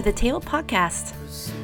to 0.00 0.06
the 0.06 0.12
Table 0.12 0.40
Podcast. 0.40 1.19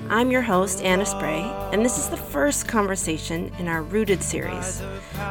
I'm 0.09 0.31
your 0.31 0.43
host, 0.43 0.83
Anna 0.83 1.05
Spray, 1.05 1.43
and 1.73 1.85
this 1.85 1.99
is 1.99 2.09
the 2.09 2.17
first 2.17 2.69
conversation 2.69 3.51
in 3.59 3.67
our 3.67 3.83
Rooted 3.83 4.23
series. 4.23 4.81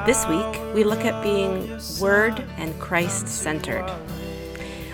This 0.05 0.27
week, 0.27 0.59
we 0.73 0.83
look 0.83 1.05
at 1.05 1.23
being 1.23 1.79
Word 2.01 2.43
and 2.57 2.77
Christ 2.77 3.29
centered. 3.29 3.89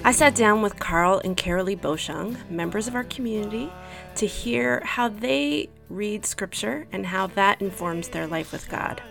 I 0.04 0.12
sat 0.12 0.36
down 0.36 0.62
with 0.62 0.80
Karol 0.80 1.20
and 1.24 1.36
Karalee 1.36 1.80
Boschung, 1.80 2.38
members 2.48 2.88
of 2.88 2.94
our 2.94 3.06
community, 3.06 3.74
to 4.18 4.28
hear 4.28 4.82
how 4.86 5.08
they 5.08 5.70
read 5.90 6.28
Scripture 6.28 6.86
and 6.92 7.08
how 7.08 7.26
that 7.28 7.60
informs 7.60 8.10
their 8.10 8.28
life 8.28 8.52
with 8.52 8.70
God. 8.70 9.02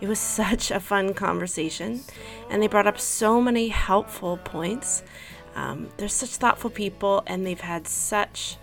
It 0.00 0.08
was 0.08 0.18
such 0.18 0.72
a 0.72 0.80
fun 0.80 1.14
conversation, 1.14 2.00
and 2.50 2.60
they 2.60 2.66
brought 2.66 2.88
up 2.88 2.98
so 2.98 3.40
many 3.40 3.68
helpful 3.68 4.38
points. 4.38 5.04
Um, 5.54 5.88
they're 5.98 6.08
such 6.08 6.30
thoughtful 6.30 6.70
people, 6.70 7.22
and 7.28 7.46
they've 7.46 7.60
had 7.60 7.86
such 7.86 8.56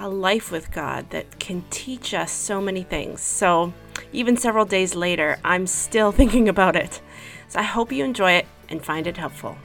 a 0.00 0.08
life 0.08 0.50
with 0.50 0.72
God 0.72 1.10
that 1.10 1.38
can 1.38 1.62
teach 1.68 2.14
us 2.14 2.32
so 2.32 2.58
many 2.60 2.82
things. 2.82 3.20
So, 3.20 3.74
even 4.12 4.36
several 4.36 4.64
days 4.64 4.94
later, 4.94 5.38
I'm 5.44 5.66
still 5.66 6.10
thinking 6.20 6.48
about 6.48 6.74
it. 6.74 7.00
So, 7.48 7.60
I 7.60 7.64
hope 7.64 7.92
you 7.92 8.04
enjoy 8.04 8.32
it 8.32 8.46
and 8.68 8.82
find 8.82 9.06
it 9.06 9.18
helpful. 9.18 9.58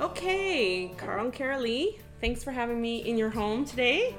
Okay, 0.00 0.92
Karol 0.98 1.26
and 1.26 1.34
Karalee, 1.34 1.98
thanks 2.20 2.44
for 2.44 2.52
having 2.52 2.80
me 2.80 2.98
in 2.98 3.16
your 3.16 3.30
home 3.30 3.64
today. 3.64 4.14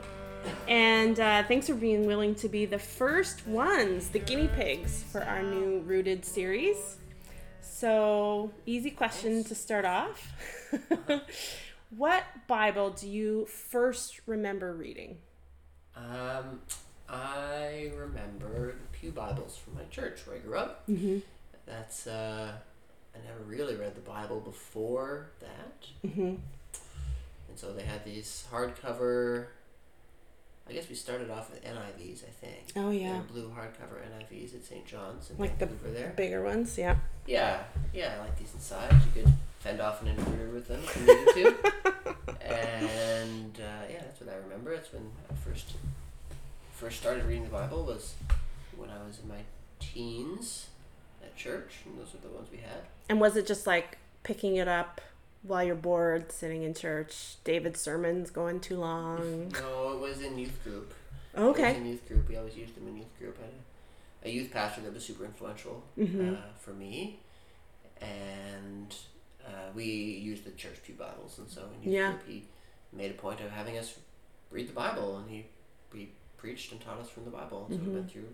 And 0.67 1.19
uh, 1.19 1.44
thanks 1.44 1.67
for 1.67 1.75
being 1.75 2.05
willing 2.05 2.35
to 2.35 2.50
be 2.50 2.66
the 2.66 2.79
first 2.79 3.45
ones, 3.47 4.09
the 4.09 4.19
guinea 4.19 4.50
pigs, 4.50 5.03
for 5.03 5.23
our 5.23 5.44
new 5.44 5.79
Rooted 5.85 6.25
series. 6.25 6.97
So, 7.81 8.50
easy 8.66 8.89
question 8.89 9.44
to 9.44 9.53
start 9.53 9.86
off. 9.86 10.33
what 11.95 12.23
Bible 12.47 12.89
do 12.89 13.08
you 13.08 13.45
first 13.45 14.19
remember 14.25 14.73
reading? 14.73 15.19
Um, 15.95 16.61
I 17.08 17.92
remember 17.95 18.72
the 18.72 18.97
Pew 18.97 19.11
Bibles 19.11 19.58
from 19.58 19.75
my 19.75 19.84
church 19.92 20.25
where 20.25 20.38
I 20.38 20.39
grew 20.39 20.58
up. 20.58 20.88
Mm-hmm. 20.89 21.19
That's 21.67 22.08
uh, 22.08 22.53
I 23.14 23.17
never 23.28 23.44
really 23.45 23.75
read 23.75 23.94
the 23.94 24.02
Bible 24.02 24.39
before 24.39 25.28
that, 25.39 25.86
Mm-hmm. 26.03 26.22
and 26.22 26.39
so 27.58 27.73
they 27.73 27.84
had 27.84 28.03
these 28.03 28.45
hardcover. 28.52 29.50
I 30.69 30.73
guess 30.73 30.89
we 30.89 30.95
started 30.95 31.29
off 31.29 31.49
with 31.49 31.63
NIVs, 31.63 32.23
I 32.25 32.29
think. 32.45 32.71
Oh, 32.75 32.89
They 32.89 32.97
yeah. 32.99 33.17
were 33.17 33.23
blue 33.23 33.49
hardcover 33.49 34.01
NIVs 34.01 34.55
at 34.55 34.65
St. 34.65 34.85
John's 34.85 35.29
And 35.29 35.39
Like 35.39 35.57
the 35.59 35.65
Vancouver 35.67 35.93
there. 35.93 36.13
Bigger 36.17 36.43
ones, 36.43 36.77
yeah. 36.77 36.97
Yeah, 37.25 37.63
yeah, 37.93 38.15
I 38.17 38.21
like 38.21 38.37
decent 38.37 38.61
size. 38.61 38.91
You 39.15 39.23
could 39.23 39.33
fend 39.59 39.79
off 39.81 40.01
an 40.01 40.09
intruder 40.09 40.49
with 40.51 40.67
them 40.67 40.81
if 40.83 40.97
you 40.97 41.05
needed 41.05 41.63
to. 41.63 41.71
and 42.45 43.59
uh, 43.59 43.83
yeah, 43.89 44.01
that's 44.01 44.19
what 44.21 44.29
I 44.33 44.38
remember. 44.38 44.75
That's 44.75 44.91
when 44.93 45.09
I 45.29 45.33
first 45.35 45.73
first 46.73 46.99
started 46.99 47.25
reading 47.25 47.43
the 47.43 47.49
Bible 47.49 47.83
was 47.83 48.13
when 48.75 48.89
I 48.89 49.03
was 49.05 49.19
in 49.21 49.27
my 49.27 49.39
teens 49.79 50.67
at 51.23 51.35
church, 51.35 51.79
and 51.85 51.97
those 51.99 52.13
were 52.13 52.19
the 52.27 52.33
ones 52.33 52.49
we 52.51 52.57
had. 52.59 52.81
And 53.09 53.19
was 53.19 53.35
it 53.35 53.47
just 53.47 53.65
like 53.67 53.97
picking 54.23 54.57
it 54.57 54.67
up 54.67 55.01
while 55.43 55.63
you're 55.63 55.75
bored, 55.75 56.31
sitting 56.31 56.63
in 56.63 56.73
church, 56.73 57.35
David's 57.43 57.80
sermons 57.80 58.29
going 58.31 58.59
too 58.59 58.78
long? 58.78 59.51
No, 59.62 59.94
it 59.94 60.00
was 60.00 60.22
in 60.22 60.38
youth 60.38 60.62
group. 60.63 60.94
It 61.35 61.39
was 61.39 61.50
Okay. 61.51 61.75
in 61.78 61.85
youth 61.85 62.07
group. 62.07 62.28
We 62.28 62.35
always 62.38 62.56
used 62.56 62.75
them 62.75 62.88
in 62.88 62.97
youth 62.97 63.17
group. 63.19 63.38
I 63.39 63.45
had 63.45 63.53
a, 64.23 64.28
a 64.28 64.31
youth 64.31 64.51
pastor 64.51 64.81
that 64.81 64.94
was 64.94 65.06
super 65.06 65.23
influential 65.25 65.84
Mhm. 65.97 66.34
uh, 66.35 66.41
for 66.59 66.72
me, 66.72 67.19
and 68.01 68.95
uh, 69.45 69.69
we 69.75 69.85
used 69.85 70.44
the 70.45 70.51
church 70.51 70.78
pew 70.85 70.95
Bibles, 70.95 71.38
and 71.39 71.50
so 71.50 71.62
in 71.75 71.83
youth 71.83 71.94
Yeah. 71.94 72.09
group 72.12 72.22
he 72.28 72.44
made 72.91 73.12
a 73.12 73.13
point 73.16 73.39
of 73.41 73.51
having 73.51 73.78
us 73.78 73.95
read 74.51 74.67
the 74.67 74.73
Bible, 74.73 75.17
and 75.17 75.29
he 75.29 75.45
we 75.94 76.09
preached 76.38 76.72
and 76.72 76.81
taught 76.81 77.00
us 77.00 77.09
from 77.09 77.23
the 77.25 77.31
Bible. 77.31 77.66
And 77.69 77.79
so 77.79 77.85
we 77.85 77.94
went 77.95 78.12
through, 78.12 78.28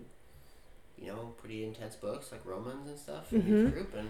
you 0.98 1.06
know, 1.06 1.32
pretty 1.38 1.64
intense 1.64 1.94
books 1.96 2.32
like 2.32 2.44
Romans 2.44 2.88
and 2.88 2.98
stuff 2.98 3.32
in 3.32 3.42
Mhm. 3.42 3.48
youth 3.48 3.72
group, 3.74 3.94
and 3.94 4.08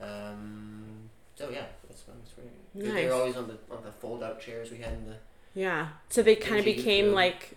um, 0.00 1.10
so 1.36 1.48
yeah, 1.50 1.66
that's 2.04 2.18
that's 2.18 2.32
great. 2.34 2.48
They- 2.74 2.82
They 2.88 2.92
Nice. 3.04 3.08
were 3.10 3.14
always 3.14 3.36
on 3.36 3.48
the 3.48 3.58
on 3.74 3.82
the 3.84 3.92
fold 3.92 4.22
out 4.22 4.40
chairs 4.40 4.70
we 4.70 4.78
had 4.78 4.92
in 4.92 5.06
the 5.06 5.16
Yeah. 5.54 5.88
So 6.10 6.22
they 6.22 6.36
kind 6.36 6.58
of 6.58 6.64
became 6.64 7.06
room. 7.06 7.14
like 7.14 7.56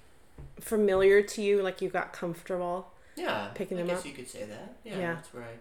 familiar 0.60 1.22
to 1.22 1.42
you, 1.42 1.62
like 1.62 1.82
you 1.82 1.90
got 1.90 2.14
comfortable. 2.14 2.92
Yeah, 3.16 3.50
Picking 3.54 3.78
I 3.78 3.82
them 3.82 3.88
guess 3.88 4.00
up. 4.00 4.06
you 4.06 4.14
could 4.14 4.30
say 4.30 4.46
that. 4.46 4.76
Yeah, 4.86 4.98
Yeah. 5.00 5.14
that's 5.16 5.34
where 5.34 5.44
I 5.44 5.54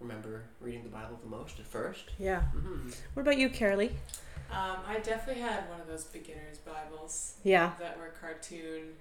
remember 0.00 0.44
reading 0.60 0.82
the 0.84 0.88
Bible 0.88 1.18
the 1.22 1.28
most 1.28 1.58
at 1.60 1.66
first. 1.66 2.10
Yeah. 2.18 2.44
Mm-hmm. 2.56 2.90
What 3.14 3.22
about 3.22 3.36
you, 3.36 3.50
Karalee? 3.50 3.90
Um, 4.50 4.78
I 4.86 4.98
definitely 5.02 5.42
had 5.42 5.68
one 5.68 5.80
of 5.80 5.86
those 5.86 6.04
beginner's 6.04 6.58
Bibles 6.58 7.34
Yeah. 7.42 7.72
that 7.78 7.98
were 7.98 8.08
cartoon 8.20 8.94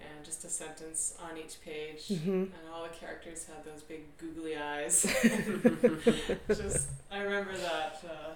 and 0.00 0.24
just 0.24 0.44
a 0.44 0.48
sentence 0.48 1.14
on 1.22 1.36
each 1.38 1.60
page, 1.64 2.08
Mm-hmm. 2.08 2.30
and 2.30 2.62
all 2.72 2.82
the 2.82 2.88
characters 2.90 3.46
had 3.46 3.64
those 3.64 3.82
big 3.82 4.02
googly 4.18 4.56
eyes. 4.56 5.02
just, 6.48 6.88
I 7.10 7.18
remember 7.20 7.56
that 7.56 8.02
uh, 8.04 8.30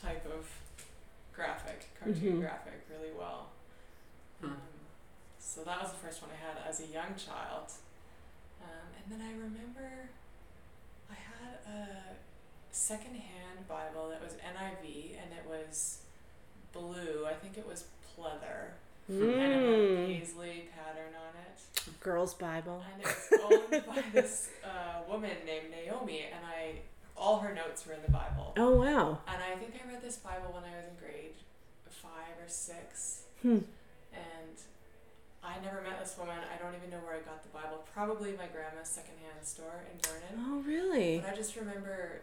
type 0.00 0.24
of 0.26 0.46
graphic, 1.34 1.88
cartoon 1.98 2.36
Mhm. 2.38 2.40
graphic, 2.40 2.86
really 2.90 3.12
well. 3.18 3.48
Hmm. 4.40 4.46
Um, 4.46 4.56
so 5.40 5.62
that 5.64 5.80
was 5.82 5.90
the 5.92 5.98
first 5.98 6.22
one 6.22 6.30
I 6.30 6.36
had 6.46 6.68
as 6.68 6.80
a 6.80 6.86
young 6.86 7.14
child. 7.16 7.72
Um, 8.62 8.88
and 8.96 9.12
then 9.20 9.26
I 9.26 9.32
remember 9.32 10.08
I 11.10 11.14
had 11.14 11.74
a 11.74 11.88
secondhand 12.70 13.66
Bible 13.68 14.08
that 14.10 14.22
was 14.22 14.34
NIV 14.34 15.16
and 15.22 15.32
it 15.32 15.46
was 15.48 15.98
blue. 16.72 17.26
I 17.26 17.32
think 17.34 17.56
it 17.58 17.66
was 17.66 17.84
pleather. 18.16 18.72
And 19.08 19.22
it 19.22 19.38
had 19.38 19.52
a 19.52 19.56
Mm. 19.66 20.06
paisley 20.06 20.68
pattern 20.76 21.14
on 21.14 21.34
it. 21.40 22.00
Girls' 22.00 22.34
Bible. 22.34 22.82
And 22.92 23.02
it 23.02 23.06
was 23.06 23.40
owned 23.72 23.86
by 23.86 24.02
this 24.12 24.50
uh, 24.64 25.02
woman 25.08 25.30
named 25.46 25.70
Naomi 25.70 26.26
and 26.32 26.44
I 26.44 26.80
all 27.16 27.38
her 27.40 27.52
notes 27.54 27.84
were 27.86 27.94
in 27.94 28.02
the 28.02 28.12
Bible. 28.12 28.52
Oh 28.56 28.76
wow. 28.76 29.18
And 29.26 29.42
I 29.42 29.56
think 29.56 29.74
I 29.74 29.88
read 29.90 30.02
this 30.02 30.16
Bible 30.16 30.52
when 30.52 30.62
I 30.64 30.76
was 30.76 30.84
in 30.90 30.96
grade 31.04 31.34
five 31.90 32.36
or 32.40 32.48
six. 32.48 33.22
Hmm. 33.42 33.58
And 34.12 34.54
I 35.42 35.58
never 35.64 35.80
met 35.82 35.98
this 35.98 36.14
woman. 36.18 36.36
I 36.38 36.62
don't 36.62 36.74
even 36.76 36.90
know 36.90 36.98
where 37.04 37.16
I 37.16 37.20
got 37.20 37.42
the 37.42 37.48
Bible. 37.50 37.82
Probably 37.92 38.32
my 38.36 38.46
grandma's 38.46 38.88
secondhand 38.88 39.42
store 39.42 39.82
in 39.90 39.98
Vernon. 40.06 40.44
Oh 40.46 40.58
really? 40.60 41.18
But 41.18 41.32
I 41.32 41.36
just 41.36 41.56
remember 41.56 42.20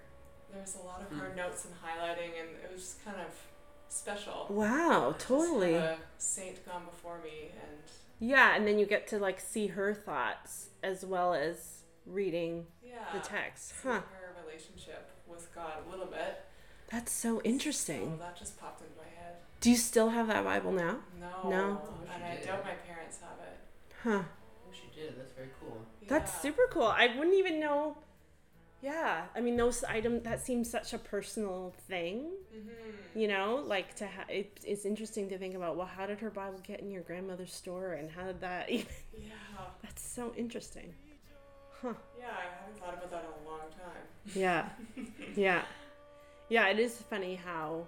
there 0.53 0.61
was 0.61 0.75
a 0.75 0.85
lot 0.85 1.01
of 1.01 1.09
her 1.17 1.29
Hmm. 1.31 1.37
notes 1.37 1.65
and 1.65 1.73
highlighting, 1.83 2.39
and 2.39 2.49
it 2.63 2.71
was 2.71 2.81
just 2.81 3.03
kind 3.03 3.17
of 3.19 3.27
special. 3.95 4.47
Wow, 4.49 5.13
Just 5.17 5.27
totally. 5.27 5.73
have 5.73 5.83
a 5.83 5.97
saint 6.17 6.65
gone 6.65 6.85
before 6.85 7.19
me, 7.23 7.49
and 7.51 7.77
Yeah, 8.19 8.55
and 8.55 8.67
then 8.67 8.77
you 8.79 8.85
get 8.85 9.07
to 9.09 9.19
like 9.19 9.39
see 9.39 9.67
her 9.67 9.93
thoughts 9.93 10.69
as 10.83 11.05
well 11.05 11.33
as 11.33 11.81
reading 12.05 12.67
yeah, 12.83 12.99
the 13.13 13.19
text. 13.19 13.69
see 13.69 13.75
Huh. 13.83 14.01
her 14.01 14.35
relationship 14.45 15.09
with 15.27 15.53
God 15.55 15.73
a 15.87 15.89
little 15.89 16.05
bit. 16.05 16.43
That's 16.91 17.11
so 17.11 17.35
So 17.37 17.41
interesting. 17.43 18.17
that 18.19 18.37
just 18.37 18.59
popped 18.59 18.81
into 18.81 18.93
my 18.97 19.03
head. 19.21 19.35
Do 19.59 19.71
you 19.71 19.77
still 19.77 20.09
have 20.09 20.27
that 20.27 20.43
Bible 20.43 20.71
now? 20.71 20.97
No, 21.19 21.49
No? 21.49 21.81
Oh, 21.83 22.13
and 22.13 22.23
I 22.23 22.35
did. 22.35 22.45
doubt 22.45 22.63
my 22.63 22.73
parents 22.73 23.17
have 23.21 23.39
it. 23.39 23.57
Huh. 24.03 24.23
Oh, 24.23 24.71
she 24.71 24.87
did. 24.99 25.17
That's 25.17 25.33
very 25.33 25.49
cool. 25.59 25.77
That's 26.07 26.39
super 26.41 26.67
cool. 26.69 26.83
I 26.85 27.07
wouldn't 27.17 27.35
even 27.35 27.59
know. 27.59 27.97
Yeah, 28.81 29.23
I 29.35 29.41
mean 29.41 29.57
those 29.57 29.83
items 29.83 30.23
that 30.23 30.45
seems 30.45 30.69
such 30.69 30.93
a 30.93 30.97
personal 30.97 31.73
thing, 31.87 32.29
Mm-hmm. 32.55 33.19
you 33.19 33.27
know. 33.27 33.63
Like 33.65 33.95
to 33.95 34.05
ha- 34.07 34.25
it, 34.29 34.59
it's 34.63 34.85
interesting 34.85 35.27
to 35.29 35.37
think 35.37 35.55
about. 35.55 35.75
Well, 35.75 35.87
how 35.87 36.05
did 36.05 36.19
her 36.19 36.29
Bible 36.29 36.59
get 36.63 36.81
in 36.81 36.91
your 36.91 37.01
grandmother's 37.03 37.53
store, 37.53 37.93
and 37.93 38.09
how 38.11 38.23
did 38.25 38.41
that? 38.41 38.69
Even, 38.69 38.85
Yeah, 39.17 39.31
that's 39.81 40.07
so 40.07 40.33
interesting. 40.37 40.93
Huh. 41.81 41.93
yeah, 42.19 42.25
I 42.27 42.59
haven't 42.61 42.79
thought 42.79 42.93
about 42.93 43.11
that 43.11 43.25
in 43.25 43.45
a 43.45 43.49
long 43.49 43.59
time. 43.71 44.33
Yeah. 44.33 44.69
yeah. 45.35 45.63
Yeah, 46.49 46.67
it 46.69 46.79
is 46.79 46.95
funny 47.09 47.35
how 47.35 47.85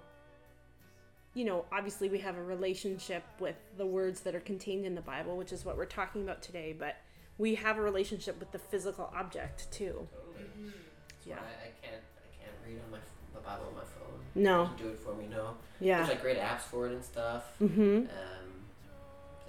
you 1.34 1.44
know, 1.44 1.64
obviously 1.70 2.08
we 2.08 2.18
have 2.18 2.36
a 2.36 2.42
relationship 2.42 3.22
with 3.38 3.54
the 3.76 3.86
words 3.86 4.22
that 4.22 4.34
are 4.34 4.40
contained 4.40 4.84
in 4.84 4.96
the 4.96 5.00
Bible, 5.00 5.36
which 5.36 5.52
is 5.52 5.64
what 5.64 5.76
we're 5.76 5.84
talking 5.84 6.22
about 6.22 6.42
today, 6.42 6.74
but 6.76 6.96
we 7.36 7.54
have 7.54 7.78
a 7.78 7.80
relationship 7.80 8.40
with 8.40 8.50
the 8.50 8.58
physical 8.58 9.12
object 9.14 9.70
too. 9.70 10.08
Totally. 10.12 10.27
Mm-hmm. 10.38 10.68
Yeah. 11.24 11.36
I, 11.36 11.66
I 11.66 11.70
can't 11.82 12.02
I 12.02 12.28
can't 12.42 12.56
read 12.66 12.80
on 12.84 12.90
my 12.90 12.98
the 13.34 13.40
Bible 13.40 13.66
on 13.68 13.74
my 13.74 13.80
phone. 13.80 14.20
No. 14.34 14.70
Do 14.78 14.88
it 14.88 14.98
for 14.98 15.14
me. 15.14 15.26
No. 15.30 15.54
Yeah. 15.80 15.98
There's 15.98 16.08
like 16.10 16.22
great 16.22 16.38
apps 16.38 16.62
for 16.62 16.86
it 16.86 16.92
and 16.92 17.04
stuff. 17.04 17.44
Mm-hmm. 17.62 17.82
Um, 17.82 18.06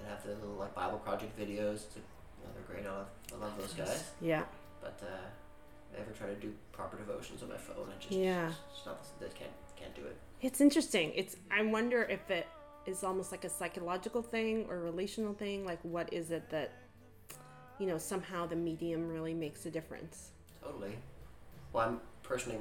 that 0.00 0.08
have 0.08 0.22
the 0.24 0.34
little 0.34 0.56
like 0.56 0.74
Bible 0.74 0.98
project 0.98 1.38
videos. 1.38 1.88
To, 1.92 1.98
you 1.98 2.44
know, 2.44 2.50
they're 2.54 2.64
great. 2.68 2.86
I 2.86 2.90
love, 2.90 3.06
I 3.34 3.36
love 3.36 3.58
those 3.58 3.72
guys. 3.74 4.10
Yeah. 4.20 4.42
But 4.80 5.00
uh, 5.02 5.96
I 5.96 6.00
ever 6.00 6.12
try 6.12 6.28
to 6.28 6.34
do 6.34 6.52
proper 6.72 6.96
devotions 6.96 7.42
on 7.42 7.48
my 7.48 7.56
phone. 7.56 7.88
I 7.94 8.00
just 8.00 8.12
Yeah. 8.12 8.52
it's 8.72 8.86
not 8.86 9.02
that 9.20 9.34
can't 9.34 9.50
can't 9.76 9.94
do 9.94 10.02
it. 10.02 10.16
It's 10.42 10.60
interesting. 10.60 11.12
It's 11.14 11.36
I 11.50 11.62
wonder 11.62 12.02
if 12.02 12.30
it 12.30 12.46
is 12.86 13.04
almost 13.04 13.30
like 13.30 13.44
a 13.44 13.50
psychological 13.50 14.22
thing 14.22 14.66
or 14.68 14.76
a 14.76 14.80
relational 14.80 15.34
thing. 15.34 15.64
Like, 15.64 15.80
what 15.82 16.12
is 16.12 16.30
it 16.30 16.48
that 16.50 16.72
you 17.78 17.86
know 17.86 17.98
somehow 17.98 18.46
the 18.46 18.56
medium 18.56 19.08
really 19.08 19.34
makes 19.34 19.66
a 19.66 19.70
difference? 19.70 20.30
Totally. 20.62 20.96
Well, 21.72 21.88
I'm 21.88 22.00
personally 22.22 22.58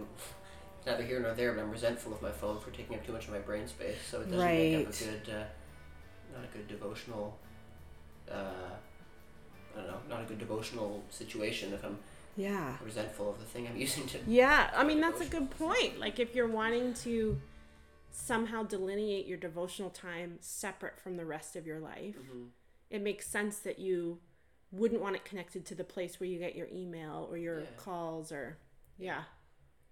neither 0.86 1.04
here 1.04 1.20
nor 1.20 1.34
there, 1.34 1.54
but 1.54 1.62
I'm 1.62 1.72
resentful 1.72 2.14
of 2.14 2.22
my 2.22 2.32
phone 2.32 2.60
for 2.60 2.72
taking 2.72 2.96
up 2.96 3.06
too 3.06 3.12
much 3.14 3.26
of 3.26 3.32
my 3.32 3.40
brain 3.40 3.68
space. 3.68 3.98
So 4.10 4.22
it 4.22 4.32
doesn't 4.32 4.40
make 4.40 4.74
up 4.76 4.82
a 4.82 4.86
Right. 4.86 5.00
good, 5.26 5.34
uh, 5.34 5.44
not 6.36 6.46
a 6.46 6.58
good 6.58 6.68
devotional. 6.68 7.38
Uh, 8.30 8.70
I 9.76 9.78
don't 9.78 9.88
know, 9.88 10.00
not 10.10 10.22
a 10.22 10.26
good 10.26 10.40
devotional 10.40 11.04
situation 11.10 11.74
if 11.74 11.84
I'm 11.84 11.98
Yeah. 12.36 12.78
resentful 12.84 13.30
of 13.30 13.40
the 13.40 13.46
thing 13.46 13.68
I'm 13.68 13.78
using 13.88 14.08
to. 14.08 14.20
Yeah, 14.28 14.72
I 14.76 14.84
mean 14.84 15.02
that's 15.02 15.22
a 15.22 15.26
good 15.26 15.50
point. 15.52 16.00
Like 16.00 16.20
if 16.20 16.36
you're 16.36 16.48
wanting 16.48 16.94
to 17.06 17.40
somehow 18.12 18.64
delineate 18.64 19.26
your 19.28 19.38
devotional 19.38 19.90
time 19.90 20.38
separate 20.42 21.00
from 21.00 21.18
the 21.18 21.26
rest 21.26 21.56
of 21.56 21.66
your 21.68 21.80
life, 21.80 22.16
hmm 22.16 22.46
it 22.90 23.04
makes 23.04 23.28
sense 23.28 23.60
that 23.60 23.78
you 23.78 24.18
wouldn't 24.72 25.02
want 25.02 25.16
it 25.16 25.26
connected 25.26 25.66
to 25.66 25.76
the 25.76 25.84
place 25.84 26.20
where 26.20 26.28
you 26.30 26.38
get 26.40 26.56
your 26.56 26.68
email 26.72 27.28
or 27.32 27.38
your 27.38 27.62
Yeah. 27.62 27.66
calls 27.78 28.32
or 28.32 28.58
yeah. 28.98 29.24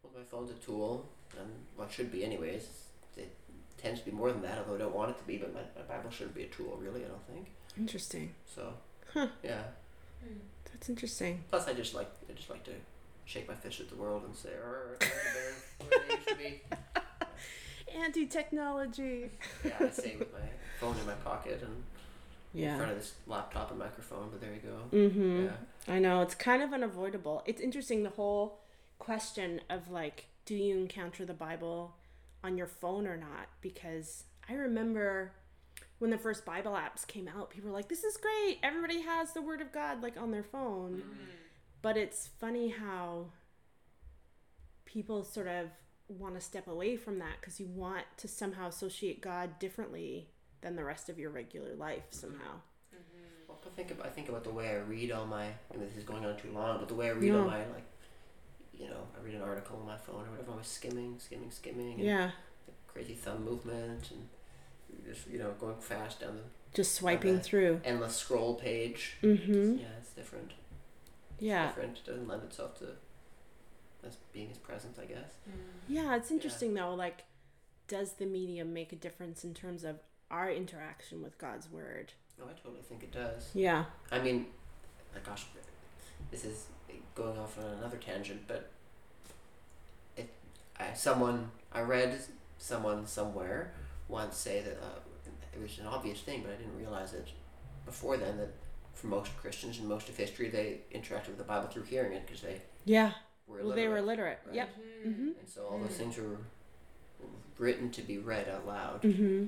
Well, 0.03 0.11
my 0.15 0.23
phone's 0.23 0.51
a 0.51 0.55
tool, 0.55 1.09
and 1.39 1.49
what 1.75 1.91
should 1.91 2.11
be 2.11 2.23
anyways. 2.23 2.67
It 3.15 3.35
tends 3.77 3.99
to 4.01 4.05
be 4.05 4.11
more 4.11 4.31
than 4.31 4.41
that, 4.43 4.57
although 4.59 4.75
I 4.75 4.77
don't 4.79 4.93
want 4.95 5.11
it 5.11 5.17
to 5.17 5.23
be. 5.23 5.37
But 5.37 5.53
my, 5.53 5.61
my 5.75 5.81
Bible 5.95 6.09
shouldn't 6.11 6.35
be 6.35 6.43
a 6.43 6.47
tool, 6.47 6.77
really. 6.81 7.03
I 7.03 7.07
don't 7.07 7.25
think. 7.27 7.47
Interesting. 7.77 8.33
So, 8.45 8.73
Huh. 9.13 9.27
yeah. 9.43 9.63
That's 10.71 10.89
interesting. 10.89 11.43
Plus, 11.49 11.67
I 11.67 11.73
just 11.73 11.93
like 11.95 12.09
I 12.29 12.33
just 12.33 12.49
like 12.49 12.63
to 12.65 12.71
shake 13.25 13.47
my 13.47 13.55
fist 13.55 13.79
at 13.79 13.89
the 13.89 13.95
world 13.95 14.23
and 14.25 14.35
say, 14.35 14.49
"Arr, 14.53 14.97
things 14.99 15.11
are 15.11 15.33
better 15.33 15.97
where 15.97 16.07
they 16.07 16.13
used 16.15 16.27
to 16.29 16.35
be." 16.35 16.61
Anti-technology. 17.97 19.29
Yeah, 19.63 19.71
I 19.79 19.89
say 19.89 20.15
with 20.17 20.31
my 20.33 20.39
phone 20.79 20.97
in 20.99 21.05
my 21.05 21.13
pocket 21.13 21.61
and 21.63 21.83
in 22.57 22.63
Yeah. 22.63 22.77
front 22.77 22.91
of 22.91 22.97
this 22.97 23.13
laptop 23.27 23.69
and 23.69 23.79
microphone. 23.79 24.29
But 24.29 24.41
there 24.41 24.53
you 24.53 24.59
go. 24.61 24.89
Mhm. 24.91 25.45
Yeah. 25.45 25.93
I 25.93 25.99
know 25.99 26.21
it's 26.21 26.35
kind 26.35 26.61
of 26.63 26.73
unavoidable. 26.73 27.43
It's 27.45 27.61
interesting 27.61 28.03
the 28.03 28.09
whole 28.11 28.59
question 28.99 29.61
of 29.69 29.89
like, 29.89 30.25
do 30.45 30.55
you 30.55 30.77
encounter 30.77 31.25
the 31.25 31.33
Bible 31.33 31.95
on 32.43 32.57
your 32.57 32.67
phone 32.67 33.05
or 33.07 33.17
not? 33.17 33.47
Because 33.61 34.23
I 34.49 34.53
remember 34.53 35.33
when 35.99 36.09
the 36.11 36.17
first 36.17 36.45
Bible 36.45 36.71
apps 36.73 37.05
came 37.05 37.27
out, 37.27 37.49
people 37.49 37.69
were 37.69 37.75
like, 37.75 37.89
"This 37.89 38.03
is 38.03 38.17
great! 38.17 38.59
Everybody 38.63 39.01
has 39.01 39.33
the 39.33 39.41
Word 39.41 39.61
of 39.61 39.71
God 39.71 40.01
like 40.01 40.15
on 40.17 40.31
their 40.31 40.43
phone." 40.43 41.01
Mm-hmm. 41.01 41.23
But 41.81 41.97
it's 41.97 42.27
funny 42.27 42.69
how 42.69 43.31
people 44.85 45.23
sort 45.23 45.47
of 45.47 45.69
want 46.07 46.35
to 46.35 46.41
step 46.41 46.67
away 46.67 46.95
from 46.95 47.19
that 47.19 47.35
because 47.39 47.59
you 47.59 47.67
want 47.67 48.05
to 48.17 48.27
somehow 48.27 48.67
associate 48.67 49.21
God 49.21 49.59
differently 49.59 50.29
than 50.61 50.75
the 50.75 50.83
rest 50.83 51.09
of 51.09 51.19
your 51.19 51.29
regular 51.29 51.75
life 51.75 52.03
somehow. 52.09 52.61
Well, 53.47 53.59
I 53.65 53.69
think 53.75 53.91
about 53.91 54.05
I 54.05 54.09
think 54.09 54.29
about 54.29 54.43
the 54.43 54.49
way 54.51 54.69
I 54.69 54.77
read 54.77 55.11
all 55.11 55.25
my. 55.25 55.45
I 55.45 55.77
mean, 55.77 55.87
this 55.87 55.97
is 55.97 56.03
going 56.03 56.25
on 56.25 56.37
too 56.37 56.51
long, 56.51 56.79
but 56.79 56.87
the 56.87 56.95
way 56.95 57.07
I 57.07 57.11
read 57.11 57.33
all 57.33 57.45
my 57.45 57.59
like, 57.59 57.85
you 58.73 58.89
know, 58.89 59.07
I 59.17 59.23
read 59.25 59.35
an 59.35 59.41
article 59.41 59.77
on 59.79 59.85
my 59.85 59.97
phone 59.97 60.15
or 60.15 60.29
whatever. 60.31 60.43
I'm 60.45 60.51
always 60.51 60.67
skimming, 60.67 61.15
skimming, 61.19 61.51
skimming. 61.51 61.93
And 61.93 62.03
Yeah, 62.03 62.31
the 62.65 62.73
crazy 62.87 63.13
thumb 63.13 63.43
movement 63.45 64.11
and 64.11 64.27
just 65.05 65.27
you 65.27 65.39
know 65.39 65.51
going 65.59 65.79
fast 65.79 66.21
down 66.21 66.35
the 66.37 66.41
just 66.73 66.95
swiping 66.95 67.39
through. 67.39 67.81
endless 67.83 68.15
scroll 68.15 68.55
page. 68.55 69.17
Mm-hmm. 69.23 69.77
Yeah, 69.79 69.85
it's 69.99 70.11
different. 70.11 70.53
Yeah. 71.39 71.67
different. 71.67 71.99
It 71.99 72.05
doesn't 72.05 72.27
lend 72.27 72.43
itself 72.43 72.77
to 72.79 72.87
as 74.05 74.17
being 74.33 74.49
as 74.51 74.57
present, 74.57 74.97
I 75.01 75.05
guess. 75.05 75.33
Yeah, 75.87 76.15
it's 76.15 76.31
interesting 76.31 76.73
though. 76.73 76.93
Like, 76.93 77.23
does 77.87 78.13
the 78.13 78.25
medium 78.25 78.73
make 78.73 78.91
a 78.91 78.95
difference 78.95 79.43
in 79.43 79.53
terms 79.53 79.83
of 79.83 79.99
our 80.31 80.49
interaction 80.51 81.21
with 81.23 81.37
God's 81.37 81.69
word? 81.71 82.13
No, 82.39 82.45
I 82.45 82.53
totally 82.61 82.81
think 82.81 83.03
it 83.03 83.11
does. 83.11 83.49
Yeah. 83.53 83.85
I 84.11 84.19
mean, 84.19 84.47
my 85.13 85.19
gosh, 85.21 85.45
this 86.31 86.45
is 86.45 86.67
going 87.15 87.37
off 87.37 87.57
on 87.57 87.65
another 87.79 87.97
tangent, 87.97 88.41
but 88.47 88.69
if 90.15 90.25
I 90.79 90.93
someone 90.93 91.51
I 91.71 91.81
read 91.81 92.19
someone 92.59 93.05
somewhere 93.07 93.73
once 94.07 94.37
say 94.37 94.61
that 94.61 94.73
uh, 94.81 94.99
it 95.55 95.61
was 95.61 95.79
an 95.79 95.87
obvious 95.87 96.21
thing, 96.21 96.41
but 96.43 96.51
I 96.53 96.55
didn't 96.55 96.77
realize 96.77 97.13
it 97.13 97.27
before 97.85 98.17
then 98.17 98.37
that 98.37 98.53
for 98.93 99.07
most 99.07 99.35
Christians 99.37 99.79
in 99.79 99.87
most 99.87 100.09
of 100.09 100.17
history 100.17 100.49
they 100.49 100.79
interacted 100.93 101.27
with 101.29 101.37
the 101.37 101.43
Bible 101.43 101.67
through 101.67 101.83
hearing 101.83 102.13
it 102.13 102.25
because 102.25 102.41
they 102.41 102.61
Yeah. 102.85 103.11
were 103.47 103.63
Well, 103.63 103.75
they 103.75 103.87
were 103.87 103.97
illiterate, 103.97 104.39
illiterate. 104.39 104.39
right? 104.47 104.55
Yep. 104.55 104.69
Mm-hmm. 105.07 105.27
and 105.39 105.47
so 105.49 105.65
all 105.65 105.79
those 105.79 105.91
Mm. 105.91 105.97
things 105.97 106.17
were 106.17 106.37
written 107.57 107.89
to 107.91 108.01
be 108.01 108.17
read 108.17 108.47
out 108.49 108.65
loud. 108.67 109.01
Mm-hmm. 109.01 109.47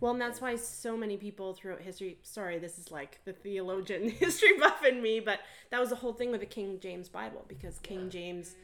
Well, 0.00 0.12
and 0.12 0.20
that's 0.20 0.40
why 0.40 0.56
so 0.56 0.96
many 0.96 1.16
people 1.16 1.54
throughout 1.54 1.80
history. 1.80 2.18
Sorry, 2.22 2.58
this 2.58 2.78
is 2.78 2.90
like 2.90 3.20
the 3.24 3.32
theologian 3.32 4.08
history 4.24 4.58
buff 4.58 4.84
in 4.84 5.02
me, 5.02 5.20
but 5.20 5.40
that 5.70 5.80
was 5.80 5.90
the 5.90 5.96
whole 5.96 6.12
thing 6.12 6.30
with 6.30 6.40
the 6.40 6.46
King 6.46 6.78
James 6.80 7.08
Bible 7.08 7.44
because 7.48 7.78
King 7.78 8.04
Yeah. 8.04 8.08
James 8.10 8.54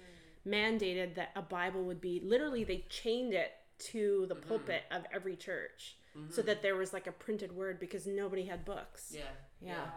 mandated 0.46 1.14
that 1.14 1.30
a 1.36 1.42
Bible 1.42 1.84
would 1.84 2.00
be 2.00 2.20
literally 2.24 2.64
they 2.64 2.84
chained 2.88 3.32
it 3.32 3.52
to 3.78 4.26
the 4.28 4.34
Mhm. 4.36 4.48
pulpit 4.48 4.82
of 4.90 5.04
every 5.12 5.36
church 5.36 5.96
so 6.30 6.42
mhm. 6.42 6.46
that 6.46 6.62
there 6.62 6.76
was 6.76 6.92
like 6.92 7.06
a 7.06 7.12
printed 7.12 7.52
word 7.52 7.78
because 7.78 8.06
nobody 8.06 8.44
had 8.44 8.64
books. 8.64 9.12
yeah, 9.14 9.30
Yeah. 9.60 9.90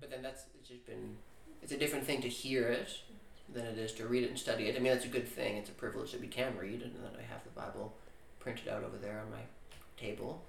But 0.00 0.10
then 0.10 0.22
that's 0.22 0.44
it's 0.58 0.68
just 0.68 0.84
been 0.86 1.16
it's 1.62 1.72
a 1.72 1.76
different 1.78 2.04
thing 2.06 2.20
to 2.22 2.28
hear 2.28 2.68
it 2.68 3.00
than 3.48 3.64
it 3.66 3.78
is 3.78 3.92
to 3.94 4.06
read 4.06 4.24
it 4.24 4.30
and 4.30 4.38
study 4.38 4.64
it. 4.68 4.76
I 4.76 4.78
mean 4.80 4.92
that's 4.92 5.04
a 5.04 5.08
good 5.08 5.28
thing. 5.28 5.56
It's 5.56 5.70
a 5.70 5.74
privilege 5.74 6.12
that 6.12 6.20
we 6.20 6.28
can 6.28 6.56
read 6.58 6.82
and 6.82 6.94
that 7.04 7.14
I 7.18 7.22
have 7.22 7.44
the 7.44 7.50
Bible 7.50 7.96
printed 8.38 8.68
out 8.68 8.82
over 8.84 8.96
there 8.96 9.20
on 9.20 9.30
my 9.30 9.42
table. 10.00 10.44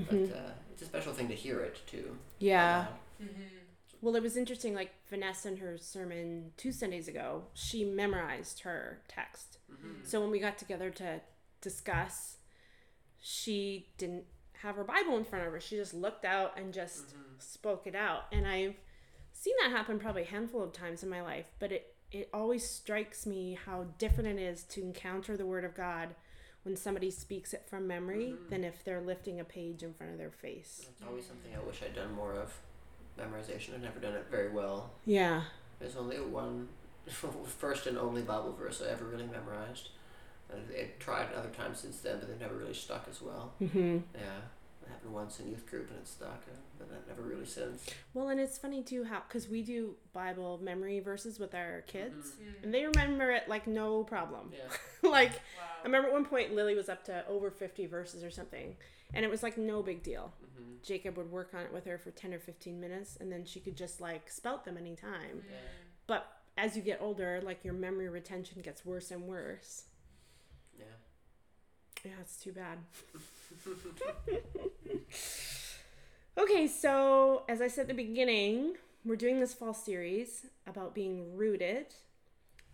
Mhm. 0.00 0.06
But 0.30 0.36
uh, 0.36 0.50
it's 0.72 0.82
a 0.82 0.86
special 0.86 1.12
thing 1.12 1.28
to 1.28 1.34
hear 1.34 1.60
it 1.60 1.80
too. 1.86 2.16
Yeah. 2.38 2.86
Mm-hmm. 3.22 3.42
Well, 4.02 4.16
it 4.16 4.22
was 4.22 4.36
interesting. 4.36 4.74
Like 4.74 4.92
Vanessa 5.10 5.48
in 5.48 5.56
her 5.58 5.76
sermon 5.76 6.52
two 6.56 6.72
Sundays 6.72 7.06
ago, 7.08 7.44
she 7.54 7.84
memorized 7.84 8.60
her 8.60 9.00
text. 9.08 9.58
Mm-hmm. 9.70 10.04
So 10.04 10.20
when 10.20 10.30
we 10.30 10.38
got 10.38 10.56
together 10.58 10.90
to 10.90 11.20
discuss, 11.60 12.38
she 13.20 13.88
didn't 13.98 14.24
have 14.62 14.76
her 14.76 14.84
Bible 14.84 15.16
in 15.16 15.24
front 15.24 15.46
of 15.46 15.52
her. 15.52 15.60
She 15.60 15.76
just 15.76 15.94
looked 15.94 16.24
out 16.24 16.58
and 16.58 16.72
just 16.72 17.08
Mm-hmm. 17.08 17.34
spoke 17.38 17.86
it 17.86 17.94
out. 17.94 18.24
And 18.32 18.46
I've 18.46 18.74
seen 19.32 19.54
that 19.62 19.70
happen 19.70 19.98
probably 19.98 20.22
a 20.22 20.26
handful 20.26 20.62
of 20.62 20.72
times 20.72 21.02
in 21.02 21.08
my 21.08 21.22
life, 21.22 21.46
but 21.58 21.72
it 21.72 21.94
it 22.12 22.28
always 22.34 22.68
strikes 22.68 23.24
me 23.24 23.56
how 23.66 23.84
different 23.98 24.28
it 24.30 24.42
is 24.42 24.64
to 24.64 24.80
encounter 24.82 25.36
the 25.36 25.46
word 25.46 25.64
of 25.64 25.76
God 25.76 26.08
when 26.62 26.76
somebody 26.76 27.10
speaks 27.10 27.52
it 27.54 27.66
from 27.68 27.86
memory 27.86 28.34
Mhm. 28.36 28.48
than 28.50 28.64
if 28.64 28.84
they're 28.84 29.00
lifting 29.00 29.40
a 29.40 29.44
page 29.44 29.82
in 29.82 29.94
front 29.94 30.12
of 30.12 30.18
their 30.18 30.30
face. 30.30 30.86
It's 30.90 31.02
always 31.06 31.26
something 31.26 31.54
I 31.54 31.60
wish 31.60 31.82
I'd 31.82 31.94
done 31.94 32.12
more 32.12 32.32
of. 32.34 32.60
Memorization. 33.18 33.74
I've 33.74 33.82
never 33.82 33.98
done 34.00 34.14
it 34.14 34.26
very 34.30 34.50
well. 34.50 34.90
Yeah. 35.04 35.44
There's 35.78 35.96
only 35.96 36.20
one 36.20 36.68
first 37.08 37.86
and 37.86 37.96
only 37.98 38.22
Bible 38.22 38.52
verse 38.52 38.82
I 38.82 38.90
ever 38.90 39.04
really 39.06 39.26
memorized. 39.26 39.90
I've 40.52 40.98
tried 40.98 41.32
other 41.32 41.48
times 41.50 41.78
since 41.80 42.00
then, 42.00 42.18
but 42.18 42.28
they've 42.28 42.40
never 42.40 42.56
really 42.56 42.74
stuck 42.74 43.06
as 43.08 43.22
well. 43.22 43.52
Mhm. 43.60 44.02
Yeah, 44.14 44.40
happened 44.90 45.12
once 45.14 45.40
in 45.40 45.48
youth 45.48 45.66
group 45.68 45.88
and 45.90 45.98
it 45.98 46.06
stuck, 46.08 46.42
uh, 46.48 46.56
but 46.78 46.90
that 46.90 47.08
never 47.08 47.22
really 47.22 47.46
since. 47.46 47.86
Well, 48.14 48.28
and 48.28 48.38
it's 48.40 48.58
funny 48.58 48.82
too 48.82 49.04
how 49.04 49.20
cuz 49.28 49.48
we 49.48 49.62
do 49.62 49.96
Bible 50.12 50.58
memory 50.62 51.00
verses 51.00 51.38
with 51.38 51.54
our 51.54 51.82
kids 51.82 52.32
Mhm. 52.32 52.62
and 52.64 52.74
they 52.74 52.84
remember 52.86 53.30
it 53.30 53.48
like 53.48 53.66
no 53.66 54.04
problem. 54.04 54.52
Yeah. 54.52 54.76
like 55.10 55.32
Wow. 55.32 55.38
I 55.80 55.84
remember 55.84 56.08
at 56.08 56.12
one 56.14 56.26
point 56.26 56.54
Lily 56.54 56.74
was 56.74 56.88
up 56.88 57.04
to 57.04 57.26
over 57.26 57.50
50 57.50 57.86
verses 57.86 58.22
or 58.22 58.30
something, 58.30 58.76
and 59.14 59.24
it 59.24 59.30
was 59.30 59.42
like 59.42 59.56
no 59.56 59.82
big 59.82 60.02
deal. 60.02 60.32
hmm 60.56 60.76
Jacob 60.82 61.16
would 61.18 61.30
work 61.30 61.52
on 61.54 61.60
it 61.66 61.72
with 61.72 61.84
her 61.86 61.98
for 61.98 62.10
10 62.10 62.32
or 62.34 62.38
15 62.38 62.80
minutes, 62.80 63.16
and 63.20 63.30
then 63.32 63.44
she 63.44 63.60
could 63.60 63.76
just 63.76 64.00
like 64.00 64.28
spout 64.30 64.64
them 64.64 64.76
anytime. 64.76 65.42
Yeah. 65.48 65.56
But 66.06 66.26
as 66.56 66.76
you 66.76 66.82
get 66.82 67.00
older, 67.00 67.40
like 67.42 67.64
your 67.64 67.74
memory 67.74 68.08
retention 68.08 68.60
gets 68.62 68.84
worse 68.84 69.10
and 69.10 69.26
worse. 69.26 69.84
Yeah. 70.78 70.84
Yeah, 72.04 72.12
it's 72.20 72.36
too 72.42 72.52
bad. 72.52 72.78
okay, 76.38 76.66
so 76.66 77.42
as 77.48 77.60
I 77.60 77.68
said 77.68 77.82
at 77.82 77.88
the 77.88 77.94
beginning, 77.94 78.76
we're 79.04 79.16
doing 79.16 79.40
this 79.40 79.54
fall 79.54 79.74
series 79.74 80.46
about 80.66 80.94
being 80.94 81.36
rooted, 81.36 81.86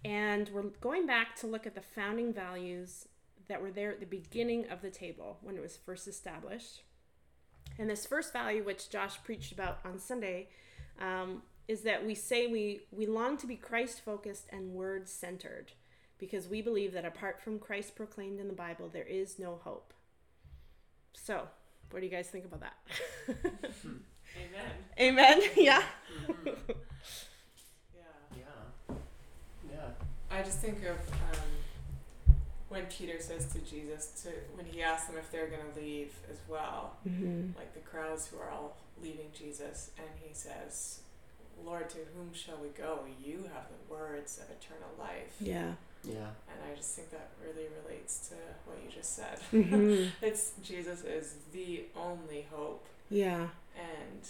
and 0.05 0.49
we're 0.51 0.63
going 0.81 1.07
back 1.07 1.37
to 1.37 1.47
look 1.47 1.67
at 1.67 1.75
the 1.75 1.83
founding 1.83 2.33
values 2.33 3.09
that 3.49 3.63
were 3.63 3.71
there 3.71 3.93
at 3.93 4.01
the 4.01 4.07
beginning 4.07 4.69
of 4.71 4.83
the 4.83 4.91
table 4.91 5.39
when 5.43 5.57
it 5.57 5.63
was 5.63 5.77
first 5.77 6.09
established. 6.09 6.83
And 7.79 7.89
this 7.91 8.07
first 8.07 8.33
value, 8.33 8.65
which 8.65 8.91
Josh 8.91 9.23
preached 9.23 9.53
about 9.53 9.79
on 9.85 9.99
Sunday, 9.99 10.49
um, 11.01 11.43
is 11.69 11.83
that 11.83 12.05
we 12.05 12.15
say 12.15 12.47
we, 12.47 12.81
we 12.91 13.07
long 13.07 13.37
to 13.39 13.47
be 13.47 13.57
Christ 13.57 14.05
focused 14.05 14.47
and 14.51 14.73
word 14.73 15.09
centered 15.09 15.73
because 16.19 16.49
we 16.49 16.63
believe 16.63 16.93
that 16.93 17.05
apart 17.05 17.43
from 17.43 17.59
Christ 17.59 17.95
proclaimed 17.95 18.41
in 18.41 18.49
the 18.49 18.55
Bible, 18.55 18.89
there 18.89 19.05
is 19.05 19.39
no 19.39 19.61
hope. 19.63 19.93
So, 21.25 21.43
what 21.91 22.01
do 22.01 22.07
you 22.07 22.13
guys 22.13 22.29
think 22.29 22.45
about 22.45 22.61
that? 22.61 22.77
Amen. 24.37 24.71
Amen. 25.01 25.41
Yeah. 25.57 25.83
Mhm. 26.27 26.57
Yeah. 27.95 28.03
yeah. 28.37 28.95
Yeah. 29.71 29.79
I 30.31 30.43
just 30.43 30.59
think 30.59 30.79
of 30.85 30.97
um, 30.99 32.37
when 32.69 32.85
Peter 32.87 33.21
says 33.21 33.47
to 33.53 33.59
Jesus 33.61 34.09
to 34.25 34.29
when 34.55 34.67
he 34.67 34.83
asks 34.83 35.07
them 35.09 35.17
if 35.19 35.31
they're 35.31 35.49
going 35.49 35.63
to 35.75 35.81
leave 35.81 36.13
as 36.31 36.39
well, 36.49 36.97
Mm-hmm. 37.09 37.57
like 37.57 37.73
the 37.75 37.81
crowds 37.81 38.27
who 38.29 38.39
are 38.39 38.51
all 38.51 38.77
leaving 39.03 39.29
Jesus, 39.37 39.91
and 39.99 40.09
he 40.21 40.35
says, 40.35 41.01
"Lord, 41.65 41.89
to 41.91 41.99
whom 42.15 42.33
shall 42.35 42.59
we 42.61 42.69
go? 42.69 43.01
You 43.23 43.45
have 43.55 43.67
the 43.71 43.95
words 43.95 44.39
of 44.39 44.45
eternal 44.51 44.91
life." 44.99 45.35
Yeah. 45.41 45.73
Yeah. 46.07 46.31
And 46.51 46.59
I 46.73 46.75
just 46.77 46.95
think 46.95 47.11
that 47.11 47.31
really 47.45 47.67
relates 47.85 48.29
to 48.29 48.35
what 48.67 48.79
you 48.85 48.91
just 48.91 49.17
said. 49.17 49.39
Mm-hmm. 49.53 50.09
It's 50.27 50.53
Jesus 50.63 51.03
is 51.05 51.35
the 51.53 51.85
only 51.97 52.47
hope, 52.51 52.87
Yeah. 53.11 53.49
and 53.77 54.23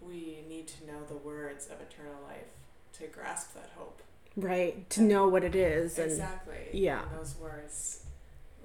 we 0.00 0.40
need 0.48 0.66
to 0.68 0.86
know 0.86 1.04
the 1.08 1.16
words 1.16 1.66
of 1.66 1.80
eternal 1.80 2.20
life 2.28 2.50
to 2.94 3.06
grasp 3.06 3.54
that 3.54 3.70
hope. 3.76 4.02
Right. 4.36 4.88
To 4.90 5.02
know 5.02 5.28
what 5.28 5.44
it 5.44 5.54
is 5.54 5.98
and 5.98 6.10
exactly. 6.10 6.68
yeah. 6.72 7.02
And 7.02 7.18
those 7.18 7.34
words, 7.40 8.04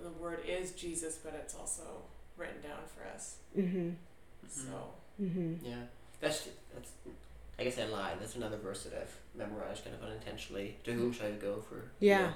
the 0.04 0.10
word 0.10 0.40
is 0.48 0.72
Jesus, 0.74 1.18
but 1.24 1.34
it's 1.34 1.56
also 1.56 1.84
written 2.38 2.62
down 2.62 2.82
for 2.96 3.08
us. 3.16 3.36
mm-hmm. 3.58 3.92
So 4.48 4.94
Mm-hmm. 5.22 5.66
Yeah. 5.66 5.76
That's 6.20 6.48
that's. 6.74 6.92
I 7.62 7.64
guess 7.66 7.78
I 7.78 7.86
lied. 7.86 8.18
That's 8.20 8.36
another 8.36 8.58
verse 8.58 8.84
that 8.86 8.94
I've 9.00 9.16
memorized 9.36 9.84
kind 9.84 9.96
of 9.96 10.02
unintentionally. 10.04 10.78
To 10.84 10.94
whom 10.94 11.14
shall 11.14 11.28
I 11.28 11.32
go 11.34 11.62
for? 11.62 11.76
you 12.00 12.10
Yeah. 12.10 12.22
know, 12.22 12.34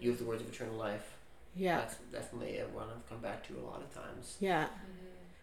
You 0.00 0.10
have 0.10 0.20
the 0.20 0.24
words 0.24 0.40
of 0.40 0.48
eternal 0.48 0.76
life. 0.76 1.16
Yeah. 1.56 1.78
That's 1.78 1.96
definitely 2.12 2.58
a 2.58 2.68
one 2.68 2.86
I've 2.88 3.08
come 3.08 3.18
back 3.20 3.44
to 3.48 3.58
a 3.58 3.64
lot 3.66 3.82
of 3.82 3.92
times. 3.92 4.36
Yeah. 4.38 4.66
Mhm. 4.68 4.70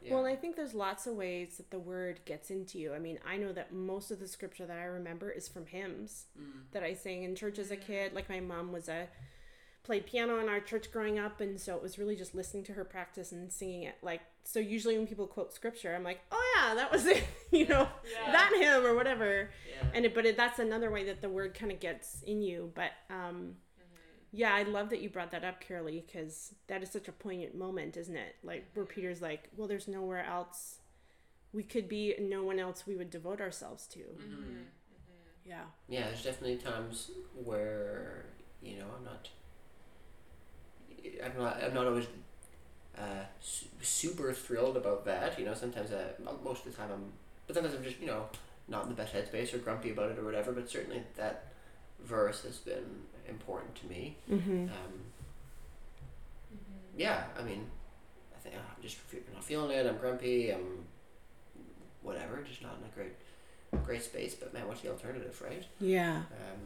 Yeah. 0.04 0.14
Well, 0.14 0.26
I 0.26 0.38
think 0.38 0.56
there's 0.56 0.74
lots 0.74 1.06
of 1.08 1.16
ways 1.16 1.58
that 1.58 1.70
the 1.72 1.80
word 1.80 2.22
gets 2.24 2.50
into 2.50 2.80
you. 2.80 2.94
I 2.94 3.00
mean, 3.00 3.20
I 3.26 3.36
know 3.36 3.52
that 3.52 3.74
most 3.74 4.10
of 4.12 4.20
the 4.22 4.28
scripture 4.28 4.66
that 4.66 4.78
I 4.80 4.86
remember 4.86 5.30
is 5.32 5.50
from 5.50 5.66
hymns 5.66 6.28
Mm. 6.40 6.72
that 6.72 6.84
I 6.84 6.94
sang 6.94 7.24
in 7.24 7.36
church 7.36 7.60
as 7.60 7.72
a 7.72 7.76
kid. 7.78 8.14
Like 8.14 8.30
my 8.30 8.40
mom 8.40 8.72
was 8.72 8.88
a 8.88 9.10
played 9.84 10.06
piano 10.06 10.40
in 10.40 10.48
our 10.48 10.62
church 10.62 10.92
growing 10.92 11.20
up, 11.20 11.42
and 11.42 11.60
so 11.60 11.76
it 11.76 11.82
was 11.82 11.98
really 12.00 12.16
just 12.16 12.34
listening 12.34 12.64
to 12.66 12.74
her 12.74 12.86
practice 12.86 13.32
and 13.34 13.52
singing 13.52 13.84
it. 13.84 13.96
Like 14.02 14.22
so, 14.46 14.60
usually 14.60 14.98
when 14.98 15.08
people 15.08 15.28
quote 15.28 15.54
scripture, 15.54 15.94
I'm 15.96 16.04
like, 16.04 16.22
oh 16.32 16.54
yeah, 16.58 16.76
that 16.76 16.92
was 16.92 17.06
it, 17.06 17.24
you 17.52 17.68
know, 17.68 17.88
Yeah. 18.26 18.32
that 18.32 18.52
hymn 18.60 18.86
or 18.86 18.96
whatever. 18.96 19.50
Yeah. 19.70 19.90
And 19.94 20.06
it, 20.06 20.14
but 20.16 20.26
it, 20.26 20.38
that's 20.38 20.60
another 20.60 20.90
way 20.92 21.04
that 21.06 21.22
the 21.22 21.30
word 21.30 21.54
kind 21.54 21.72
of 21.72 21.80
gets 21.80 22.22
in 22.24 22.42
you. 22.42 22.72
But 22.76 22.92
um, 23.10 23.56
yeah, 24.32 24.54
I 24.54 24.64
love 24.64 24.90
that 24.92 25.02
you 25.02 25.10
brought 25.10 25.32
that 25.32 25.44
up, 25.44 25.64
Karalee, 25.64 26.06
because 26.06 26.54
that 26.68 26.82
is 26.84 26.90
such 26.92 27.08
a 27.08 27.12
poignant 27.12 27.56
moment, 27.56 27.98
isn't 27.98 28.16
it? 28.16 28.36
Like 28.44 28.66
where 28.74 28.86
Peter's 28.86 29.22
like, 29.22 29.50
well, 29.58 29.68
there's 29.68 29.88
nowhere 29.88 30.24
else 30.26 30.80
we 31.54 31.64
could 31.64 31.88
be, 31.88 32.14
no 32.20 32.44
one 32.44 32.60
else 32.60 32.86
we 32.86 32.96
would 32.96 33.10
devote 33.10 33.40
ourselves 33.42 33.88
to. 33.88 34.00
Mhm. 34.00 34.64
Yeah. 35.46 35.64
Yeah, 35.88 36.08
there's 36.08 36.24
definitely 36.24 36.58
times 36.58 37.12
where 37.44 38.26
you 38.62 38.78
know 38.78 38.86
I'm 38.98 39.04
not. 39.06 39.30
I'm 41.24 41.38
not. 41.38 41.64
I'm 41.64 41.74
not 41.74 41.86
always 41.88 42.08
uh, 42.98 43.26
su- 43.42 43.66
super 43.82 44.34
thrilled 44.34 44.78
about 44.78 45.06
that. 45.06 45.38
You 45.40 45.46
know, 45.46 45.54
sometimes 45.54 45.92
I, 45.92 46.22
mo- 46.24 46.40
most 46.44 46.66
of 46.66 46.72
the 46.72 46.78
time 46.78 46.90
I'm, 46.94 47.12
but 47.48 47.56
sometimes 47.56 47.76
I'm 47.76 47.84
just 47.84 48.00
you 48.00 48.08
know 48.08 48.26
not 48.68 48.84
in 48.84 48.90
the 48.90 48.96
best 48.96 49.14
headspace 49.14 49.54
or 49.54 49.60
grumpy 49.60 49.92
about 49.92 50.12
it 50.12 50.20
or 50.20 50.24
whatever. 50.24 50.52
But 50.52 50.70
certainly 50.70 51.04
that 51.18 51.54
verse 52.04 52.44
has 52.44 52.58
been 52.58 53.04
important 53.28 53.76
to 53.76 53.88
me. 53.88 54.16
Mm-hmm. 54.32 54.64
Um, 54.66 54.94
yeah, 56.98 57.26
I 57.38 57.44
mean, 57.44 57.66
I 58.36 58.40
think 58.40 58.56
I'm 58.56 58.82
just 58.82 58.98
fe- 58.98 59.20
not 59.34 59.44
feeling 59.44 59.72
it. 59.72 59.86
I'm 59.86 59.98
grumpy. 59.98 60.52
I'm 60.52 60.86
whatever, 62.02 62.42
just 62.48 62.62
not 62.62 62.78
in 62.80 62.86
a 62.86 62.96
great, 62.96 63.84
great 63.86 64.04
space. 64.04 64.36
But 64.36 64.54
man, 64.54 64.68
what's 64.68 64.82
the 64.82 64.90
alternative, 64.90 65.42
right? 65.44 65.64
Yeah. 65.80 66.18
Um, 66.18 66.60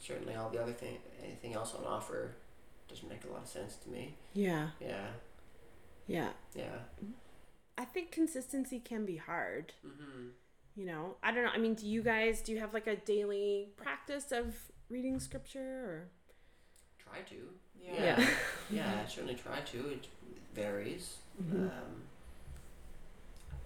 certainly, 0.00 0.34
all 0.34 0.50
the 0.50 0.60
other 0.60 0.72
thing, 0.72 0.96
anything 1.22 1.54
else 1.54 1.74
on 1.78 1.84
offer, 1.84 2.32
doesn't 2.92 3.08
make 3.08 3.24
a 3.24 3.32
lot 3.32 3.42
of 3.42 3.48
sense 3.48 3.76
to 3.76 3.88
me. 3.90 4.14
Yeah. 4.34 4.68
Yeah, 4.80 5.06
Yeah. 6.06 6.30
yeah. 6.54 6.76
I 7.78 7.84
think 7.84 8.10
consistency 8.12 8.78
can 8.78 9.06
be 9.06 9.16
hard. 9.16 9.72
Mm-hmm. 9.86 10.28
You 10.76 10.86
know, 10.86 11.16
I 11.22 11.32
don't 11.32 11.44
know. 11.44 11.50
I 11.54 11.58
mean, 11.58 11.74
do 11.74 11.86
you 11.86 12.02
guys 12.02 12.40
do 12.42 12.52
you 12.52 12.58
have 12.60 12.72
like 12.74 12.86
a 12.86 12.96
daily 12.96 13.68
practice 13.76 14.32
of 14.32 14.54
reading 14.88 15.20
scripture 15.20 15.84
or? 15.84 16.08
Try 16.98 17.20
to. 17.30 17.34
Yeah. 17.80 18.04
Yeah. 18.20 18.28
Yeah, 18.70 19.00
I 19.04 19.08
certainly 19.08 19.34
try 19.34 19.60
to. 19.60 19.78
It 19.90 20.06
varies. 20.54 21.16
Mhm. 21.42 21.64
Um, 21.70 22.02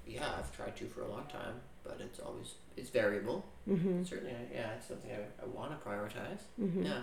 yeah, 0.06 0.28
I've 0.38 0.54
tried 0.54 0.76
to 0.76 0.87
for 0.87 1.02
a 1.02 1.09
long 1.09 1.26
time, 1.26 1.54
but 1.85 2.00
it's 2.00 2.21
always 2.21 2.54
it's 2.76 2.90
variable. 2.90 3.45
Mm-hmm. 3.68 4.04
Certainly, 4.04 4.33
I, 4.35 4.54
yeah, 4.54 4.71
it's 4.75 4.87
something 4.88 5.11
I, 5.11 5.42
I 5.42 5.47
want 5.47 5.73
to 5.73 5.88
prioritize. 5.88 6.40
Mm-hmm. 6.61 6.85
Yeah. 6.85 7.02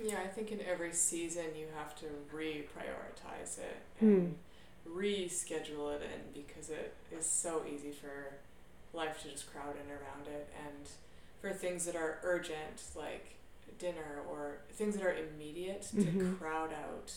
Yeah, 0.00 0.20
I 0.22 0.26
think 0.28 0.52
in 0.52 0.60
every 0.62 0.92
season 0.92 1.44
you 1.56 1.66
have 1.76 1.94
to 1.96 2.06
reprioritize 2.34 3.58
it 3.58 3.76
Hmm. 3.98 4.06
and 4.06 4.38
reschedule 4.88 5.94
it 5.94 6.02
in 6.02 6.42
because 6.42 6.70
it 6.70 6.94
is 7.10 7.26
so 7.26 7.64
easy 7.72 7.92
for 7.92 8.34
life 8.92 9.22
to 9.22 9.30
just 9.30 9.50
crowd 9.52 9.74
in 9.76 9.90
around 9.90 10.26
it 10.28 10.48
and 10.66 10.88
for 11.40 11.52
things 11.52 11.84
that 11.86 11.96
are 11.96 12.18
urgent 12.22 12.82
like 12.94 13.34
dinner 13.78 14.20
or 14.28 14.58
things 14.72 14.96
that 14.96 15.04
are 15.04 15.14
immediate 15.14 15.82
to 15.82 15.96
Mhm. 15.96 16.38
crowd 16.38 16.72
out 16.72 17.12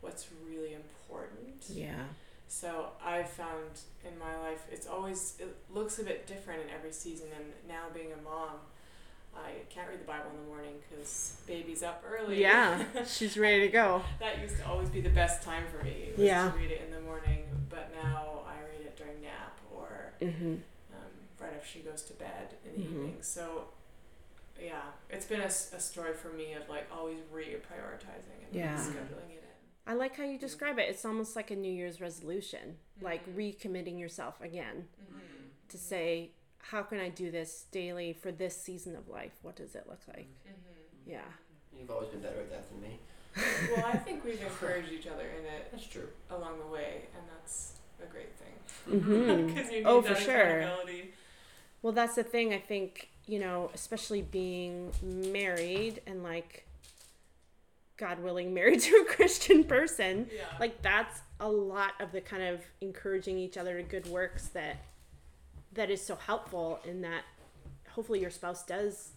what's 0.00 0.26
really 0.46 0.74
important. 0.74 1.64
Yeah. 1.70 2.08
So 2.48 2.92
I've 3.02 3.30
found 3.30 3.80
in 4.04 4.18
my 4.18 4.36
life 4.40 4.66
it's 4.70 4.86
always 4.86 5.38
it 5.40 5.54
looks 5.70 5.98
a 5.98 6.04
bit 6.04 6.26
different 6.26 6.62
in 6.62 6.70
every 6.70 6.92
season 6.92 7.28
and 7.34 7.52
now 7.68 7.88
being 7.92 8.12
a 8.12 8.16
mom 8.16 8.60
I 9.36 9.50
can't 9.70 9.88
read 9.88 10.00
the 10.00 10.04
Bible 10.04 10.30
in 10.30 10.42
the 10.42 10.48
morning 10.48 10.74
because 10.88 11.36
baby's 11.46 11.82
up 11.82 12.02
early. 12.08 12.40
Yeah. 12.40 12.84
She's 13.06 13.36
ready 13.36 13.60
to 13.60 13.68
go. 13.68 14.02
that 14.20 14.40
used 14.40 14.56
to 14.58 14.66
always 14.66 14.88
be 14.88 15.00
the 15.00 15.10
best 15.10 15.42
time 15.42 15.64
for 15.66 15.82
me. 15.84 16.10
Yeah. 16.16 16.50
To 16.50 16.56
read 16.58 16.70
it 16.70 16.82
in 16.86 16.92
the 16.94 17.00
morning, 17.00 17.44
but 17.70 17.92
now 18.02 18.42
I 18.46 18.60
read 18.68 18.86
it 18.86 18.96
during 18.96 19.20
nap 19.22 19.58
or 19.74 20.12
Mm-hmm. 20.20 20.52
um, 20.92 21.10
right 21.40 21.52
after 21.54 21.66
she 21.68 21.80
goes 21.80 22.02
to 22.04 22.12
bed 22.14 22.54
in 22.64 22.80
the 22.82 22.88
Mhm. 22.88 22.92
evening. 22.92 23.16
So, 23.20 23.64
yeah, 24.62 24.80
it's 25.10 25.26
been 25.26 25.40
a, 25.40 25.44
s- 25.46 25.72
a 25.74 25.80
story 25.80 26.14
for 26.14 26.28
me 26.28 26.52
of 26.54 26.68
like 26.68 26.86
always 26.92 27.18
reprioritizing 27.34 28.46
and 28.46 28.54
Yeah. 28.54 28.76
scheduling 28.76 29.30
it 29.30 29.42
in. 29.42 29.50
I 29.86 29.94
like 29.94 30.16
how 30.16 30.24
you 30.24 30.38
describe 30.38 30.78
it. 30.78 30.88
It's 30.88 31.04
almost 31.04 31.36
like 31.36 31.50
a 31.50 31.56
New 31.56 31.72
Year's 31.72 32.00
resolution, 32.00 32.76
like 33.02 33.26
Mhm. 33.28 33.34
recommitting 33.36 33.98
yourself 33.98 34.40
again 34.40 34.88
Mm-hmm. 35.02 35.44
to 35.68 35.78
say, 35.78 36.30
how 36.70 36.82
can 36.82 36.98
I 36.98 37.08
do 37.10 37.30
this 37.30 37.66
daily 37.70 38.12
for 38.12 38.32
this 38.32 38.56
season 38.60 38.96
of 38.96 39.08
life? 39.08 39.32
What 39.42 39.56
does 39.56 39.74
it 39.74 39.84
look 39.88 40.00
like? 40.08 40.28
Mm-hmm. 40.48 41.10
Yeah. 41.10 41.20
You've 41.78 41.90
always 41.90 42.08
been 42.08 42.20
better 42.20 42.40
at 42.40 42.50
that 42.50 42.64
than 42.70 42.80
me. 42.80 42.98
Well, 43.76 43.86
I 43.86 43.96
think 43.98 44.24
we've 44.24 44.40
encouraged 44.40 44.92
each 44.92 45.06
other 45.08 45.22
in 45.24 45.44
it 45.44 45.68
That's 45.72 45.86
true. 45.86 46.08
along 46.30 46.60
the 46.60 46.66
way, 46.72 47.02
and 47.16 47.22
that's 47.28 47.72
a 48.02 48.06
great 48.06 48.32
thing. 48.36 49.00
Mm-hmm. 49.00 49.46
Because 49.54 49.70
you 49.72 49.78
need 49.80 49.86
Oh, 49.86 50.00
for 50.02 50.14
that 50.14 50.22
sure. 50.22 50.60
accountability. 50.60 51.12
Well, 51.82 51.92
that's 51.92 52.14
the 52.14 52.22
thing. 52.22 52.54
I 52.54 52.58
think, 52.58 53.08
you 53.26 53.38
know, 53.40 53.70
especially 53.74 54.22
being 54.22 54.92
married 55.02 56.00
and 56.06 56.22
like, 56.22 56.64
God 57.96 58.20
willing, 58.20 58.54
married 58.60 58.80
to 58.80 59.04
a 59.08 59.12
Christian 59.12 59.64
person, 59.64 60.28
Yeah. 60.34 60.44
like 60.60 60.80
that's 60.82 61.20
a 61.40 61.48
lot 61.48 61.92
of 62.00 62.12
the 62.12 62.20
kind 62.20 62.42
of 62.42 62.60
encouraging 62.80 63.36
each 63.38 63.56
other 63.56 63.76
to 63.76 63.82
good 63.82 64.06
works 64.06 64.48
that 64.48 64.76
that 65.74 65.90
is 65.90 66.04
so 66.04 66.16
helpful 66.16 66.80
in 66.84 67.02
that 67.02 67.24
hopefully 67.90 68.20
your 68.20 68.30
spouse 68.30 68.64
does 68.64 69.12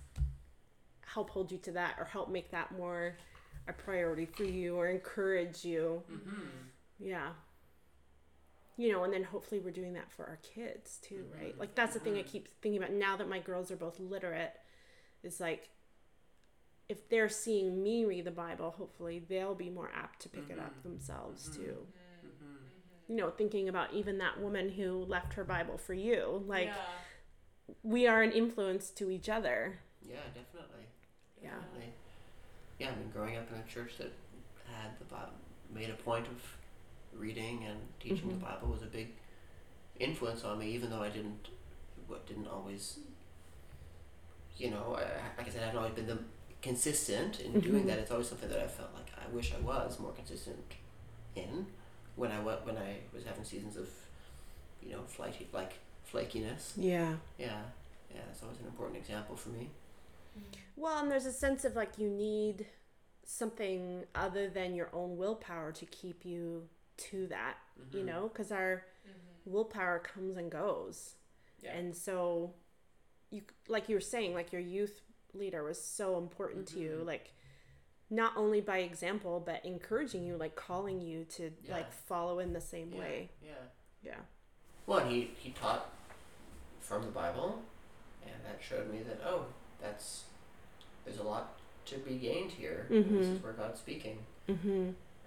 help 1.06 1.30
hold 1.30 1.52
you 1.52 1.58
to 1.58 1.72
that 1.72 1.96
or 1.98 2.06
help 2.06 2.30
make 2.30 2.52
that 2.52 2.72
more 2.78 3.16
a 3.68 3.74
priority 3.74 4.26
for 4.26 4.44
you 4.44 4.76
or 4.76 4.88
encourage 4.88 5.64
you. 5.66 6.02
Mm-hmm. 6.12 6.46
yeah. 7.00 7.30
You 8.78 8.92
know 8.92 9.04
and 9.04 9.12
then 9.12 9.24
hopefully 9.24 9.60
we're 9.60 9.72
doing 9.72 9.94
that 9.94 10.12
for 10.12 10.26
our 10.26 10.38
kids 10.44 11.00
too 11.02 11.26
right? 11.40 11.58
Like 11.58 11.74
that's 11.74 11.94
the 11.96 12.00
thing 12.00 12.18
i 12.18 12.22
keep 12.22 12.48
thinking 12.62 12.82
about 12.82 12.94
now 12.94 13.18
that 13.18 13.28
my 13.28 13.40
girls 13.40 13.72
are 13.72 13.76
both 13.76 14.00
literate 14.00 14.54
is 15.24 15.40
like 15.40 15.70
if 16.88 17.10
they're 17.10 17.28
seeing 17.28 17.82
me 17.82 18.06
read 18.06 18.24
the 18.26 18.32
bible 18.32 18.76
hopefully 18.78 19.20
they'll 19.28 19.56
be 19.56 19.72
more 19.72 19.90
apt 19.96 20.22
to 20.22 20.30
pick 20.30 20.50
it 20.52 20.60
up 20.60 20.84
themselves 20.84 21.50
too. 21.50 21.62
Mm-hmm. 21.62 22.07
You 23.08 23.16
know 23.16 23.30
thinking 23.30 23.70
about 23.70 23.94
even 23.94 24.18
that 24.18 24.40
woman 24.42 24.70
who 24.70 25.04
left 25.06 25.34
her 25.34 25.44
bible 25.44 25.78
for 25.78 25.94
you 25.94 26.44
like 26.48 26.68
yeah. 26.68 27.74
we 27.84 28.08
are 28.08 28.22
an 28.22 28.32
influence 28.32 28.90
to 28.90 29.10
each 29.10 29.30
other 29.30 29.80
Yeah, 30.08 30.18
definitely. 30.34 30.86
yeah 31.42 31.50
Definitely. 31.52 31.94
Yeah, 32.80 32.90
I 32.92 32.96
mean, 32.96 33.10
growing 33.12 33.36
up 33.38 33.52
in 33.52 33.58
a 33.60 33.64
church 33.64 33.98
that 33.98 34.12
had 34.72 34.92
the 35.00 35.06
Bible, 35.06 35.32
made 35.74 35.90
a 35.90 35.96
point 35.96 36.28
of 36.28 36.40
reading 37.12 37.64
and 37.66 37.80
teaching 38.00 38.30
Mhm. 38.30 38.40
the 38.40 38.46
Bible 38.46 38.68
was 38.68 38.84
a 38.84 38.86
big 38.86 39.16
influence 40.00 40.44
on 40.44 40.60
me, 40.60 40.68
even 40.76 40.92
though 40.92 41.02
I 41.02 41.10
didn't, 41.10 41.48
what 42.06 42.28
didn't 42.28 42.46
always, 42.48 43.00
you 44.58 44.70
know, 44.70 44.96
I, 44.96 45.38
like 45.40 45.48
I 45.48 45.50
said, 45.50 45.64
I 45.64 45.66
haven't 45.66 45.80
always 45.80 45.94
been 45.96 46.06
the 46.06 46.20
consistent 46.62 47.40
in 47.40 47.60
doing 47.60 47.84
Mhm. 47.84 47.88
that. 47.88 47.98
It's 48.00 48.12
always 48.12 48.30
something 48.30 48.50
that 48.50 48.60
I 48.60 48.68
felt 48.68 48.94
like 48.94 49.08
I 49.18 49.28
wish 49.30 49.54
I 49.54 49.60
was 49.60 50.00
more 50.00 50.12
consistent 50.14 50.76
in 51.36 51.66
when 52.18 52.32
I 52.32 52.40
wa- 52.42 52.60
when 52.64 52.78
I 52.78 52.98
was 53.14 53.24
having 53.24 53.46
seasons 53.46 53.78
of, 53.78 53.88
you 54.82 54.92
know, 54.92 55.04
flighty 55.04 55.48
like 55.54 55.74
flakiness. 56.12 56.74
yeah 56.76 57.16
Yeah, 57.38 57.62
yeah, 58.14 58.22
it's 58.32 58.44
always 58.44 58.60
an 58.60 58.66
important 58.66 58.98
example 58.98 59.36
for 59.38 59.50
me. 59.50 59.70
Well, 60.76 61.00
and 61.02 61.10
there's 61.12 61.26
a 61.26 61.32
sense 61.32 61.64
of 61.64 61.76
like 61.76 61.98
you 61.98 62.10
need 62.10 62.68
something 63.24 64.04
other 64.16 64.50
than 64.50 64.74
your 64.76 64.90
own 64.94 65.18
willpower 65.18 65.72
to 65.74 65.86
keep 65.86 66.26
you 66.26 66.68
to 66.98 67.28
that, 67.28 67.58
you 67.92 68.02
Mhm. 68.02 68.06
know, 68.06 68.28
because 68.30 68.52
our 68.52 68.86
Mm-hmm. 69.08 69.52
willpower 69.52 70.00
comes 70.00 70.38
and 70.38 70.52
goes. 70.52 71.16
Yeah. 71.62 71.74
And 71.78 71.96
so 71.96 72.54
you 73.30 73.44
like 73.68 73.90
you 73.90 73.96
were 73.96 74.02
saying 74.16 74.34
like 74.34 74.52
your 74.52 74.62
youth 74.62 75.02
leader 75.34 75.64
was 75.64 75.82
so 75.84 76.18
important 76.18 76.68
to 76.70 76.80
you 76.80 77.00
Mhm. 77.04 77.06
like 77.06 77.34
not 78.10 78.34
only 78.38 78.62
by 78.62 78.80
example 78.80 79.42
but 79.46 79.64
encouraging 79.66 80.24
you 80.26 80.38
like 80.38 80.56
calling 80.56 81.02
you 81.02 81.26
to 81.26 81.52
Yeah. 81.64 81.74
like 81.76 81.92
follow 81.92 82.40
in 82.40 82.54
the 82.54 82.62
same 82.62 82.92
yeah, 82.94 83.00
way. 83.00 83.30
Yeah. 83.44 83.52
Yeah. 84.04 84.20
Well, 84.86 85.06
he 85.08 85.32
he 85.38 85.52
taught 85.52 85.90
from 86.80 87.02
the 87.02 87.12
Bible, 87.12 87.62
and 88.24 88.36
that 88.46 88.62
showed 88.62 88.90
me 88.92 89.00
that 89.04 89.20
oh, 89.26 89.46
that's 89.82 90.24
there's 91.06 91.20
a 91.20 91.24
lot 91.24 91.58
to 91.86 91.98
be 92.00 92.16
gained 92.16 92.52
here. 92.52 92.86
This 92.90 93.06
Mhm. 93.06 93.20
is 93.38 93.44
where 93.44 93.54
God's 93.54 93.80
speaking, 93.80 94.26
Mhm. 94.48 94.56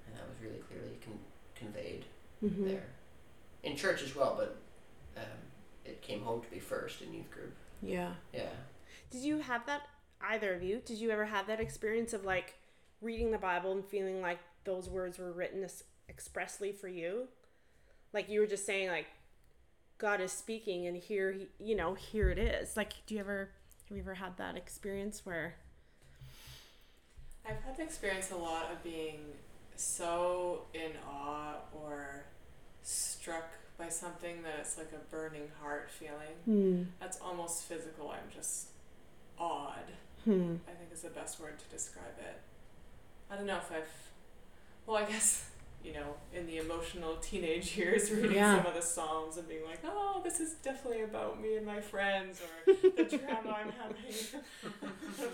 and 0.06 0.16
that 0.16 0.28
was 0.28 0.38
really 0.42 0.58
clearly 0.60 0.98
con- 1.04 1.24
conveyed 1.54 2.04
Mhm. 2.42 2.64
there, 2.66 2.88
in 3.62 3.76
church 3.76 4.02
as 4.02 4.14
well. 4.14 4.34
But 4.36 4.56
um, 5.20 5.38
it 5.84 6.00
came 6.02 6.22
home 6.22 6.42
to 6.42 6.50
me 6.50 6.58
first 6.58 7.02
in 7.02 7.12
youth 7.12 7.30
group. 7.30 7.54
Yeah. 7.82 8.14
Yeah. 8.32 8.52
Did 9.10 9.22
you 9.22 9.38
have 9.38 9.66
that 9.66 9.88
either 10.22 10.54
of 10.54 10.62
you? 10.62 10.80
Did 10.80 10.98
you 10.98 11.10
ever 11.10 11.26
have 11.26 11.46
that 11.48 11.60
experience 11.60 12.12
of 12.14 12.24
like 12.24 12.54
reading 13.00 13.30
the 13.30 13.38
Bible 13.38 13.72
and 13.72 13.84
feeling 13.84 14.20
like 14.20 14.38
those 14.64 14.88
words 14.88 15.18
were 15.18 15.32
written 15.32 15.66
expressly 16.08 16.72
for 16.72 16.88
you? 16.88 17.28
Like 18.12 18.28
you 18.28 18.40
were 18.40 18.46
just 18.46 18.66
saying 18.66 18.88
like 18.88 19.06
God 19.98 20.20
is 20.20 20.32
speaking 20.32 20.86
and 20.86 20.96
here 20.96 21.32
he, 21.32 21.48
you 21.58 21.74
know, 21.76 21.94
here 21.94 22.30
it 22.30 22.38
is. 22.38 22.76
Like 22.76 22.94
do 23.06 23.14
you 23.14 23.20
ever 23.20 23.50
have 23.88 23.96
you 23.96 24.02
ever 24.02 24.14
had 24.14 24.36
that 24.36 24.56
experience 24.56 25.24
where 25.24 25.56
I've 27.46 27.62
had 27.62 27.76
the 27.76 27.82
experience 27.82 28.30
a 28.30 28.36
lot 28.36 28.70
of 28.70 28.82
being 28.84 29.20
so 29.76 30.62
in 30.74 30.92
awe 31.08 31.54
or 31.72 32.24
struck 32.82 33.50
by 33.78 33.88
something 33.88 34.42
that 34.42 34.56
it's 34.60 34.76
like 34.76 34.92
a 34.92 35.10
burning 35.10 35.48
heart 35.60 35.90
feeling. 35.90 36.36
hmm 36.44 36.82
That's 37.00 37.18
almost 37.20 37.64
physical. 37.64 38.10
I'm 38.10 38.30
just 38.34 38.68
awed. 39.38 39.90
hmm 40.24 40.56
I 40.68 40.72
think 40.72 40.92
is 40.92 41.00
the 41.00 41.08
best 41.08 41.40
word 41.40 41.58
to 41.58 41.64
describe 41.74 42.18
it. 42.18 42.40
I 43.30 43.36
don't 43.36 43.46
know 43.46 43.58
if 43.58 43.70
I've, 43.70 43.88
well, 44.86 44.96
I 44.96 45.04
guess, 45.04 45.48
you 45.84 45.92
know, 45.92 46.14
in 46.34 46.46
the 46.46 46.58
emotional 46.58 47.16
teenage 47.16 47.76
years, 47.76 48.10
reading 48.12 48.32
Yeah. 48.32 48.56
some 48.58 48.66
of 48.66 48.74
the 48.74 48.82
Psalms 48.82 49.36
and 49.36 49.48
being 49.48 49.64
like, 49.64 49.80
oh, 49.84 50.20
this 50.24 50.40
is 50.40 50.54
definitely 50.54 51.02
about 51.02 51.40
me 51.40 51.56
and 51.56 51.64
my 51.66 51.80
friends 51.80 52.40
or 52.40 52.72
the 52.74 53.04
drama 53.18 53.50
I'm 53.50 53.72
having. 53.72 54.42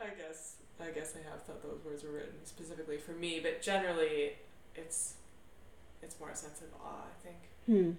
I 0.00 0.06
guess, 0.08 0.56
I 0.80 0.90
guess 0.90 1.14
I 1.16 1.30
have 1.30 1.42
thought 1.44 1.62
those 1.62 1.80
words 1.84 2.02
were 2.04 2.10
written 2.12 2.44
specifically 2.44 2.98
for 2.98 3.12
me, 3.12 3.40
but 3.40 3.62
generally 3.62 4.32
it's, 4.74 5.14
it's 6.02 6.18
more 6.20 6.30
a 6.30 6.36
sense 6.36 6.60
of 6.60 6.68
awe, 6.84 7.04
I 7.04 7.22
think, 7.24 7.36
Hmm. 7.66 7.92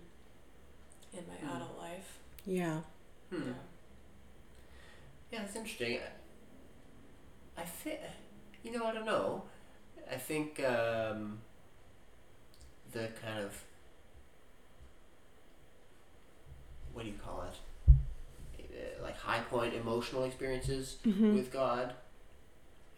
in 1.17 1.25
my 1.27 1.33
Hmm. 1.35 1.55
adult 1.55 1.77
life. 1.79 2.19
Yeah. 2.45 2.81
Hmm. 3.31 3.35
Yeah. 3.47 3.53
Yeah, 5.31 5.39
that's 5.41 5.55
interesting. 5.55 5.99
I, 7.57 7.61
I 7.61 7.65
think, 7.65 7.99
you 8.71 8.77
know, 8.77 8.85
I 8.85 8.93
don't 8.93 9.05
know. 9.05 9.43
I 10.11 10.15
think 10.15 10.59
um, 10.63 11.39
the 12.91 13.09
kind 13.21 13.39
of 13.43 13.63
what 16.93 17.03
do 17.03 17.09
you 17.09 17.15
call 17.23 17.43
it? 17.43 17.91
Uh, 18.59 19.03
like 19.03 19.17
high 19.17 19.39
point 19.41 19.73
emotional 19.73 20.23
experiences 20.23 20.97
Mhm. 21.05 21.35
with 21.35 21.51
God. 21.51 21.93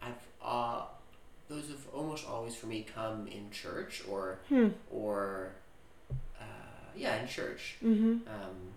I've 0.02 0.14
uh, 0.42 0.86
those 1.48 1.68
have 1.68 1.86
almost 1.92 2.26
always 2.26 2.54
for 2.56 2.66
me 2.66 2.82
come 2.94 3.26
in 3.28 3.50
church 3.50 4.02
or 4.08 4.38
Hmm. 4.48 4.68
or 4.90 5.52
uh, 6.40 6.44
yeah 6.96 7.20
in 7.22 7.28
church. 7.28 7.76
Mhm. 7.82 8.26
Um, 8.26 8.72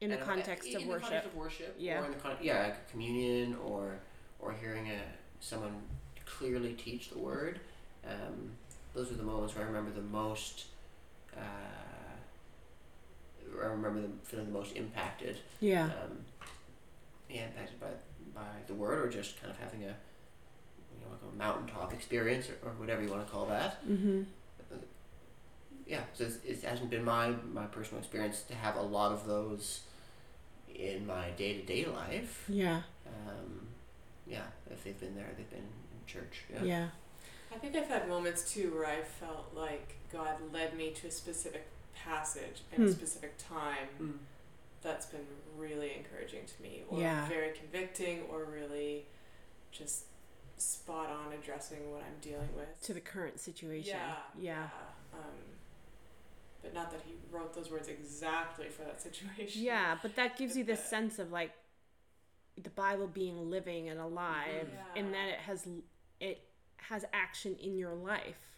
In 0.00 0.10
the 0.10 0.16
context 0.16 0.66
in 0.68 0.76
of 0.76 0.82
the 0.82 0.88
worship. 0.88 1.02
context 1.02 1.28
of 1.28 1.36
worship, 1.36 1.74
Yeah. 1.78 2.00
or 2.00 2.06
in 2.06 2.12
the 2.12 2.18
con- 2.18 2.36
yeah, 2.40 2.62
like 2.64 2.90
communion, 2.90 3.54
or 3.56 4.00
or 4.40 4.52
hearing 4.54 4.90
a 4.90 5.00
someone 5.42 5.74
clearly 6.24 6.72
teach 6.74 7.10
the 7.10 7.18
word. 7.18 7.58
Um, 8.06 8.52
those 8.94 9.10
are 9.10 9.14
the 9.14 9.22
moments 9.22 9.54
where 9.54 9.64
I 9.64 9.66
remember 9.68 9.90
the 9.90 10.00
most. 10.02 10.66
Uh, 11.36 11.40
I 13.60 13.66
remember 13.66 14.00
them 14.00 14.18
feeling 14.22 14.46
the 14.46 14.52
most 14.52 14.74
impacted. 14.76 15.36
Yeah. 15.60 15.84
Um, 15.84 16.18
yeah, 17.28 17.46
impacted 17.46 17.80
by 17.80 17.88
by 18.34 18.46
the 18.66 18.74
word, 18.74 19.04
or 19.04 19.10
just 19.10 19.40
kind 19.40 19.50
of 19.50 19.58
having 19.58 19.82
a 19.82 19.88
you 19.88 21.00
know 21.04 21.10
like 21.10 21.20
a 21.32 21.36
mountaintop 21.36 21.92
experience, 21.92 22.48
or, 22.48 22.68
or 22.68 22.72
whatever 22.74 23.02
you 23.02 23.10
want 23.10 23.26
to 23.26 23.32
call 23.32 23.46
that. 23.46 23.86
Mhm. 23.88 24.24
yeah, 25.86 26.02
so 26.14 26.24
it's, 26.24 26.36
it 26.44 26.62
hasn't 26.66 26.90
been 26.90 27.04
my 27.04 27.30
my 27.52 27.66
personal 27.66 28.00
experience 28.00 28.42
to 28.42 28.54
have 28.54 28.76
a 28.76 28.82
lot 28.82 29.12
of 29.12 29.26
those 29.26 29.80
in 30.74 31.06
my 31.06 31.30
day 31.30 31.54
to 31.58 31.62
day 31.62 31.84
life. 31.86 32.44
Yeah. 32.48 32.82
Um, 33.06 33.68
yeah, 34.26 34.42
if 34.70 34.84
they've 34.84 34.98
been 34.98 35.14
there, 35.16 35.28
they've 35.36 35.50
been 35.50 35.58
in 35.60 36.06
church. 36.06 36.44
Yeah. 36.52 36.62
Yeah. 36.62 36.88
I 37.54 37.58
think 37.58 37.76
I've 37.76 37.88
had 37.88 38.08
moments 38.08 38.50
too 38.52 38.72
where 38.74 38.86
I 38.86 39.02
felt 39.02 39.52
like 39.54 39.94
God 40.12 40.36
led 40.52 40.74
me 40.76 40.90
to 40.92 41.08
a 41.08 41.10
specific 41.10 41.66
passage 41.94 42.62
in 42.72 42.82
a 42.82 42.86
Hmm. 42.86 42.92
specific 42.92 43.34
time 43.38 43.88
Mm. 44.00 44.18
that's 44.82 45.06
been 45.06 45.26
really 45.56 45.94
encouraging 45.96 46.46
to 46.46 46.62
me, 46.62 46.84
or 46.88 46.98
Yeah. 47.00 47.28
very 47.28 47.52
convicting, 47.52 48.22
or 48.30 48.44
really 48.44 49.06
just 49.70 50.04
spot 50.56 51.10
on 51.10 51.32
addressing 51.32 51.90
what 51.92 52.02
I'm 52.02 52.18
dealing 52.20 52.54
with. 52.56 52.80
To 52.82 52.94
the 52.94 53.00
current 53.00 53.38
situation. 53.40 53.96
Yeah. 53.96 54.16
Yeah. 54.38 54.68
yeah. 55.12 55.18
Um, 55.18 55.58
but 56.62 56.72
not 56.72 56.90
that 56.92 57.00
he 57.04 57.14
wrote 57.30 57.52
those 57.54 57.70
words 57.70 57.88
exactly 57.88 58.68
for 58.68 58.82
that 58.84 59.00
situation. 59.08 59.62
Yeah, 59.62 59.98
but 60.00 60.14
that 60.16 60.36
gives 60.38 60.56
you 60.56 60.64
this 60.64 60.80
Yeah. 60.80 60.86
sense 60.88 61.18
of 61.18 61.30
like 61.32 61.52
the 62.60 62.70
Bible 62.70 63.06
being 63.06 63.50
living 63.50 63.88
and 63.88 63.98
alive, 64.00 64.68
Mhm. 64.68 64.96
and 64.98 65.14
that 65.14 65.28
it 65.28 65.38
has 65.40 65.66
it 66.20 66.40
has 66.76 67.04
action 67.12 67.56
in 67.56 67.76
your 67.76 67.94
life. 67.94 68.56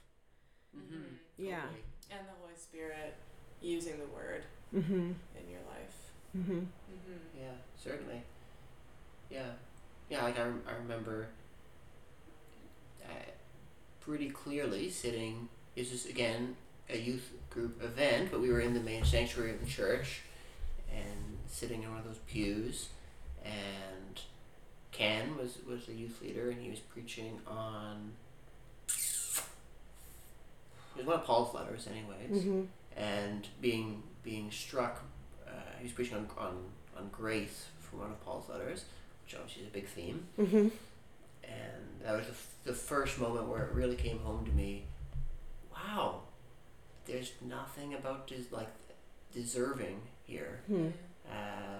Mm-hmm. 0.76 0.94
Mhm. 0.96 1.16
Yeah. 1.38 1.60
Totally. 1.62 1.82
And 2.10 2.26
the 2.26 2.32
Holy 2.40 2.56
Spirit 2.56 3.14
using 3.60 3.98
the 3.98 4.06
word 4.06 4.44
Mm-hmm. 4.74 5.12
in 5.38 5.50
your 5.50 5.60
life. 5.70 6.10
Mm-hmm. 6.36 6.52
Mm-hmm. 6.58 7.38
Yeah, 7.40 7.54
certainly. 7.76 8.22
Yeah, 9.30 9.52
yeah. 10.10 10.22
Like 10.24 10.38
I, 10.38 10.42
I 10.68 10.72
remember 10.74 11.28
uh, 13.04 13.08
pretty 14.00 14.30
clearly 14.30 14.90
sitting. 14.90 15.48
This 15.76 15.92
is 15.92 16.06
again 16.06 16.56
a 16.90 16.98
youth 16.98 17.30
group 17.50 17.82
event, 17.82 18.30
but 18.30 18.40
we 18.40 18.50
were 18.50 18.60
in 18.60 18.74
the 18.74 18.80
main 18.80 19.04
sanctuary 19.04 19.52
of 19.52 19.60
the 19.60 19.66
church, 19.66 20.22
and 20.92 21.38
sitting 21.46 21.82
in 21.82 21.88
one 21.90 21.98
of 21.98 22.04
those 22.04 22.18
pews, 22.26 22.88
and 23.44 24.20
Ken 24.92 25.36
was 25.36 25.58
was 25.68 25.86
the 25.86 25.92
youth 25.94 26.20
leader, 26.22 26.50
and 26.50 26.60
he 26.62 26.70
was 26.70 26.80
preaching 26.80 27.40
on. 27.46 28.12
It 30.96 30.98
was 30.98 31.06
one 31.06 31.16
of 31.16 31.24
Paul's 31.24 31.54
letters, 31.54 31.86
anyways 31.88 32.44
Mm-hmm. 32.44 32.62
and 32.96 33.48
being 33.60 34.02
being 34.22 34.50
struck. 34.50 35.02
Uh, 35.46 35.50
he 35.78 35.84
was 35.84 35.92
preaching 35.92 36.16
on, 36.16 36.28
on 36.38 36.56
on 36.96 37.08
grace 37.10 37.66
from 37.80 38.00
one 38.00 38.10
of 38.10 38.24
Paul's 38.24 38.48
letters, 38.48 38.84
which 39.24 39.34
obviously 39.34 39.62
is 39.62 39.68
a 39.68 39.72
big 39.72 39.88
theme. 39.88 40.26
Mm-hmm. 40.38 40.68
And 41.44 41.82
that 42.04 42.16
was 42.16 42.26
the, 42.26 42.32
f- 42.32 42.54
the 42.64 42.72
first 42.72 43.18
moment 43.18 43.48
where 43.48 43.64
it 43.64 43.72
really 43.72 43.96
came 43.96 44.18
home 44.20 44.44
to 44.46 44.52
me. 44.52 44.84
Wow, 45.72 46.20
there's 47.06 47.32
nothing 47.44 47.92
about 47.94 48.26
des- 48.28 48.48
like 48.52 48.68
deserving 49.34 50.00
here. 50.26 50.60
Hmm. 50.68 50.88
Uh, 51.28 51.73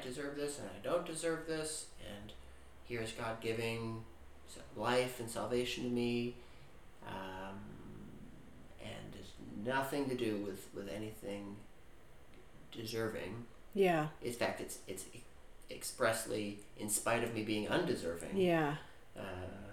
can't 0.00 0.14
deserve 0.14 0.36
this, 0.36 0.58
and 0.58 0.68
I 0.68 0.86
don't 0.86 1.06
deserve 1.06 1.46
this, 1.46 1.86
and 2.00 2.32
here's 2.84 3.12
God 3.12 3.40
giving 3.40 4.02
life 4.76 5.20
and 5.20 5.30
salvation 5.30 5.84
to 5.84 5.90
me, 5.90 6.34
um, 7.06 7.58
and 8.82 9.14
it's 9.18 9.30
nothing 9.64 10.08
to 10.08 10.14
do 10.16 10.36
with, 10.38 10.68
with 10.74 10.88
anything 10.88 11.56
deserving. 12.72 13.44
Yeah. 13.74 14.08
In 14.22 14.32
fact, 14.32 14.60
it's 14.60 14.78
it's 14.88 15.04
expressly 15.70 16.58
in 16.78 16.88
spite 16.88 17.22
of 17.22 17.32
me 17.34 17.44
being 17.44 17.68
undeserving, 17.68 18.36
Yeah. 18.36 18.74
uh, 19.16 19.70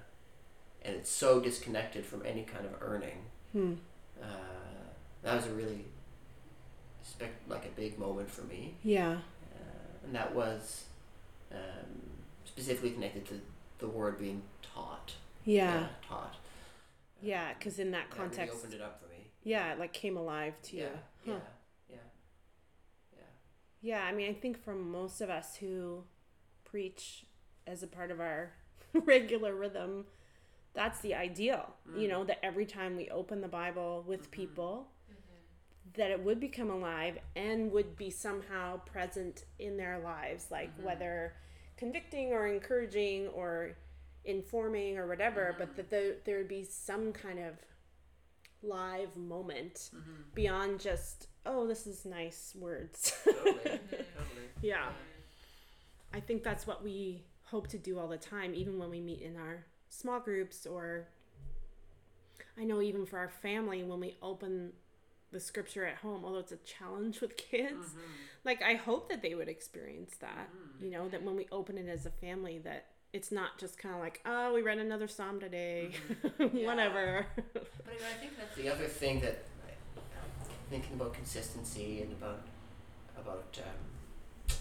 and 0.83 0.95
it's 0.95 1.09
so 1.09 1.39
disconnected 1.39 2.05
from 2.05 2.23
any 2.25 2.43
kind 2.43 2.65
of 2.65 2.73
earning. 2.81 3.23
Hmm. 3.53 3.73
Uh, 4.21 4.25
that 5.23 5.35
was 5.35 5.47
a 5.47 5.51
really 5.51 5.85
spec- 7.03 7.41
like 7.47 7.65
a 7.65 7.69
big 7.79 7.97
moment 7.97 8.29
for 8.29 8.41
me 8.43 8.75
Yeah. 8.83 9.17
And 10.07 10.15
that 10.15 10.33
was 10.33 10.85
um, 11.51 12.01
specifically 12.45 12.91
connected 12.91 13.25
to 13.27 13.35
the 13.79 13.87
word 13.87 14.17
being 14.19 14.41
taught. 14.73 15.13
Yeah. 15.45 15.87
taught. 16.07 16.35
Yeah, 17.21 17.53
because 17.53 17.77
in 17.79 17.91
that 17.91 18.09
That 18.09 18.17
really 18.17 18.29
context, 18.29 18.57
opened 18.57 18.73
it 18.73 18.81
up 18.81 19.01
for 19.01 19.07
me. 19.09 19.27
yeah, 19.43 19.73
it 19.73 19.79
like 19.79 19.93
came 19.93 20.17
alive 20.17 20.59
to 20.63 20.77
you. 20.77 20.83
Yeah, 20.83 20.89
Huh. 21.33 21.39
yeah, 21.89 21.95
yeah, 21.95 23.17
yeah. 23.17 23.23
Yeah, 23.81 24.03
I 24.05 24.11
mean, 24.13 24.29
I 24.29 24.33
think 24.33 24.63
for 24.63 24.73
most 24.75 25.21
of 25.21 25.29
us 25.29 25.55
who 25.57 26.03
preach 26.63 27.25
as 27.65 27.83
a 27.83 27.87
part 27.87 28.11
of 28.11 28.19
our 28.19 28.53
regular 28.93 29.55
rhythm, 29.55 30.05
that's 30.73 30.99
the 30.99 31.15
ideal. 31.15 31.73
You 31.95 32.07
know, 32.07 32.23
that 32.25 32.39
every 32.45 32.65
time 32.67 32.95
we 32.95 33.09
open 33.09 33.41
the 33.41 33.47
Bible 33.47 34.03
with 34.07 34.29
people, 34.29 34.87
that 35.97 36.11
it 36.11 36.23
would 36.23 36.39
become 36.39 36.69
alive 36.69 37.17
and 37.35 37.71
would 37.71 37.97
be 37.97 38.09
somehow 38.09 38.77
present 38.79 39.45
in 39.59 39.77
their 39.77 39.99
lives, 39.99 40.47
like 40.51 40.73
mm-hmm. 40.75 40.85
whether 40.85 41.33
convicting 41.75 42.29
or 42.33 42.47
encouraging 42.47 43.27
or 43.29 43.75
informing 44.25 44.97
or 44.97 45.07
whatever, 45.07 45.49
mm-hmm. 45.49 45.59
but 45.59 45.75
that 45.75 45.89
there, 45.89 46.15
there 46.25 46.37
would 46.37 46.47
be 46.47 46.63
some 46.63 47.11
kind 47.11 47.39
of 47.39 47.53
live 48.63 49.15
moment 49.17 49.89
mm-hmm. 49.95 50.21
beyond 50.33 50.79
just, 50.79 51.27
oh, 51.45 51.67
this 51.67 51.87
is 51.87 52.05
nice 52.05 52.53
words. 52.57 53.13
Totally. 53.23 53.53
totally. 53.63 53.79
yeah. 54.61 54.87
I 56.13 56.19
think 56.19 56.43
that's 56.43 56.65
what 56.65 56.83
we 56.83 57.23
hope 57.43 57.67
to 57.69 57.77
do 57.77 57.99
all 57.99 58.07
the 58.07 58.17
time, 58.17 58.53
even 58.53 58.77
when 58.77 58.89
we 58.89 59.01
meet 59.01 59.21
in 59.21 59.35
our 59.35 59.65
small 59.89 60.19
groups 60.19 60.65
or 60.65 61.07
I 62.59 62.63
know 62.63 62.81
even 62.81 63.05
for 63.05 63.19
our 63.19 63.29
family 63.29 63.83
when 63.83 63.99
we 63.99 64.17
open 64.21 64.73
the 65.31 65.39
scripture 65.39 65.85
at 65.85 65.95
home, 65.97 66.23
although 66.25 66.39
it's 66.39 66.51
a 66.51 66.57
challenge 66.57 67.19
with 67.21 67.35
kids, 67.37 67.87
like 68.45 68.61
I 68.61 68.75
hope 68.75 69.09
that 69.09 69.21
they 69.21 69.35
would 69.35 69.49
experience 69.49 70.15
that. 70.21 70.49
You 70.81 70.91
know, 70.91 71.09
that 71.09 71.23
when 71.23 71.35
we 71.35 71.47
open 71.51 71.77
it 71.77 71.87
as 71.89 72.05
a 72.05 72.11
family 72.11 72.59
that 72.59 72.85
it's 73.13 73.31
not 73.31 73.57
just 73.57 73.77
kind 73.77 73.95
of 73.95 74.01
like, 74.01 74.21
oh, 74.25 74.53
we 74.53 74.61
read 74.61 74.77
another 74.77 75.07
psalm 75.07 75.39
today, 75.39 75.91
whatever. 76.37 77.25
But 77.53 77.67
I, 77.87 77.91
mean, 77.91 77.99
I 78.15 78.19
think 78.19 78.37
that's 78.37 78.55
the 78.55 78.69
other 78.69 78.85
thing 78.85 79.19
that 79.21 79.43
I- 79.67 80.69
thinking 80.69 80.93
about 80.95 81.13
consistency 81.13 82.01
and 82.01 82.11
about 82.13 82.41
about 83.17 83.59
um, 83.63 84.55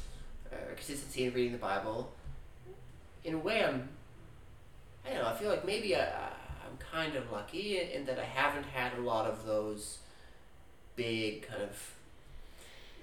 uh, 0.52 0.56
consistency 0.74 1.24
in 1.24 1.34
reading 1.34 1.52
the 1.52 1.58
Bible. 1.58 2.12
In 3.24 3.34
a 3.34 3.38
way, 3.38 3.64
I'm. 3.64 3.88
I 5.04 5.10
don't 5.10 5.22
know. 5.22 5.28
I 5.28 5.34
feel 5.34 5.50
like 5.50 5.64
maybe 5.64 5.94
I, 5.96 6.00
I- 6.04 6.32
I'm 6.68 6.76
kind 6.78 7.14
of 7.16 7.30
lucky 7.30 7.78
in, 7.80 7.88
in 7.90 8.04
that 8.06 8.18
I 8.18 8.24
haven't 8.24 8.64
had 8.66 8.96
a 8.98 9.00
lot 9.02 9.26
of 9.26 9.44
those 9.46 9.98
big 10.96 11.46
kind 11.48 11.62
of 11.62 11.92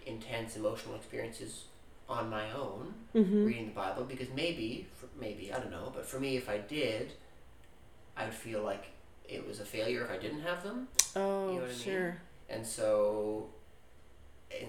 intense 0.06 0.56
emotional 0.56 0.95
experiences 0.95 1.63
on 2.10 2.29
my 2.29 2.51
own 2.51 2.93
mm-hmm. 3.15 3.45
reading 3.45 3.67
the 3.67 3.73
Bible 3.73 4.03
because 4.03 4.27
maybe, 4.36 4.88
for, 4.95 5.08
maybe 5.19 5.53
I 5.53 5.60
don't 5.60 5.71
know, 5.71 5.91
but 5.95 6.06
for 6.06 6.19
me, 6.19 6.36
if 6.36 6.49
I 6.49 6.58
did, 6.58 7.13
I'd 8.17 8.34
feel 8.34 8.62
like 8.62 8.86
it 9.27 9.47
was 9.47 9.60
a 9.60 9.65
failure 9.65 10.03
if 10.03 10.12
I 10.12 10.17
didn't 10.17 10.41
have 10.41 10.63
them, 10.63 10.88
Oh, 11.15 11.49
You 11.49 11.56
know 11.56 11.62
what 11.62 11.71
I 11.71 11.73
mean? 11.73 11.75
and 12.49 12.65
so, 12.65 13.49
in 14.51 14.67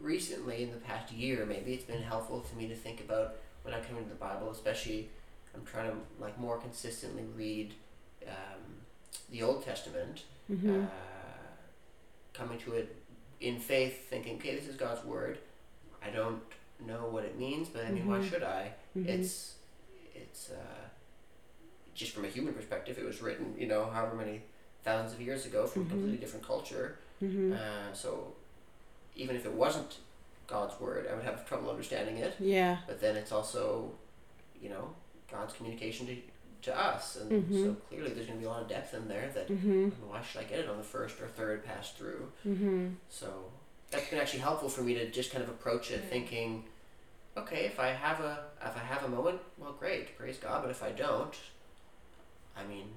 recently 0.00 0.62
in 0.62 0.70
the 0.70 0.76
past 0.76 1.12
year, 1.12 1.44
maybe 1.46 1.72
it's 1.72 1.84
been 1.84 2.02
helpful 2.02 2.40
to 2.40 2.56
me 2.56 2.68
to 2.68 2.74
think 2.74 3.00
about 3.00 3.36
when 3.62 3.74
I 3.74 3.78
come 3.78 3.88
coming 3.88 4.04
to 4.04 4.10
the 4.10 4.16
Bible, 4.16 4.50
especially 4.50 5.08
I'm 5.54 5.64
trying 5.64 5.90
to 5.90 5.96
like 6.20 6.38
more 6.38 6.58
consistently 6.58 7.24
read 7.36 7.74
um, 8.26 8.62
the 9.30 9.42
Old 9.42 9.64
Testament, 9.64 10.22
Mm-hmm. 10.50 10.84
uh, 10.84 10.86
coming 12.38 12.58
to 12.60 12.72
it 12.74 12.94
in 13.40 13.58
faith, 13.58 14.08
thinking, 14.08 14.36
okay, 14.36 14.54
this 14.54 14.68
is 14.68 14.76
God's 14.76 15.04
word. 15.04 15.38
I 16.02 16.10
don't 16.10 16.40
know 16.86 17.08
what 17.10 17.24
it 17.24 17.38
means, 17.38 17.68
but 17.68 17.84
I 17.84 17.90
mean, 17.90 18.06
why 18.06 18.18
Mhm. 18.18 18.30
should 18.30 18.42
I? 18.42 18.72
Mhm. 18.96 19.06
It's 19.08 19.54
it's 20.14 20.50
uh, 20.50 20.84
just 21.94 22.12
from 22.12 22.24
a 22.24 22.28
human 22.28 22.54
perspective. 22.54 22.98
It 22.98 23.04
was 23.04 23.20
written, 23.22 23.54
you 23.58 23.66
know, 23.66 23.86
however 23.90 24.14
many 24.16 24.42
thousands 24.84 25.12
of 25.14 25.20
years 25.20 25.46
ago 25.46 25.66
from 25.66 25.84
Mhm. 25.84 25.86
a 25.86 25.90
completely 25.90 26.18
different 26.18 26.44
culture. 26.46 26.98
mm-hmm. 27.22 27.52
Uh, 27.52 27.92
so 27.92 28.32
even 29.16 29.34
if 29.34 29.44
it 29.44 29.52
wasn't 29.52 29.98
God's 30.46 30.78
word, 30.80 31.08
I 31.10 31.14
would 31.16 31.24
have 31.24 31.44
trouble 31.48 31.68
understanding 31.70 32.18
it. 32.18 32.34
yeah. 32.38 32.78
But 32.86 33.00
then 33.00 33.16
it's 33.16 33.32
also, 33.32 33.92
you 34.62 34.68
know, 34.68 34.94
God's 35.30 35.52
communication 35.54 36.06
to 36.06 36.16
to 36.62 36.76
us, 36.76 37.16
and 37.16 37.30
Mhm. 37.30 37.64
so 37.64 37.74
clearly 37.88 38.10
there's 38.10 38.26
going 38.26 38.38
to 38.38 38.42
be 38.42 38.46
a 38.46 38.50
lot 38.50 38.62
of 38.62 38.68
depth 38.68 38.92
in 38.94 39.06
there 39.08 39.28
that 39.34 39.48
Mm-hmm. 39.48 39.88
why 40.08 40.20
should 40.22 40.40
I 40.40 40.44
get 40.44 40.58
it 40.58 40.68
on 40.68 40.76
the 40.76 40.82
first 40.82 41.20
or 41.20 41.28
third 41.28 41.64
pass 41.64 41.92
through? 41.92 42.32
Mm-hmm. 42.46 42.94
So 43.08 43.50
that's 43.90 44.08
been 44.10 44.18
actually 44.18 44.40
helpful 44.40 44.68
for 44.68 44.82
me 44.82 44.94
to 44.94 45.10
just 45.10 45.30
kind 45.30 45.42
of 45.44 45.48
approach 45.50 45.90
it 45.90 46.04
thinking, 46.04 46.64
okay, 47.36 47.64
if 47.66 47.78
I 47.78 47.88
have 47.88 48.20
a 48.20 48.46
if 48.60 48.76
I 48.76 48.80
have 48.80 49.04
a 49.04 49.08
moment, 49.08 49.40
well, 49.56 49.72
great, 49.72 50.18
praise 50.18 50.38
God. 50.38 50.62
But 50.62 50.70
if 50.70 50.82
I 50.82 50.90
don't, 50.90 51.34
I 52.56 52.64
mean, 52.66 52.88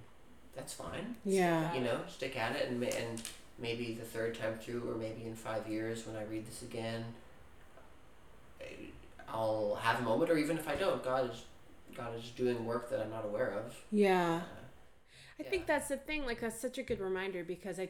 that's 0.56 0.74
fine. 0.74 1.16
Yeah. 1.24 1.72
You 1.74 1.82
know, 1.82 2.02
stick 2.08 2.36
at 2.38 2.56
it, 2.56 2.70
and 2.70 2.84
and 2.84 3.22
maybe 3.60 3.94
the 3.94 4.04
third 4.06 4.34
time 4.38 4.58
through, 4.58 4.90
or 4.90 4.96
maybe 4.96 5.24
in 5.26 5.36
five 5.36 5.68
years 5.68 6.08
when 6.08 6.16
I 6.16 6.24
read 6.24 6.48
this 6.48 6.64
again, 6.64 7.06
I'll 9.30 9.76
have 9.76 10.00
a 10.00 10.04
moment, 10.04 10.30
or 10.32 10.38
even 10.38 10.58
if 10.58 10.68
I 10.68 10.76
don't, 10.76 11.04
God 11.04 11.30
is 11.32 11.44
God 11.96 12.18
is 12.18 12.30
doing 12.32 12.66
work 12.66 12.90
that 12.90 13.00
I'm 13.02 13.10
not 13.10 13.26
aware 13.26 13.52
of. 13.52 13.76
Yeah. 13.92 14.42
Uh, 14.44 14.62
I 15.40 15.44
think 15.44 15.66
that's 15.66 15.88
the 15.88 15.98
thing. 15.98 16.26
Like 16.26 16.42
that's 16.42 16.60
such 16.60 16.78
a 16.78 16.84
good 16.84 17.00
reminder 17.00 17.44
because 17.44 17.80
I 17.80 17.90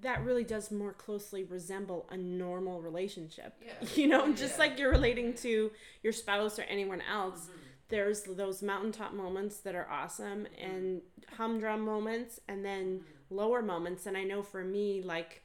that 0.00 0.24
really 0.24 0.44
does 0.44 0.70
more 0.70 0.92
closely 0.92 1.42
resemble 1.42 2.06
a 2.10 2.16
normal 2.16 2.80
relationship. 2.80 3.54
Yeah. 3.64 3.88
You 3.96 4.06
know, 4.06 4.32
just 4.32 4.58
like 4.58 4.78
you're 4.78 4.90
relating 4.90 5.34
to 5.34 5.70
your 6.02 6.12
spouse 6.12 6.58
or 6.58 6.62
anyone 6.62 7.02
else. 7.02 7.48
There's 7.88 8.22
those 8.22 8.62
mountaintop 8.62 9.12
moments 9.12 9.58
that 9.58 9.74
are 9.74 9.90
awesome 9.90 10.46
and 10.60 11.02
humdrum 11.36 11.80
moments 11.80 12.38
and 12.46 12.64
then 12.64 13.00
lower 13.30 13.62
moments. 13.62 14.06
And 14.06 14.16
I 14.16 14.22
know 14.22 14.42
for 14.42 14.62
me, 14.62 15.02
like, 15.04 15.42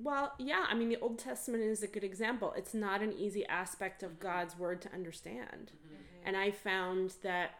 well, 0.00 0.32
yeah, 0.38 0.66
I 0.68 0.74
mean, 0.74 0.88
the 0.88 0.98
Old 1.00 1.18
Testament 1.18 1.64
is 1.64 1.82
a 1.82 1.88
good 1.88 2.04
example. 2.04 2.54
It's 2.56 2.74
not 2.74 3.02
an 3.02 3.12
easy 3.12 3.44
aspect 3.46 4.02
of 4.02 4.12
mm-hmm. 4.12 4.22
God's 4.26 4.58
word 4.58 4.80
to 4.82 4.92
understand. 4.92 5.72
Mm-hmm. 5.74 5.94
Mm-hmm. 5.94 6.26
And 6.28 6.36
I 6.36 6.50
found 6.50 7.14
that 7.22 7.54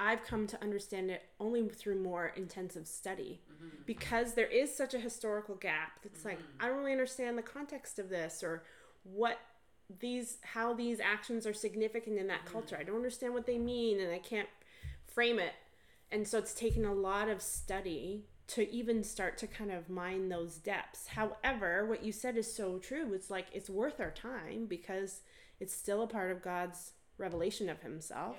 I've 0.00 0.24
come 0.24 0.46
to 0.46 0.62
understand 0.62 1.10
it 1.10 1.22
only 1.38 1.68
through 1.68 2.02
more 2.02 2.32
intensive 2.34 2.86
study 2.86 3.42
because 3.84 4.32
there 4.32 4.46
is 4.46 4.74
such 4.74 4.94
a 4.94 4.98
historical 4.98 5.56
gap. 5.56 5.98
It's 6.04 6.24
like 6.24 6.38
I 6.58 6.68
don't 6.68 6.78
really 6.78 6.92
understand 6.92 7.36
the 7.36 7.42
context 7.42 7.98
of 7.98 8.08
this 8.08 8.42
or 8.42 8.64
what 9.02 9.38
these 9.98 10.38
how 10.42 10.72
these 10.72 11.00
actions 11.00 11.46
are 11.46 11.52
significant 11.52 12.18
in 12.18 12.28
that 12.28 12.46
culture. 12.46 12.78
I 12.80 12.84
don't 12.84 12.96
understand 12.96 13.34
what 13.34 13.46
they 13.46 13.58
mean 13.58 14.00
and 14.00 14.10
I 14.10 14.20
can't 14.20 14.48
frame 15.06 15.38
it. 15.38 15.52
And 16.10 16.26
so 16.26 16.38
it's 16.38 16.54
taken 16.54 16.86
a 16.86 16.94
lot 16.94 17.28
of 17.28 17.42
study 17.42 18.24
to 18.50 18.70
even 18.72 19.02
start 19.04 19.38
to 19.38 19.46
kind 19.46 19.70
of 19.70 19.88
mine 19.88 20.28
those 20.28 20.56
depths. 20.56 21.08
However, 21.08 21.86
what 21.86 22.02
you 22.04 22.12
said 22.12 22.36
is 22.36 22.52
so 22.52 22.78
true. 22.78 23.12
It's 23.14 23.30
like 23.30 23.46
it's 23.52 23.70
worth 23.70 24.00
our 24.00 24.10
time 24.10 24.66
because 24.66 25.20
it's 25.60 25.74
still 25.74 26.02
a 26.02 26.06
part 26.06 26.30
of 26.30 26.42
God's 26.42 26.92
revelation 27.18 27.68
of 27.68 27.80
himself. 27.82 28.36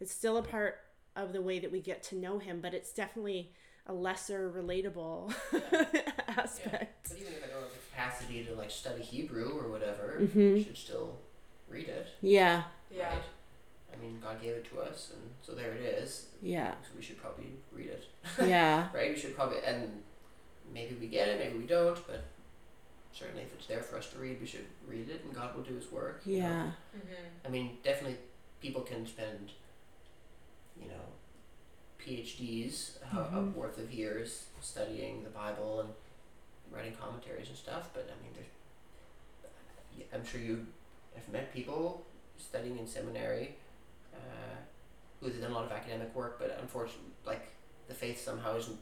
It's 0.00 0.12
still 0.12 0.36
a 0.38 0.42
part 0.42 0.76
of 1.16 1.32
the 1.32 1.42
way 1.42 1.58
that 1.58 1.72
we 1.72 1.80
get 1.80 2.02
to 2.04 2.16
know 2.16 2.38
him, 2.38 2.60
but 2.60 2.72
it's 2.74 2.92
definitely 2.92 3.52
a 3.86 3.92
lesser 3.92 4.50
relatable 4.50 5.34
aspect. 6.28 7.08
But 7.10 7.18
even 7.18 7.32
if 7.34 7.44
I 7.44 7.48
don't 7.48 7.62
have 7.62 7.72
the 7.72 7.78
capacity 7.90 8.44
to 8.44 8.54
like 8.54 8.70
study 8.70 9.02
Hebrew 9.02 9.58
or 9.58 9.68
whatever, 9.68 10.18
Mhm. 10.20 10.54
we 10.54 10.64
should 10.64 10.76
still 10.76 11.18
read 11.68 11.88
it. 11.88 12.06
Yeah. 12.22 12.64
Yeah. 12.90 13.08
Right? 13.10 13.22
I 14.00 14.04
mean, 14.06 14.18
God 14.22 14.40
gave 14.40 14.52
it 14.54 14.64
to 14.72 14.80
us, 14.80 15.10
and 15.12 15.22
so 15.42 15.52
there 15.52 15.72
it 15.72 15.80
is. 15.82 16.26
Yeah. 16.40 16.72
So 16.82 16.88
we 16.96 17.02
should 17.02 17.20
probably 17.20 17.46
read 17.72 17.88
it, 17.88 18.04
Yeah. 18.46 18.88
right? 18.94 19.10
We 19.14 19.18
should 19.20 19.36
probably, 19.36 19.58
and 19.66 20.02
maybe 20.72 20.96
we 20.98 21.06
get 21.06 21.28
it, 21.28 21.38
maybe 21.38 21.58
we 21.58 21.66
don't, 21.66 21.98
but 22.06 22.24
certainly 23.12 23.42
if 23.42 23.52
it's 23.54 23.66
there 23.66 23.82
for 23.82 23.98
us 23.98 24.08
to 24.12 24.18
read, 24.18 24.40
we 24.40 24.46
should 24.46 24.64
read 24.88 25.08
it, 25.10 25.22
and 25.24 25.34
God 25.34 25.54
will 25.54 25.62
do 25.64 25.74
His 25.74 25.90
work. 25.92 26.22
you 26.24 26.40
know? 26.40 26.46
Yeah. 26.48 26.62
Mm-hmm. 26.96 27.46
I 27.46 27.48
mean, 27.50 27.78
definitely, 27.84 28.16
people 28.62 28.80
can 28.82 29.06
spend, 29.06 29.50
you 30.80 30.88
know, 30.88 31.04
PhDs 32.02 32.96
uh, 33.12 33.16
Mhm. 33.26 33.34
of 33.36 33.56
worth 33.56 33.76
of 33.78 33.92
years 33.92 34.46
studying 34.62 35.22
the 35.24 35.30
Bible 35.30 35.80
and 35.80 35.90
writing 36.72 36.94
commentaries 36.98 37.48
and 37.48 37.56
stuff. 37.56 37.90
But 37.92 38.08
I 38.10 38.16
mean, 38.22 38.32
there's, 38.34 40.08
I'm 40.14 40.24
sure 40.24 40.40
you 40.40 40.66
have 41.14 41.28
met 41.28 41.52
people 41.52 42.06
studying 42.38 42.78
in 42.78 42.86
seminary 42.86 43.56
uh, 44.14 44.56
who 45.20 45.26
have 45.26 45.40
done 45.40 45.50
a 45.50 45.54
lot 45.54 45.64
of 45.64 45.72
academic 45.72 46.14
work, 46.14 46.38
but 46.38 46.58
unfortunately, 46.60 47.12
like 47.26 47.48
the 47.88 47.94
faith 47.94 48.20
somehow 48.22 48.56
isn't 48.56 48.78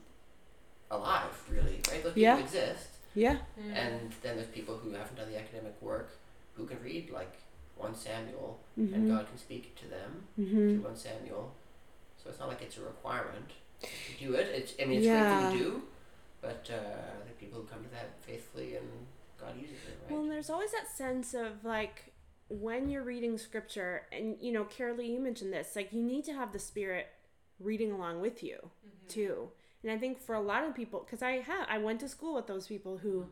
alive, 0.91 1.43
really, 1.51 1.81
right? 1.91 2.03
Those 2.03 2.13
people 2.15 2.21
Yeah. 2.23 2.39
exist. 2.39 2.89
Yeah. 3.15 3.37
Mm-hmm. 3.59 3.71
And 3.73 4.13
then 4.23 4.37
there's 4.37 4.49
people 4.49 4.77
who 4.79 4.91
haven't 4.93 5.17
done 5.17 5.31
the 5.31 5.39
academic 5.39 5.81
work 5.83 6.11
who 6.55 6.67
can 6.67 6.83
read 6.83 7.11
like 7.11 7.33
1 7.77 7.95
Samuel 7.95 8.59
and 8.77 8.93
Mhm. 8.95 9.09
God 9.09 9.27
can 9.29 9.39
speak 9.39 9.75
to 9.77 9.87
them 9.87 10.27
Mhm. 10.39 10.73
through 10.75 10.81
1 10.81 10.97
Samuel. 10.97 11.55
So 12.23 12.31
it's 12.31 12.39
not 12.39 12.49
like 12.49 12.63
it's 12.63 12.77
a 12.79 12.83
requirement 12.83 13.51
to 13.81 13.89
do 14.19 14.35
it. 14.35 14.49
It's, 14.49 14.75
I 14.81 14.85
mean, 14.87 14.99
it's 14.99 15.07
Yeah. 15.07 15.29
great 15.29 15.39
thing 15.53 15.59
to 15.59 15.65
do, 15.65 15.89
but 16.41 16.69
uh, 16.71 17.21
I 17.21 17.25
think 17.25 17.39
people 17.39 17.61
who 17.61 17.67
come 17.67 17.85
to 17.85 17.91
that 17.91 18.21
faithfully 18.23 18.77
and 18.77 19.07
God 19.39 19.57
uses 19.57 19.77
it, 19.87 19.99
right? 20.03 20.11
Well, 20.13 20.23
and 20.23 20.31
there's 20.33 20.51
always 20.51 20.73
that 20.73 20.89
sense 20.89 21.35
of 21.35 21.65
like 21.65 22.13
when 22.49 22.89
you're 22.89 23.03
reading 23.05 23.37
scripture, 23.39 24.03
and 24.13 24.37
you 24.41 24.53
know, 24.53 24.65
Karalee, 24.65 25.09
you 25.11 25.21
mentioned 25.21 25.53
this, 25.53 25.77
like 25.77 25.93
you 25.93 26.03
need 26.03 26.25
to 26.25 26.33
have 26.33 26.53
the 26.53 26.59
Spirit 26.59 27.07
reading 27.61 27.93
along 27.93 28.21
with 28.21 28.43
you 28.43 28.57
Mm-hmm. 28.61 29.09
too. 29.09 29.49
And 29.83 29.93
I 29.93 29.99
think 29.99 30.19
for 30.21 30.35
a 30.35 30.41
lot 30.41 30.65
of 30.65 30.75
people, 30.75 31.01
because 31.01 31.23
I 31.23 31.33
have, 31.41 31.67
I 31.69 31.79
went 31.79 32.01
to 32.01 32.09
school 32.09 32.35
with 32.35 32.47
those 32.47 32.67
people 32.67 32.99
who 32.99 33.27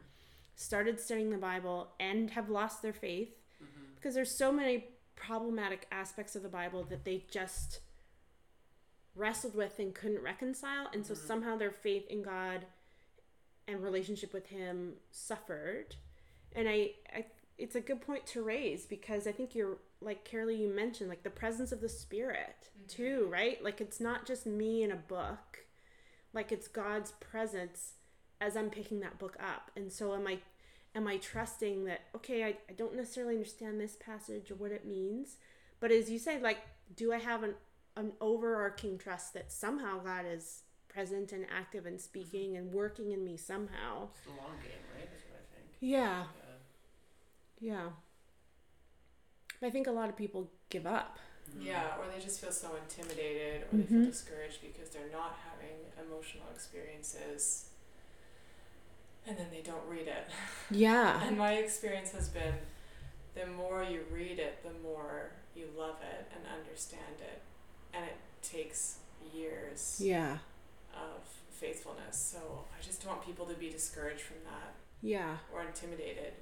started 0.55 1.01
studying 1.01 1.31
the 1.31 1.37
Bible 1.39 1.89
and 1.99 2.31
have 2.31 2.49
lost 2.51 2.83
their 2.83 2.93
faith 2.93 3.31
Mm-hmm. 3.63 3.95
because 3.95 4.15
there's 4.15 4.37
so 4.37 4.53
many 4.53 4.89
problematic 5.17 5.87
aspects 5.91 6.37
of 6.37 6.43
the 6.43 6.49
Bible 6.49 6.85
that 6.91 7.05
they 7.07 7.25
just 7.31 7.81
wrestled 9.15 9.55
with 9.55 9.79
and 9.79 9.95
couldn't 9.95 10.23
reconcile, 10.23 10.89
and 10.93 11.07
so 11.07 11.15
Mhm. 11.15 11.27
somehow 11.27 11.57
their 11.57 11.71
faith 11.71 12.07
in 12.09 12.23
God 12.23 12.67
and 13.67 13.83
relationship 13.83 14.33
with 14.35 14.47
Him 14.49 14.97
suffered. 15.11 15.97
And 16.53 16.69
I, 16.69 16.95
I, 17.15 17.25
it's 17.59 17.75
a 17.75 17.81
good 17.81 18.01
point 18.01 18.27
to 18.27 18.43
raise 18.43 18.87
because 18.87 19.27
I 19.27 19.33
think 19.33 19.55
you're 19.55 19.79
like 20.01 20.29
Karalee, 20.29 20.59
you 20.59 20.69
mentioned 20.69 21.09
like 21.09 21.23
the 21.23 21.31
presence 21.31 21.73
of 21.73 21.81
the 21.81 21.89
Spirit 21.89 22.69
mm-hmm. 22.71 22.87
too, 22.89 23.29
right? 23.31 23.63
Like 23.63 23.81
it's 23.81 24.01
not 24.01 24.27
just 24.27 24.47
me 24.47 24.83
in 24.83 24.91
a 24.91 24.97
book, 24.97 25.65
like 26.33 26.53
it's 26.53 26.69
God's 26.69 27.13
presence 27.13 27.95
as 28.41 28.57
I'm 28.57 28.71
picking 28.71 29.01
that 29.01 29.19
book 29.19 29.37
up. 29.41 29.71
And 29.77 29.91
so 29.91 30.15
am 30.15 30.27
I 30.27 30.39
am 30.95 31.07
I 31.07 31.17
trusting 31.17 31.85
that 31.87 32.03
okay, 32.17 32.45
I, 32.45 32.57
I 32.69 32.73
don't 32.77 32.95
necessarily 32.95 33.35
understand 33.35 33.81
this 33.81 33.97
passage 33.97 34.51
or 34.51 34.57
what 34.57 34.73
it 34.73 34.87
means, 34.87 35.37
but 35.81 35.91
as 35.91 36.11
you 36.11 36.19
say, 36.19 36.41
like, 36.41 36.59
do 36.95 37.13
I 37.13 37.19
have 37.19 37.43
an 37.43 37.55
an 37.97 38.13
overarching 38.21 38.99
trust 38.99 39.33
that 39.33 39.51
somehow 39.51 40.01
God 40.01 40.27
is 40.31 40.63
present 40.89 41.33
and 41.33 41.47
active 41.57 41.87
and 41.87 41.97
mm-hmm. 41.97 42.05
speaking 42.05 42.57
and 42.59 42.71
working 42.71 43.13
in 43.13 43.25
me 43.25 43.39
somehow? 43.39 44.09
It's 44.15 44.25
the 44.25 44.31
long 44.33 44.57
game, 44.63 44.73
right? 44.95 45.09
That's 45.11 45.25
what 45.31 45.41
I 45.41 45.57
think. 45.57 45.71
Yeah, 45.81 45.97
Yeah. 45.99 46.46
Yeah. 47.61 47.89
I 49.63 49.71
think 49.71 49.87
a 49.87 49.91
lot 49.93 50.09
of 50.09 50.17
people 50.17 50.51
give 50.69 50.87
up. 50.87 51.19
Yeah, 51.59 51.97
or 51.99 52.05
they 52.13 52.21
just 52.23 52.41
feel 52.41 52.51
so 52.53 52.71
intimidated 52.77 53.63
or 53.73 53.77
they 53.79 53.85
feel 53.85 53.99
Mhm. 54.01 54.07
discouraged 54.07 54.61
because 54.61 54.91
they're 54.91 55.09
not 55.11 55.37
having 55.51 55.77
emotional 55.99 56.47
experiences 56.53 57.71
and 59.27 59.37
then 59.39 59.47
they 59.51 59.63
don't 59.63 59.87
read 59.89 60.07
it. 60.09 60.29
Yeah. 60.71 61.23
And 61.27 61.39
my 61.39 61.55
experience 61.55 62.11
has 62.13 62.29
been 62.29 62.55
the 63.35 63.47
more 63.47 63.83
you 63.85 64.05
read 64.11 64.39
it, 64.39 64.63
the 64.63 64.73
more 64.87 65.31
you 65.55 65.69
love 65.77 65.97
it 66.03 66.27
and 66.35 66.45
understand 66.47 67.21
it. 67.21 67.43
And 67.95 68.05
it 68.05 68.17
takes 68.43 68.99
years 69.33 70.01
Yeah. 70.01 70.39
of 70.95 71.23
faithfulness. 71.51 72.17
So 72.19 72.67
I 72.79 72.83
just 72.83 73.03
don't 73.03 73.15
want 73.15 73.25
people 73.27 73.47
to 73.47 73.55
be 73.55 73.71
discouraged 73.71 74.23
from 74.23 74.43
that 74.45 74.75
Yeah. 75.03 75.39
or 75.53 75.63
intimidated 75.63 76.35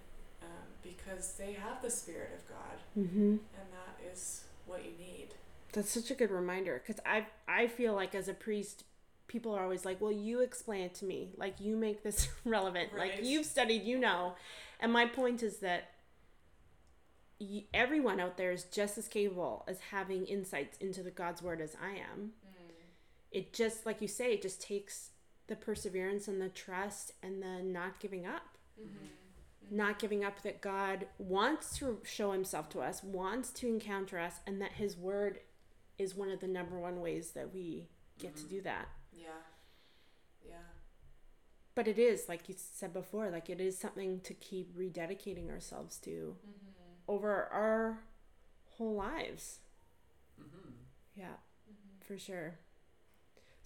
um, 0.45 0.69
because 0.83 1.35
they 1.35 1.53
have 1.53 1.83
the 1.83 1.91
Spirit 1.91 2.31
of 2.35 2.49
God 2.49 2.79
Mhm. 2.97 3.39
and 3.39 3.73
that 3.73 4.13
is 4.13 4.45
what 4.67 4.85
you 4.85 4.93
need. 4.99 5.35
That's 5.73 5.91
such 5.91 6.11
a 6.11 6.15
good 6.15 6.31
reminder 6.31 6.81
because 6.85 7.03
I 7.05 7.27
I 7.49 7.67
feel 7.67 7.95
like 7.95 8.15
as 8.15 8.29
a 8.29 8.35
priest, 8.35 8.85
people 9.27 9.53
are 9.55 9.63
always 9.63 9.85
like, 9.85 10.01
"Well, 10.01 10.13
you 10.13 10.41
explain 10.41 10.83
it 10.85 10.95
to 10.97 11.05
me. 11.05 11.33
Like 11.37 11.61
you 11.61 11.77
make 11.77 12.03
this 12.03 12.29
relevant. 12.45 12.93
Right. 12.93 13.17
Like 13.17 13.25
you've 13.25 13.47
studied, 13.47 13.83
you 13.83 13.99
know." 13.99 14.37
And 14.81 14.93
my 14.93 15.07
point 15.07 15.43
is 15.43 15.59
that 15.59 15.91
y- 17.41 17.65
everyone 17.75 18.21
out 18.21 18.37
there 18.37 18.53
is 18.53 18.65
just 18.65 18.99
as 18.99 19.09
capable 19.09 19.65
as 19.67 19.81
having 19.91 20.27
insights 20.27 20.77
into 20.79 21.03
the 21.03 21.11
God's 21.11 21.43
word 21.43 21.61
as 21.61 21.77
I 21.83 21.97
am. 21.97 22.33
It 23.33 23.53
just 23.53 23.85
like 23.85 24.01
you 24.01 24.07
say, 24.07 24.33
it 24.35 24.43
just 24.43 24.63
takes 24.63 25.11
the 25.49 25.57
perseverance 25.57 26.29
and 26.29 26.41
the 26.41 26.49
trust 26.49 27.13
and 27.21 27.43
the 27.43 27.63
not 27.65 27.99
giving 27.99 28.25
up. 28.27 28.57
Mm-hmm. 28.81 29.07
Not 29.71 29.99
giving 29.99 30.25
up 30.25 30.43
that 30.43 30.61
God 30.61 31.07
wants 31.19 31.77
to 31.79 31.99
show 32.05 32.33
himself 32.33 32.69
to 32.71 32.81
us, 32.81 33.03
wants 33.03 33.51
to 33.53 33.67
encounter 33.69 34.19
us, 34.19 34.41
and 34.47 34.61
that 34.61 34.73
his 34.73 34.97
word 34.97 35.41
is 35.99 36.15
one 36.15 36.31
of 36.31 36.41
the 36.41 36.47
number 36.49 36.79
one 36.79 37.01
ways 37.01 37.33
that 37.33 37.53
we 37.55 37.89
get 38.19 38.37
to 38.37 38.45
Mhm. 38.45 38.49
do 38.51 38.61
that. 38.63 38.89
Yeah. 39.13 39.43
Yeah. 40.47 40.63
But 41.75 41.89
it 41.89 41.99
is, 41.99 42.29
like 42.29 42.49
you 42.49 42.55
said 42.57 42.93
before, 42.93 43.31
like 43.31 43.49
it 43.51 43.61
is 43.61 43.79
something 43.79 44.21
to 44.21 44.35
keep 44.35 44.75
rededicating 44.77 45.51
ourselves 45.51 45.99
to 46.01 46.37
Mm-hmm. 46.47 46.71
over 47.09 47.45
our 47.47 48.05
whole 48.77 48.95
lives. 48.95 49.61
Mm-hmm. 50.41 50.71
Yeah, 51.17 51.37
Mm-hmm. 51.71 52.01
for 52.07 52.19
sure. 52.19 52.59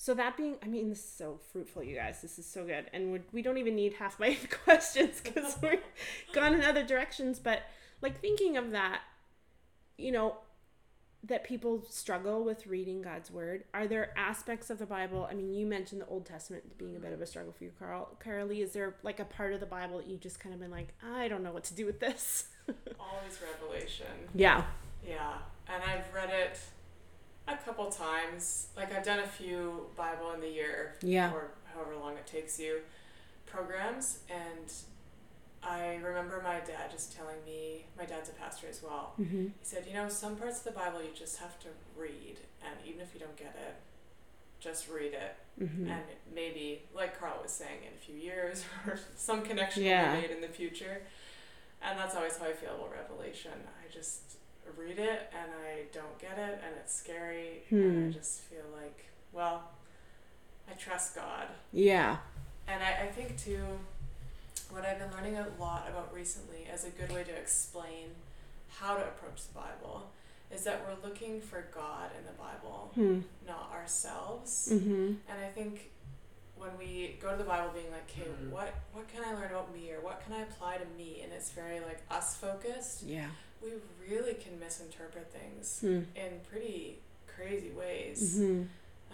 So 0.01 0.15
that 0.15 0.37
being, 0.37 0.55
I 0.63 0.69
mean, 0.69 0.89
this 0.89 1.01
is 1.01 1.11
so 1.11 1.41
fruitful, 1.53 1.83
you 1.83 1.97
guys. 1.97 2.23
This 2.23 2.39
is 2.39 2.47
so 2.47 2.65
good, 2.65 2.87
and 2.93 3.13
we, 3.13 3.21
we 3.33 3.43
don't 3.43 3.59
even 3.59 3.75
need 3.75 3.95
half 3.95 4.21
my 4.21 4.39
questions 4.65 5.21
because 5.21 5.59
we've 5.61 5.83
gone 6.33 6.55
in 6.55 6.63
other 6.63 6.85
directions. 6.85 7.41
But 7.41 7.63
like 8.01 8.21
thinking 8.21 8.57
of 8.57 8.71
that, 8.71 9.01
you 9.97 10.13
know, 10.13 10.37
that 11.25 11.43
people 11.43 11.85
struggle 11.91 12.45
with 12.45 12.65
reading 12.69 13.03
God's 13.03 13.29
word. 13.29 13.65
Are 13.75 13.89
there 13.89 14.17
aspects 14.17 14.71
of 14.71 14.79
the 14.79 14.87
Bible? 14.87 15.27
I 15.29 15.35
mean, 15.35 15.53
you 15.53 15.67
mentioned 15.67 16.01
the 16.01 16.07
Old 16.07 16.27
Testament 16.27 16.79
being 16.79 16.95
a 16.95 17.01
bit 17.01 17.13
of 17.13 17.21
a 17.21 17.27
struggle 17.27 17.53
for 17.53 17.65
you, 17.65 17.73
Karol. 17.77 18.09
Karalee, 18.25 18.63
is 18.63 18.73
there 18.73 18.95
like 19.03 19.19
a 19.19 19.25
part 19.25 19.53
of 19.53 19.59
the 19.59 19.67
Bible 19.67 19.99
that 19.99 20.07
you 20.07 20.17
just 20.17 20.39
kind 20.39 20.55
of 20.55 20.61
been 20.61 20.71
like, 20.71 20.95
I 21.05 21.27
don't 21.27 21.43
know 21.43 21.53
what 21.53 21.65
to 21.65 21.75
do 21.75 21.85
with 21.85 21.99
this? 21.99 22.45
Always 23.01 23.37
Revelation. 23.61 24.07
yeah. 24.33 24.63
Yeah. 25.05 25.35
And 25.67 25.83
I've 25.83 26.15
read 26.15 26.31
it 26.31 26.61
a 27.49 27.57
couple 27.57 27.87
times. 27.91 28.69
Like 28.77 28.95
I've 28.95 29.05
done 29.05 29.21
a 29.21 29.27
few 29.27 29.87
Bible 29.97 30.33
in 30.33 30.41
the 30.41 30.49
year 30.51 30.95
Yeah. 31.03 31.33
or 31.33 31.49
however 31.75 31.97
long 31.97 32.17
it 32.17 32.27
takes 32.27 32.59
you 32.61 32.81
programs 33.47 34.19
and 34.31 34.71
I 35.63 35.97
remember 35.97 36.41
my 36.43 36.61
dad 36.61 36.91
just 36.93 37.17
telling 37.17 37.37
me, 37.45 37.87
my 37.99 38.05
dad's 38.05 38.29
a 38.29 38.33
pastor 38.33 38.69
as 38.71 38.81
well. 38.83 39.15
Mm-hmm. 39.21 39.43
He 39.47 39.53
said, 39.63 39.85
you 39.89 39.95
know, 39.95 40.09
some 40.09 40.37
parts 40.37 40.59
of 40.59 40.65
the 40.65 40.71
Bible 40.71 41.03
you 41.03 41.09
just 41.19 41.39
have 41.39 41.59
to 41.61 41.67
read, 41.97 42.37
and 42.65 42.75
even 42.87 43.01
if 43.01 43.13
you 43.13 43.19
don't 43.19 43.37
get 43.37 43.57
it, 43.67 43.75
just 44.61 44.89
read 44.89 45.15
it. 45.15 45.35
Mm-hmm. 45.61 45.91
And 45.91 46.03
maybe, 46.33 46.83
like 46.95 47.19
Karol 47.19 47.43
was 47.43 47.51
saying, 47.51 47.81
in 47.83 47.93
a 47.93 47.99
few 48.01 48.15
years, 48.15 48.65
or 48.87 49.01
some 49.17 49.43
connection 49.43 49.83
Yeah. 49.83 50.13
will 50.15 50.21
be 50.21 50.29
made 50.29 50.37
in 50.37 50.41
the 50.41 50.49
future. 50.49 51.03
And 51.83 51.99
that's 51.99 52.15
always 52.15 52.37
how 52.39 52.47
I 52.47 52.53
feel 52.53 52.77
about 52.77 52.93
Revelation. 52.93 53.51
I 53.67 53.93
just 53.93 54.38
read 54.77 54.99
it, 54.99 55.33
and 55.33 55.51
I 55.67 55.85
don't 55.93 56.19
get 56.19 56.39
it, 56.39 56.61
and 56.65 56.75
it's 56.81 56.95
scary, 56.95 57.63
and 57.71 58.03
Hmm. 58.05 58.09
I 58.09 58.13
just 58.13 58.41
feel 58.43 58.65
like, 58.75 59.07
well, 59.33 59.71
I 60.69 60.73
trust 60.75 61.15
God. 61.15 61.47
Yeah. 61.73 62.19
And 62.67 62.83
I, 62.83 63.05
I 63.05 63.07
think 63.07 63.39
too, 63.39 63.65
what 64.71 64.85
I've 64.85 64.99
been 64.99 65.11
learning 65.13 65.37
a 65.39 65.47
lot 65.59 65.87
about 65.89 66.13
recently 66.15 66.67
as 66.73 66.85
a 66.85 66.91
good 66.91 67.11
way 67.13 67.25
to 67.25 67.33
explain 67.33 68.09
how 68.69 68.97
to 68.97 69.03
approach 69.03 69.47
the 69.47 69.55
Bible 69.55 70.11
is 70.51 70.65
that 70.65 70.83
we're 70.87 71.09
looking 71.09 71.41
for 71.41 71.67
God 71.75 72.11
in 72.19 72.25
the 72.27 72.33
Bible, 72.33 72.91
Hmm. 72.95 73.21
not 73.47 73.71
ourselves. 73.73 74.69
Mm-hmm. 74.73 75.15
And 75.29 75.45
I 75.45 75.49
think 75.49 75.91
when 76.57 76.71
we 76.79 77.17
go 77.23 77.31
to 77.31 77.37
the 77.37 77.45
Bible 77.45 77.71
being 77.73 77.91
like, 77.91 78.11
okay, 78.11 78.29
Mhm. 78.29 78.51
what 78.51 78.75
what 78.93 79.07
can 79.09 79.23
I 79.25 79.33
learn 79.35 79.51
about 79.51 79.73
me 79.73 79.93
or 79.93 80.01
what 80.01 80.21
can 80.25 80.33
I 80.35 80.41
apply 80.43 80.79
to 80.79 80.85
me 80.97 81.21
and 81.23 81.33
it's 81.33 81.51
very 81.51 81.81
like 81.81 82.01
us 82.11 82.35
focused, 82.37 83.03
Yeah. 83.05 83.29
We 83.63 83.71
really 84.09 84.35
can 84.35 84.59
misinterpret 84.61 85.33
things 85.33 85.79
Hmm. 85.81 86.03
in 86.17 86.41
pretty 86.51 86.99
crazy 87.27 87.71
ways. 87.71 88.39
Mm-hmm. 88.39 88.63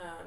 Um, 0.01 0.27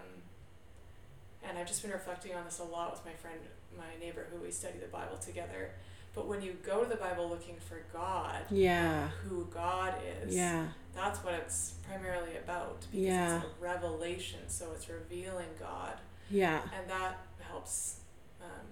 and 1.43 1.58
I've 1.58 1.67
just 1.67 1.82
been 1.82 1.91
reflecting 1.91 2.36
on 2.36 2.45
this 2.45 2.60
a 2.60 2.63
lot 2.63 2.91
with 2.91 3.06
my 3.06 3.13
friend, 3.13 3.39
my 3.77 3.95
neighbor, 3.99 4.25
who 4.32 4.41
we 4.41 4.51
study 4.51 4.80
the 4.80 4.88
Bible 4.88 5.17
together. 5.17 5.71
But 6.15 6.27
when 6.27 6.41
you 6.41 6.53
go 6.63 6.84
to 6.84 6.89
the 6.89 6.95
Bible 6.95 7.30
looking 7.30 7.58
for 7.58 7.80
God, 7.93 8.41
Yeah. 8.49 9.10
who 9.10 9.45
God 9.45 9.93
is, 10.23 10.36
Yeah. 10.36 10.67
that's 10.95 11.23
what 11.23 11.36
it's 11.36 11.75
primarily 11.88 12.38
about. 12.38 12.82
Because 12.82 12.93
Yeah. 12.93 13.38
it's 13.38 13.45
a 13.45 13.49
revelation, 13.63 14.49
so 14.49 14.71
it's 14.71 14.89
revealing 14.89 15.49
God. 15.60 15.99
Yeah. 16.30 16.62
And 16.73 16.89
that 16.89 17.19
helps, 17.41 17.97
um, 18.41 18.67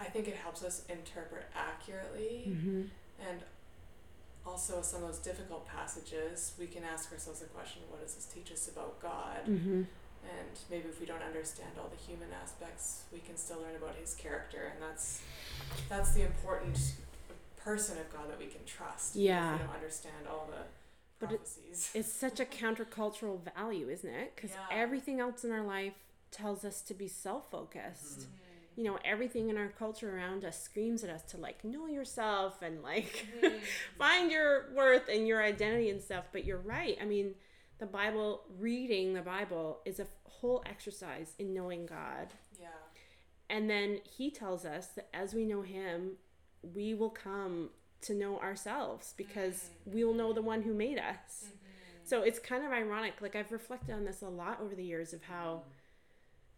I 0.00 0.04
think 0.04 0.28
it 0.28 0.36
helps 0.36 0.62
us 0.62 0.84
interpret 0.88 1.46
accurately. 1.54 2.44
Mm-hmm. 2.48 2.82
And 3.28 3.42
also, 4.48 4.80
some 4.82 5.02
of 5.02 5.08
those 5.08 5.18
difficult 5.18 5.66
passages, 5.66 6.52
we 6.58 6.66
can 6.66 6.82
ask 6.84 7.12
ourselves 7.12 7.40
the 7.40 7.46
question 7.46 7.82
what 7.90 8.00
does 8.02 8.14
this 8.14 8.24
teach 8.24 8.50
us 8.52 8.68
about 8.68 9.00
God? 9.00 9.44
Mm-hmm. 9.46 9.82
And 10.24 10.54
maybe 10.70 10.88
if 10.88 11.00
we 11.00 11.06
don't 11.06 11.22
understand 11.22 11.70
all 11.78 11.88
the 11.88 11.96
human 12.10 12.28
aspects, 12.42 13.02
we 13.12 13.20
can 13.20 13.36
still 13.36 13.58
learn 13.58 13.76
about 13.76 13.94
his 13.96 14.14
character. 14.14 14.72
And 14.74 14.82
that's, 14.82 15.20
that's 15.88 16.12
the 16.14 16.22
important 16.22 16.78
person 17.56 17.98
of 17.98 18.12
God 18.12 18.28
that 18.30 18.38
we 18.38 18.46
can 18.46 18.64
trust. 18.66 19.14
Yeah. 19.16 19.54
If 19.54 19.60
we 19.60 19.66
don't 19.66 19.74
understand 19.76 20.26
all 20.28 20.48
the 20.50 20.64
But 21.20 21.32
it- 21.32 21.50
It's 21.94 22.12
such 22.12 22.40
a 22.40 22.44
countercultural 22.44 23.40
value, 23.54 23.88
isn't 23.88 24.08
it? 24.10 24.34
Because 24.34 24.50
Yeah. 24.52 24.66
everything 24.70 25.20
else 25.20 25.44
in 25.44 25.50
our 25.52 25.64
life 25.64 25.94
tells 26.30 26.64
us 26.64 26.80
to 26.82 26.94
be 26.94 27.08
self 27.08 27.50
focused. 27.50 28.20
Mhm. 28.20 28.26
You 28.78 28.84
know, 28.84 28.98
everything 29.04 29.48
in 29.48 29.56
our 29.56 29.68
culture 29.68 30.14
around 30.16 30.44
us 30.44 30.62
screams 30.62 31.02
at 31.02 31.10
us 31.10 31.22
to 31.32 31.36
like 31.36 31.64
know 31.64 31.86
yourself 31.88 32.62
and 32.62 32.80
like 32.80 33.26
Mhm. 33.42 33.58
find 33.98 34.30
your 34.30 34.72
worth 34.72 35.08
and 35.08 35.26
your 35.26 35.42
identity 35.42 35.90
and 35.90 36.00
stuff. 36.00 36.26
But 36.30 36.44
you're 36.44 36.60
right. 36.60 36.96
I 37.02 37.04
mean, 37.04 37.34
the 37.78 37.86
Bible, 37.86 38.44
reading 38.56 39.14
the 39.14 39.20
Bible 39.22 39.80
is 39.84 39.98
a 39.98 40.06
whole 40.24 40.62
exercise 40.64 41.34
in 41.40 41.52
knowing 41.52 41.86
God. 41.86 42.28
yeah. 42.60 42.68
And 43.50 43.68
then 43.68 43.98
he 44.04 44.30
tells 44.30 44.64
us 44.64 44.86
that 44.88 45.08
as 45.12 45.34
we 45.34 45.44
know 45.44 45.62
him, 45.62 46.12
we 46.62 46.94
will 46.94 47.10
come 47.10 47.70
to 48.02 48.14
know 48.14 48.38
ourselves 48.38 49.14
because 49.16 49.70
we 49.86 50.04
will 50.04 50.14
know 50.14 50.32
the 50.32 50.42
one 50.42 50.62
who 50.62 50.72
made 50.74 50.98
us. 50.98 51.46
Mm-hmm. 51.46 51.54
So 52.04 52.22
it's 52.22 52.38
kind 52.38 52.64
of 52.64 52.70
ironic. 52.72 53.14
Like 53.20 53.34
I've 53.34 53.50
reflected 53.50 53.92
on 53.94 54.04
this 54.04 54.22
a 54.22 54.28
lot 54.28 54.60
over 54.60 54.74
the 54.76 54.84
years 54.84 55.12
of 55.12 55.22
how 55.24 55.62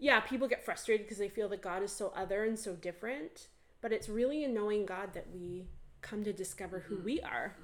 yeah, 0.00 0.18
people 0.20 0.48
get 0.48 0.64
frustrated 0.64 1.06
because 1.06 1.18
they 1.18 1.28
feel 1.28 1.48
that 1.50 1.62
God 1.62 1.82
is 1.84 1.92
so 1.92 2.12
other 2.16 2.44
and 2.44 2.58
so 2.58 2.74
different. 2.74 3.46
But 3.82 3.92
it's 3.92 4.08
really 4.08 4.42
in 4.44 4.52
knowing 4.52 4.84
God 4.86 5.12
that 5.14 5.26
we 5.32 5.68
come 6.02 6.24
to 6.24 6.32
discover 6.32 6.80
who 6.80 6.96
we 6.96 7.20
are. 7.20 7.54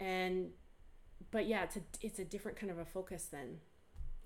And, 0.00 0.50
but 1.30 1.46
yeah, 1.46 1.64
it's 1.64 1.76
a 1.76 1.80
it's 2.00 2.18
a 2.18 2.24
different 2.24 2.58
kind 2.58 2.70
of 2.70 2.78
a 2.78 2.84
focus 2.84 3.24
than 3.26 3.58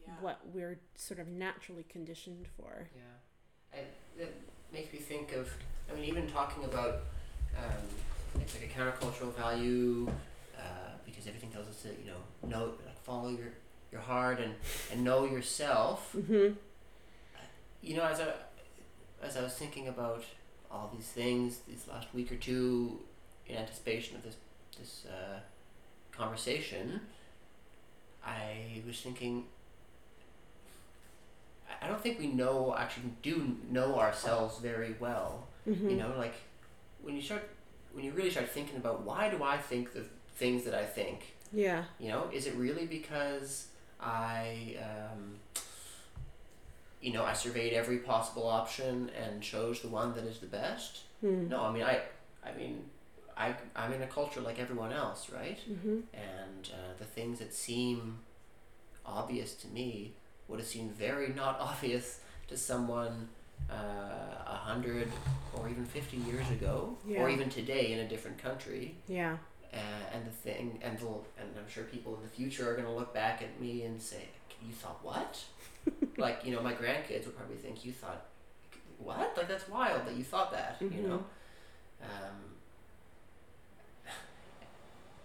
Yeah. 0.07 0.15
what 0.21 0.41
we're 0.53 0.81
sort 0.97 1.21
of 1.21 1.29
naturally 1.29 1.85
conditioned 1.85 2.47
for. 2.57 2.89
Yeah, 2.95 3.79
and 3.79 3.87
that 4.19 4.33
makes 4.73 4.93
me 4.93 4.99
think 4.99 5.33
of. 5.33 5.49
I 5.91 5.95
mean, 5.95 6.05
even 6.05 6.29
talking 6.29 6.65
about 6.65 7.03
um, 7.57 8.41
it's 8.41 8.55
like 8.55 8.65
a 8.71 8.79
countercultural 8.79 9.33
value 9.35 10.11
uh, 10.59 10.63
because 11.07 11.27
everything 11.27 11.51
tells 11.51 11.69
us 11.69 11.83
to 11.83 11.89
you 11.89 12.07
know 12.11 12.49
know 12.49 12.73
like 12.87 12.99
follow 13.03 13.31
your 13.31 13.53
your 13.93 14.01
heart 14.01 14.41
and 14.41 14.55
and 14.91 15.05
know 15.05 15.25
yourself. 15.25 16.15
Mm-hmm. 16.17 16.55
You 17.83 17.97
know, 17.97 18.05
as 18.05 18.21
I 18.21 18.33
as 19.23 19.37
I 19.37 19.43
was 19.43 19.53
thinking 19.53 19.87
about 19.89 20.25
all 20.71 20.91
these 20.95 21.07
things 21.07 21.59
these 21.69 21.87
last 21.87 22.09
week 22.15 22.33
or 22.33 22.37
two 22.37 23.01
in 23.47 23.57
anticipation 23.57 24.17
of 24.17 24.23
this 24.23 24.37
this 24.79 25.05
uh, 25.07 25.39
conversation, 26.11 27.01
I 28.25 28.83
was 28.87 29.01
thinking. 29.01 29.45
I- 31.81 31.89
don't 31.89 32.01
think 32.01 32.19
we 32.19 32.29
know 32.29 32.75
actually 32.79 33.13
do 33.23 33.57
know 33.71 33.99
ourselves 33.99 34.59
very 34.59 34.95
well. 35.01 35.49
Mm-hmm. 35.69 35.91
You 35.91 35.97
know, 35.97 36.15
like 36.17 36.35
when 37.03 37.17
you 37.17 37.23
start 37.23 37.49
when 37.93 38.05
you 38.05 38.13
really 38.13 38.31
start 38.31 38.49
thinking 38.49 38.77
about 38.77 39.03
why 39.03 39.29
do 39.29 39.43
I 39.43 39.59
think 39.59 39.93
the 39.93 40.05
things 40.37 40.65
that 40.65 40.75
I 40.75 40.85
think. 40.85 41.35
Yeah. 41.53 41.85
You 41.99 42.09
know, 42.09 42.31
is 42.33 42.47
it 42.47 42.55
really 42.55 42.87
because 42.87 43.67
I, 44.03 44.77
um, 44.83 45.35
you 47.01 47.13
know, 47.13 47.25
I 47.25 47.33
surveyed 47.33 47.73
every 47.73 47.99
possible 47.99 48.47
option 48.47 49.11
and 49.21 49.43
chose 49.43 49.81
the 49.81 49.89
one 49.89 50.15
that 50.15 50.25
is 50.25 50.39
the 50.39 50.47
best? 50.47 51.01
Mm. 51.25 51.49
No, 51.49 51.63
I 51.65 51.73
mean, 51.73 51.83
I, 51.83 52.01
I 52.45 52.53
mean, 52.57 52.85
I, 53.37 53.55
I'm 53.75 53.93
in 53.93 54.03
a 54.03 54.07
culture 54.07 54.41
like 54.41 54.59
everyone 54.59 54.93
else, 54.93 55.31
right? 55.31 55.59
Mm-hmm. 55.71 56.01
And 56.15 56.71
uh, 56.73 56.95
the 56.99 57.05
things 57.05 57.39
that 57.39 57.55
seem 57.55 58.19
obvious 59.07 59.55
to 59.57 59.69
me 59.69 60.13
would 60.49 60.59
have 60.61 60.69
seemed 60.69 60.93
very 60.93 61.29
not 61.29 61.59
obvious 61.61 62.21
to 62.49 62.57
someone 62.57 63.29
uh, 63.71 63.75
a 64.47 64.55
hundred 64.57 65.09
or 65.55 65.69
even 65.69 65.85
fifty 65.85 66.17
years 66.17 66.49
ago, 66.51 66.97
Yeah. 67.07 67.21
or 67.21 67.31
even 67.31 67.49
today 67.49 67.93
in 67.93 68.01
a 68.01 68.09
different 68.09 68.39
country. 68.39 68.97
Yeah. 69.07 69.37
Uh, 69.73 69.77
and 70.15 70.27
the 70.27 70.31
thing, 70.31 70.79
and 70.83 70.99
the, 70.99 71.07
and 71.07 71.49
I'm 71.59 71.69
sure 71.69 71.85
people 71.85 72.15
in 72.17 72.23
the 72.23 72.29
future 72.29 72.69
are 72.71 72.75
going 72.75 72.85
to 72.87 72.93
look 72.93 73.15
back 73.15 73.41
at 73.43 73.59
me 73.61 73.85
and 73.85 74.01
say, 74.01 74.29
"You 74.67 74.73
thought 74.73 75.01
what?" 75.03 75.43
like 76.19 76.45
you 76.45 76.53
know, 76.55 76.61
my 76.63 76.75
grandkids 76.75 77.25
would 77.27 77.37
probably 77.37 77.57
think 77.57 77.85
you 77.85 77.93
thought 77.93 78.27
what? 78.99 79.35
Like 79.37 79.49
that's 79.49 79.69
wild 79.69 80.07
that 80.07 80.15
you 80.15 80.25
thought 80.25 80.53
that. 80.53 80.77
You 80.81 80.89
Mhm. 80.91 81.09
know. 81.09 81.25
Um, 82.03 82.37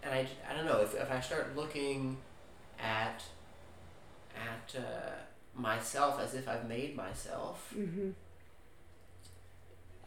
and 0.03 0.13
I, 0.13 0.27
I 0.49 0.55
don't 0.55 0.65
know 0.65 0.79
if, 0.81 0.93
if 0.95 1.11
I 1.11 1.19
start 1.19 1.55
looking 1.55 2.17
at 2.79 3.21
at 4.35 4.75
uh, 4.79 5.59
myself 5.59 6.21
as 6.21 6.35
if 6.35 6.47
I've 6.47 6.67
made 6.69 6.95
myself. 6.95 7.73
Mm-hmm. 7.77 8.09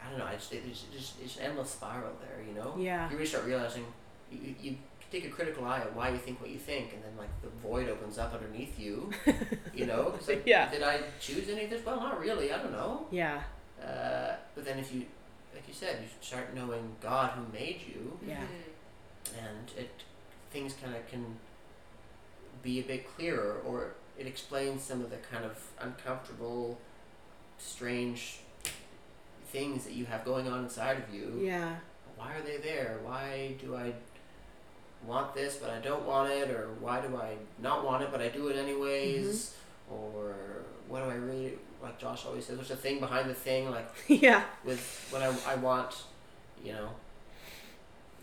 I 0.03 0.09
don't 0.09 0.19
know. 0.19 0.25
I 0.25 0.35
just, 0.35 0.53
it's 0.53 0.85
just 0.97 1.15
it's 1.23 1.37
an 1.37 1.43
endless 1.43 1.71
spiral 1.71 2.13
there. 2.23 2.43
You 2.47 2.55
know. 2.55 2.75
Yeah. 2.79 3.09
You 3.11 3.17
really 3.17 3.27
start 3.29 3.45
realizing 3.45 3.85
you, 4.31 4.55
you, 4.61 4.77
take 5.11 5.25
a 5.25 5.29
critical 5.29 5.65
eye 5.65 5.81
at 5.81 5.93
why 5.97 6.09
you 6.09 6.17
think 6.19 6.41
what 6.41 6.51
you 6.51 6.59
think, 6.59 6.93
and 6.93 7.03
then 7.03 7.11
like 7.19 7.31
the 7.43 7.49
void 7.67 7.89
opens 7.89 8.17
up 8.17 8.33
underneath 8.33 8.79
you. 8.79 9.11
you 9.75 9.85
know, 9.87 10.15
like, 10.29 10.43
Yeah. 10.47 10.71
Did 10.71 10.85
I 10.85 11.01
choose 11.19 11.49
any 11.49 11.65
of 11.65 11.71
this? 11.71 11.85
Well, 11.85 11.97
not 11.97 12.21
really. 12.21 12.53
I 12.53 12.59
don't 12.59 12.71
know. 12.71 13.07
Yeah. 13.11 13.43
Uh, 13.83 14.37
but 14.55 14.65
then 14.65 14.79
if 14.79 14.95
you, 14.95 15.01
like 15.53 15.67
you 15.67 15.75
said, 15.75 15.97
you 16.01 16.09
start 16.21 16.55
knowing 16.55 16.93
God 17.01 17.31
who 17.31 17.53
made 17.53 17.81
you, 17.89 18.19
Yeah. 18.25 18.37
Mm-hmm. 18.37 19.47
and 19.47 19.71
it 19.77 19.91
things 20.53 20.75
kind 20.81 20.95
of 20.95 21.05
can 21.09 21.25
be 22.63 22.79
a 22.79 22.83
bit 22.83 23.13
clearer, 23.17 23.61
or 23.67 23.95
it 24.19 24.27
explains 24.29 24.83
some 24.83 25.01
of 25.01 25.11
the 25.11 25.17
kind 25.17 25.45
of 25.45 25.59
uncomfortable, 25.81 26.79
strange 27.59 28.41
things 29.49 29.85
that 29.85 29.95
you 29.95 30.05
have 30.05 30.25
going 30.25 30.47
on 30.47 30.63
inside 30.65 30.97
of 30.99 31.13
you 31.15 31.41
Yeah. 31.43 31.77
why 32.17 32.35
are 32.35 32.43
they 32.43 32.59
there? 32.59 33.01
Why 33.03 33.55
do 33.61 33.75
I 33.77 33.93
want 35.07 35.35
this 35.35 35.57
but 35.57 35.71
I 35.71 35.79
don't 35.79 36.05
want 36.07 36.31
it? 36.31 36.51
Or 36.51 36.69
why 36.81 37.01
do 37.01 37.17
I 37.17 37.35
not 37.61 37.85
want 37.85 38.03
it 38.03 38.11
but 38.13 38.21
I 38.21 38.29
do 38.29 38.49
it 38.49 38.57
anyways? 38.57 39.55
Or 39.91 40.35
what 40.89 41.05
do 41.05 41.11
I 41.11 41.15
really 41.15 41.59
like? 41.83 41.99
Josh 41.99 42.25
always 42.27 42.45
says 42.47 42.57
there's 42.57 42.71
a 42.71 42.77
thing 42.77 43.01
behind 43.01 43.29
the 43.29 43.35
thing. 43.35 43.71
Like 43.71 43.89
yeah. 44.09 44.45
with 44.65 45.09
when 45.11 45.23
I, 45.23 45.35
I 45.47 45.55
want, 45.57 46.03
you 46.65 46.73
know, 46.73 46.91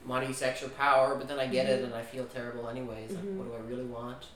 money, 0.06 0.32
sex, 0.32 0.64
or 0.64 0.70
power, 0.70 1.16
but 1.16 1.28
then 1.28 1.40
I 1.40 1.48
get 1.48 1.66
it 1.68 1.82
Mhm. 1.82 1.86
and 1.86 1.94
I 1.96 2.04
feel 2.04 2.26
terrible 2.26 2.70
anyways. 2.70 3.12
Like 3.12 3.24
what 3.24 3.48
do 3.48 3.54
I 3.54 3.70
really 3.70 3.86
want? 3.86 4.28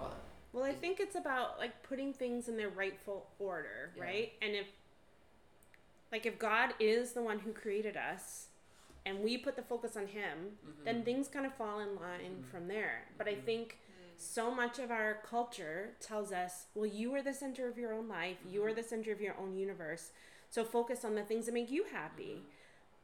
Uh, 0.00 0.04
Well, 0.52 0.64
I 0.64 0.72
think 0.72 1.00
it's 1.00 1.16
about 1.16 1.58
like 1.58 1.82
putting 1.82 2.12
things 2.14 2.48
in 2.48 2.56
their 2.56 2.70
rightful 2.70 3.26
order, 3.38 3.90
Yeah. 3.96 4.02
right? 4.04 4.32
And 4.40 4.54
if 4.54 4.66
like 6.12 6.24
if 6.26 6.38
God 6.38 6.74
is 6.78 7.12
the 7.12 7.22
one 7.22 7.40
who 7.40 7.52
created 7.52 7.96
us 7.96 8.46
and 9.06 9.22
we 9.22 9.36
put 9.36 9.56
the 9.56 9.62
focus 9.62 9.96
on 9.96 10.06
him, 10.06 10.58
then 10.84 11.02
mhm. 11.02 11.04
things 11.04 11.28
kind 11.28 11.46
of 11.46 11.54
fall 11.54 11.80
in 11.80 11.94
line 11.96 12.42
Mhm. 12.42 12.50
from 12.50 12.68
there. 12.68 13.06
But 13.18 13.28
I 13.28 13.34
Mhm. 13.34 13.44
think 13.44 13.78
so 14.16 14.50
much 14.50 14.78
of 14.78 14.90
our 14.90 15.14
culture 15.28 15.94
tells 16.00 16.32
us, 16.32 16.66
well, 16.74 16.86
you 16.86 17.14
are 17.14 17.22
the 17.22 17.34
center 17.34 17.68
of 17.68 17.76
your 17.76 17.92
own 17.92 18.08
life, 18.08 18.38
you 18.46 18.64
are 18.64 18.70
Mhm. 18.70 18.76
the 18.76 18.82
center 18.82 19.12
of 19.12 19.20
your 19.20 19.34
own 19.36 19.56
universe. 19.56 20.12
So 20.50 20.64
focus 20.64 21.04
on 21.04 21.14
the 21.16 21.24
things 21.24 21.46
that 21.46 21.52
make 21.52 21.70
you 21.70 21.84
happy. 21.84 22.36
Mhm. 22.36 22.44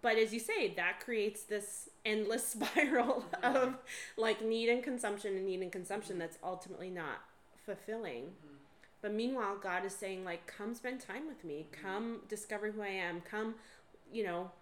But 0.02 0.16
as 0.16 0.32
you 0.32 0.40
say, 0.40 0.68
that 0.74 1.00
creates 1.00 1.42
this 1.42 1.90
endless 2.04 2.46
spiral 2.54 3.22
Mhm. 3.32 3.42
of 3.56 3.78
like 4.16 4.40
need 4.40 4.68
and 4.70 4.82
consumption 4.82 5.36
and 5.36 5.44
need 5.44 5.60
and 5.60 5.70
consumption 5.72 6.18
that's 6.18 6.38
ultimately 6.42 6.88
not 6.90 7.28
fulfilling. 7.66 8.28
Mhm. 8.28 8.56
But 9.02 9.12
meanwhile, 9.12 9.56
God 9.58 9.84
is 9.84 9.94
saying, 9.94 10.24
like, 10.24 10.46
come 10.46 10.74
spend 10.74 11.00
time 11.00 11.26
with 11.26 11.42
me. 11.44 11.68
Come 11.72 12.22
discover 12.28 12.70
who 12.70 12.82
I 12.82 12.88
am. 12.88 13.20
Come, 13.22 13.58
you 14.12 14.22
know, 14.24 14.52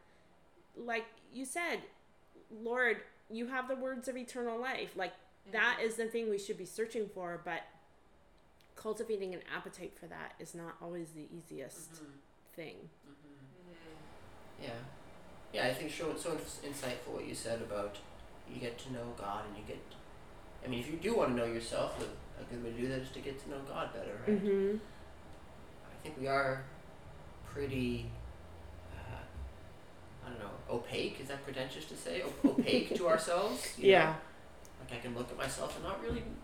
like 0.77 1.07
you 1.33 1.45
said, 1.45 1.81
Lord, 2.63 2.99
you 3.31 3.47
have 3.49 3.69
the 3.69 3.77
words 3.77 4.09
of 4.09 4.17
eternal 4.17 4.59
life. 4.61 4.91
Like, 4.97 5.13
that 5.53 5.79
is 5.83 5.97
the 5.97 6.07
thing 6.07 6.29
we 6.31 6.39
should 6.39 6.59
be 6.59 6.65
searching 6.65 7.09
for. 7.15 7.41
But 7.45 7.63
cultivating 8.77 9.35
an 9.35 9.41
appetite 9.55 9.93
for 9.99 10.07
that 10.07 10.35
is 10.39 10.55
not 10.55 10.77
always 10.81 11.11
the 11.11 11.27
easiest 11.37 11.93
Mhm. 11.95 12.07
thing. 12.55 12.77
Mhm. 13.07 13.11
Mm-hmm. 13.11 14.63
Yeah, 14.65 14.71
yeah. 15.53 15.67
I 15.67 15.75
think 15.75 15.91
so. 15.93 16.17
So 16.17 16.37
insightful 16.65 17.15
what 17.15 17.27
you 17.27 17.35
said 17.35 17.61
about 17.63 17.99
you 18.49 18.61
get 18.61 18.79
to 18.79 18.93
know 18.93 19.15
God 19.19 19.45
and 19.49 19.57
you 19.57 19.65
get. 19.65 19.79
I 20.65 20.69
mean, 20.69 20.81
if 20.81 20.91
you 20.91 20.97
do 20.97 21.17
want 21.17 21.31
to 21.31 21.35
know 21.37 21.45
yourself, 21.45 21.99
a, 22.01 22.41
a 22.41 22.45
good 22.45 22.63
way 22.65 22.71
to 22.73 22.77
do 22.81 22.89
that 22.89 23.01
is 23.01 23.11
to 23.11 23.21
get 23.21 23.39
to 23.45 23.51
know 23.51 23.59
God 23.69 23.93
better, 23.93 24.17
right? 24.27 24.43
Mm-hmm. 24.43 24.77
I 25.93 26.03
think 26.03 26.19
we 26.19 26.27
are 26.29 26.65
pretty. 27.53 28.11
I 30.29 30.31
don't 30.31 30.41
know. 30.41 30.51
Opaque 30.71 31.19
is 31.21 31.29
that 31.29 31.43
pretentious 31.45 31.87
to 31.87 31.97
say? 31.97 32.23
O- 32.23 32.49
opaque 32.51 32.95
to 32.97 33.09
ourselves. 33.13 33.75
you 33.79 33.85
know? 33.85 33.91
Yeah. 33.91 34.15
Like 34.81 34.99
I 34.99 35.03
can 35.03 35.15
look 35.17 35.31
at 35.31 35.37
myself 35.39 35.75
and 35.77 35.85
not 35.85 36.03
really. 36.03 36.19
And 36.21 36.37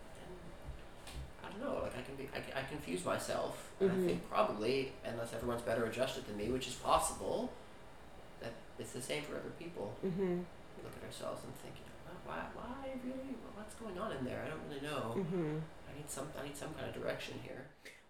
I 1.44 1.48
don't 1.50 1.60
know. 1.60 1.82
Like 1.82 1.96
I 1.98 2.02
can 2.02 2.14
be. 2.16 2.28
I, 2.34 2.60
I 2.60 2.62
confuse 2.64 3.04
myself. 3.04 3.70
And 3.80 3.90
Mhm. 3.90 4.02
I 4.02 4.06
think 4.06 4.28
probably, 4.30 4.92
unless 5.04 5.34
everyone's 5.34 5.62
better 5.62 5.84
adjusted 5.84 6.26
than 6.26 6.36
me, 6.36 6.48
which 6.48 6.66
is 6.66 6.74
possible, 6.74 7.52
that 8.40 8.52
it's 8.78 8.92
the 8.92 9.02
same 9.02 9.22
for 9.22 9.36
other 9.36 9.52
people. 9.58 9.94
Mm-hmm. 10.04 10.22
We 10.76 10.82
look 10.82 10.92
at 11.00 11.04
ourselves 11.06 11.42
and 11.44 11.54
think, 11.56 11.74
you 11.76 11.84
know, 11.86 12.16
why, 12.26 12.40
why 12.54 12.90
really? 13.04 13.36
What's 13.54 13.74
going 13.74 13.98
on 13.98 14.12
in 14.16 14.24
there? 14.24 14.42
I 14.44 14.48
don't 14.48 14.60
really 14.68 14.80
know. 14.82 15.14
Mm-hmm. 15.18 15.58
I 15.90 15.96
need 15.96 16.08
some. 16.10 16.28
I 16.40 16.44
need 16.44 16.56
some 16.56 16.72
kind 16.74 16.88
of 16.88 16.94
direction 17.00 17.34
here. 17.42 17.66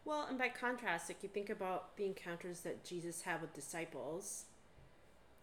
Well, 0.06 0.26
and 0.28 0.38
by 0.38 0.48
contrast, 0.50 1.08
like 1.08 1.22
you 1.22 1.28
think 1.30 1.48
about 1.50 1.96
the 1.96 2.04
encounters 2.06 2.60
that 2.60 2.84
Jesus 2.84 3.22
had 3.22 3.40
with 3.40 3.54
disciples 3.54 4.44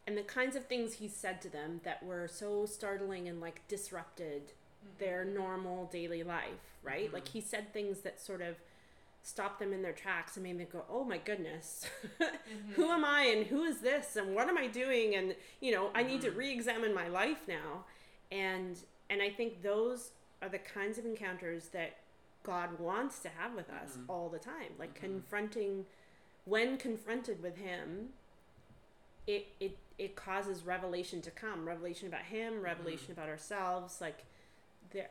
and 0.08 0.18
the 0.18 0.24
kinds 0.24 0.56
of 0.56 0.66
things 0.66 0.94
he 0.96 1.08
said 1.08 1.42
to 1.42 1.50
them 1.50 1.82
that 1.84 2.04
were 2.04 2.28
so 2.28 2.66
startling 2.66 3.28
and 3.28 3.40
like 3.40 3.62
disrupted 3.68 4.54
their 4.98 5.24
normal 5.24 5.86
daily 5.86 6.24
life, 6.24 6.76
right? 6.84 7.10
Mhm. 7.10 7.14
Like 7.14 7.28
he 7.30 7.42
said 7.42 7.72
things 7.74 8.02
that 8.02 8.20
sort 8.20 8.42
of 8.42 8.56
stopped 9.24 9.60
them 9.60 9.72
in 9.72 9.84
their 9.84 9.94
tracks 9.94 10.36
and 10.36 10.44
made 10.44 10.58
them 10.60 10.68
go, 10.72 10.84
"Oh 10.90 11.04
my 11.04 11.18
goodness. 11.20 11.86
Mm-hmm. 12.20 12.74
who 12.74 12.90
am 12.90 13.06
I 13.06 13.24
and 13.26 13.46
who 13.48 13.64
is 13.64 13.82
this 13.82 14.16
and 14.16 14.34
what 14.36 14.50
am 14.50 14.58
I 14.58 14.68
doing 14.68 15.16
and 15.16 15.36
you 15.60 15.72
know, 15.72 15.92
I 15.94 16.02
need 16.04 16.22
to 16.22 16.32
Mhm. 16.32 16.38
re-examine 16.38 16.94
my 16.94 17.08
life 17.08 17.48
now." 17.48 17.86
And 18.32 18.78
and 19.10 19.22
I 19.22 19.30
think 19.30 19.62
those 19.62 20.12
are 20.42 20.50
the 20.50 20.58
kinds 20.60 20.98
of 20.98 21.06
encounters 21.06 21.68
that 21.70 21.98
God 22.44 22.80
wants 22.80 23.20
to 23.20 23.30
have 23.30 23.54
with 23.54 23.70
us 23.70 23.98
Mhm. 23.98 24.06
all 24.10 24.30
the 24.30 24.40
time. 24.40 24.74
Like 24.80 24.94
Mhm. 24.96 25.02
confronting 25.02 25.86
when 26.46 26.78
confronted 26.78 27.44
with 27.44 27.58
him, 27.58 28.14
it 29.28 29.48
it 29.60 29.78
it 30.06 30.16
causes 30.16 30.64
revelation 30.66 31.22
to 31.22 31.32
come, 31.32 31.68
revelation 31.68 32.08
about 32.08 32.24
him, 32.24 32.62
revelation 32.62 33.12
about 33.12 33.30
ourselves, 33.30 34.02
like 34.02 34.20
there 34.94 35.10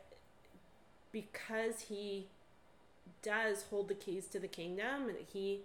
because 1.11 1.81
he 1.89 2.27
does 3.21 3.63
hold 3.69 3.87
the 3.87 3.93
keys 3.93 4.27
to 4.27 4.39
the 4.39 4.47
kingdom 4.47 5.09
and 5.09 5.17
he 5.31 5.61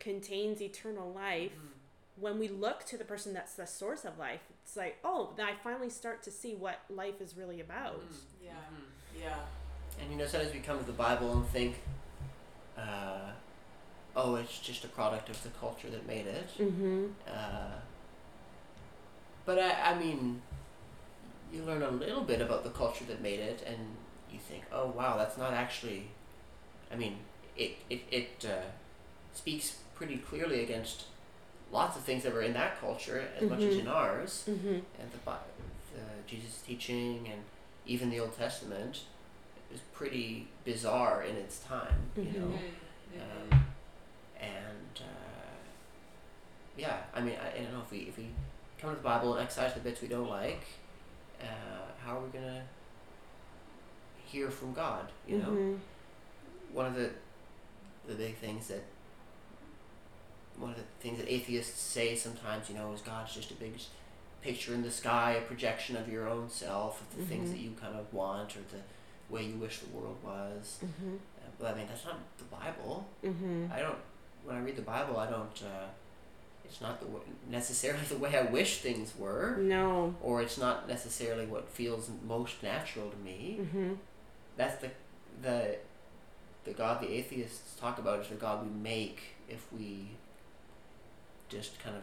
contains 0.00 0.60
eternal 0.62 1.10
life 1.12 1.52
Mm-hmm. 1.52 2.22
when 2.24 2.38
we 2.38 2.48
look 2.48 2.84
to 2.86 2.96
the 2.98 3.04
person 3.04 3.32
that's 3.32 3.54
the 3.54 3.66
source 3.66 4.04
of 4.04 4.18
life 4.18 4.40
it's 4.64 4.76
like 4.76 4.96
oh 5.04 5.30
then 5.36 5.46
i 5.46 5.54
finally 5.62 5.90
start 5.90 6.22
to 6.22 6.30
see 6.30 6.54
what 6.54 6.80
life 6.90 7.20
is 7.20 7.36
really 7.36 7.60
about 7.60 8.00
Mm-hmm. 8.00 8.44
Yeah. 8.44 9.22
Yeah. 9.24 9.38
And 10.00 10.10
you 10.12 10.16
know, 10.18 10.26
sometimes 10.26 10.52
we 10.54 10.60
come 10.60 10.78
to 10.78 10.84
the 10.84 10.92
Bible 10.92 11.32
and 11.32 11.44
think, 11.48 11.74
uh, 12.76 13.30
oh, 14.14 14.36
it's 14.36 14.58
just 14.60 14.84
a 14.84 14.88
product 14.88 15.28
of 15.28 15.42
the 15.42 15.48
culture 15.50 15.90
that 15.90 16.06
made 16.06 16.26
it. 16.26 16.48
mm-hmm 16.58 17.06
Uh, 17.26 17.72
but 19.48 19.58
I, 19.58 19.92
I 19.92 19.98
mean, 19.98 20.42
you 21.50 21.62
learn 21.62 21.80
a 21.82 21.90
little 21.90 22.20
bit 22.32 22.40
about 22.42 22.62
the 22.64 22.70
culture 22.70 23.04
that 23.06 23.22
made 23.22 23.40
it, 23.40 23.64
and 23.66 23.78
you 24.30 24.38
think, 24.38 24.64
oh 24.70 24.88
wow, 24.98 25.16
that's 25.16 25.38
not 25.38 25.54
actually. 25.54 26.02
I 26.92 26.96
mean, 26.96 27.14
it 27.56 27.72
it 27.88 28.02
it 28.10 28.46
uh, 28.46 28.66
speaks 29.32 29.66
pretty 29.94 30.18
clearly 30.18 30.62
against 30.62 31.04
lots 31.72 31.96
of 31.96 32.02
things 32.04 32.22
that 32.24 32.32
were 32.34 32.42
in 32.42 32.52
that 32.52 32.78
culture 32.78 33.24
as 33.40 33.48
much 33.48 33.60
as 33.60 33.74
Mhm. 33.76 33.80
in 33.80 33.88
ours, 33.88 34.44
mm-hmm 34.48 34.78
and 35.00 35.08
the, 35.14 35.18
Bi- 35.24 35.48
the 35.94 36.02
Jesus 36.26 36.60
teaching 36.66 37.26
and 37.32 37.40
even 37.86 38.10
the 38.10 38.20
Old 38.20 38.36
Testament 38.36 38.94
is 39.74 39.80
pretty 39.94 40.48
bizarre 40.66 41.22
in 41.22 41.36
its 41.36 41.56
time, 41.60 42.00
you 42.16 42.32
know. 42.38 42.52
Mm-hmm. 42.52 43.52
Um, 43.54 43.64
and 44.40 44.94
uh, 45.00 45.56
yeah, 46.76 46.98
I 47.14 47.20
mean, 47.22 47.36
I, 47.44 47.48
I 47.58 47.62
don't 47.62 47.72
know 47.72 47.80
if 47.86 47.90
we 47.90 48.00
if 48.10 48.16
we 48.18 48.28
come 48.80 48.90
to 48.90 48.96
the 48.96 49.02
Bible 49.02 49.34
and 49.34 49.42
excise 49.44 49.74
the 49.74 49.80
bits 49.80 50.00
we 50.02 50.08
don't 50.08 50.28
like, 50.28 50.62
uh, 51.40 51.44
how 52.04 52.16
are 52.18 52.20
we 52.20 52.30
gonna 52.30 52.62
hear 54.24 54.50
from 54.50 54.72
God? 54.72 55.10
You 55.26 55.38
know, 55.38 55.48
Mhm. 55.50 55.78
one 56.72 56.86
of 56.86 56.94
the 56.94 57.10
the 58.06 58.14
big 58.14 58.36
things 58.36 58.68
that 58.68 58.82
one 60.56 60.70
of 60.70 60.76
the 60.76 60.82
things 61.00 61.18
that 61.18 61.30
atheists 61.32 61.78
say 61.78 62.16
sometimes, 62.16 62.68
you 62.70 62.74
know, 62.74 62.92
is 62.92 63.00
God's 63.02 63.34
just 63.34 63.50
a 63.50 63.54
big 63.54 63.74
picture 64.40 64.72
in 64.74 64.82
the 64.82 64.90
sky, 64.90 65.32
a 65.32 65.42
projection 65.42 65.94
of 65.96 66.08
your 66.08 66.26
own 66.28 66.48
self, 66.48 67.00
of 67.02 67.16
the 67.16 67.24
things 67.24 67.48
Mhm. 67.50 67.52
that 67.52 67.58
you 67.58 67.70
kind 67.80 67.94
of 67.96 68.12
want 68.12 68.56
or 68.56 68.60
the 68.62 68.80
way 69.28 69.44
you 69.44 69.56
wish 69.56 69.80
the 69.80 69.88
world 69.90 70.16
was. 70.22 70.78
Mm-hmm. 70.82 71.16
Uh, 71.16 71.50
but 71.58 71.74
I 71.74 71.74
mean, 71.76 71.86
that's 71.86 72.04
not 72.06 72.18
the 72.38 72.44
Bible. 72.44 73.06
Mm-hmm. 73.22 73.66
I 73.72 73.80
don't. 73.80 73.98
When 74.44 74.56
I 74.56 74.60
read 74.60 74.76
the 74.76 74.82
Bible, 74.82 75.18
I 75.18 75.28
don't. 75.30 75.62
Uh, 75.62 75.86
it's 76.68 76.80
not 76.80 77.00
the 77.00 77.06
w- 77.06 77.24
necessarily 77.48 78.04
the 78.08 78.16
way 78.18 78.36
I 78.36 78.42
wish 78.42 78.78
things 78.78 79.14
were, 79.18 79.56
No. 79.60 80.14
or 80.22 80.42
it's 80.42 80.58
not 80.58 80.88
necessarily 80.88 81.46
what 81.46 81.68
feels 81.68 82.10
most 82.26 82.62
natural 82.62 83.10
to 83.10 83.16
me. 83.18 83.58
Mm-hmm. 83.62 83.92
That's 84.56 84.80
the 84.82 84.90
the 85.42 85.76
the 86.64 86.72
God 86.72 87.00
the 87.00 87.10
atheists 87.10 87.78
talk 87.80 87.98
about 87.98 88.20
is 88.20 88.28
the 88.28 88.34
God 88.34 88.64
we 88.66 88.70
make 88.80 89.20
if 89.48 89.66
we 89.72 90.08
just 91.48 91.78
kind 91.82 91.96
of 91.96 92.02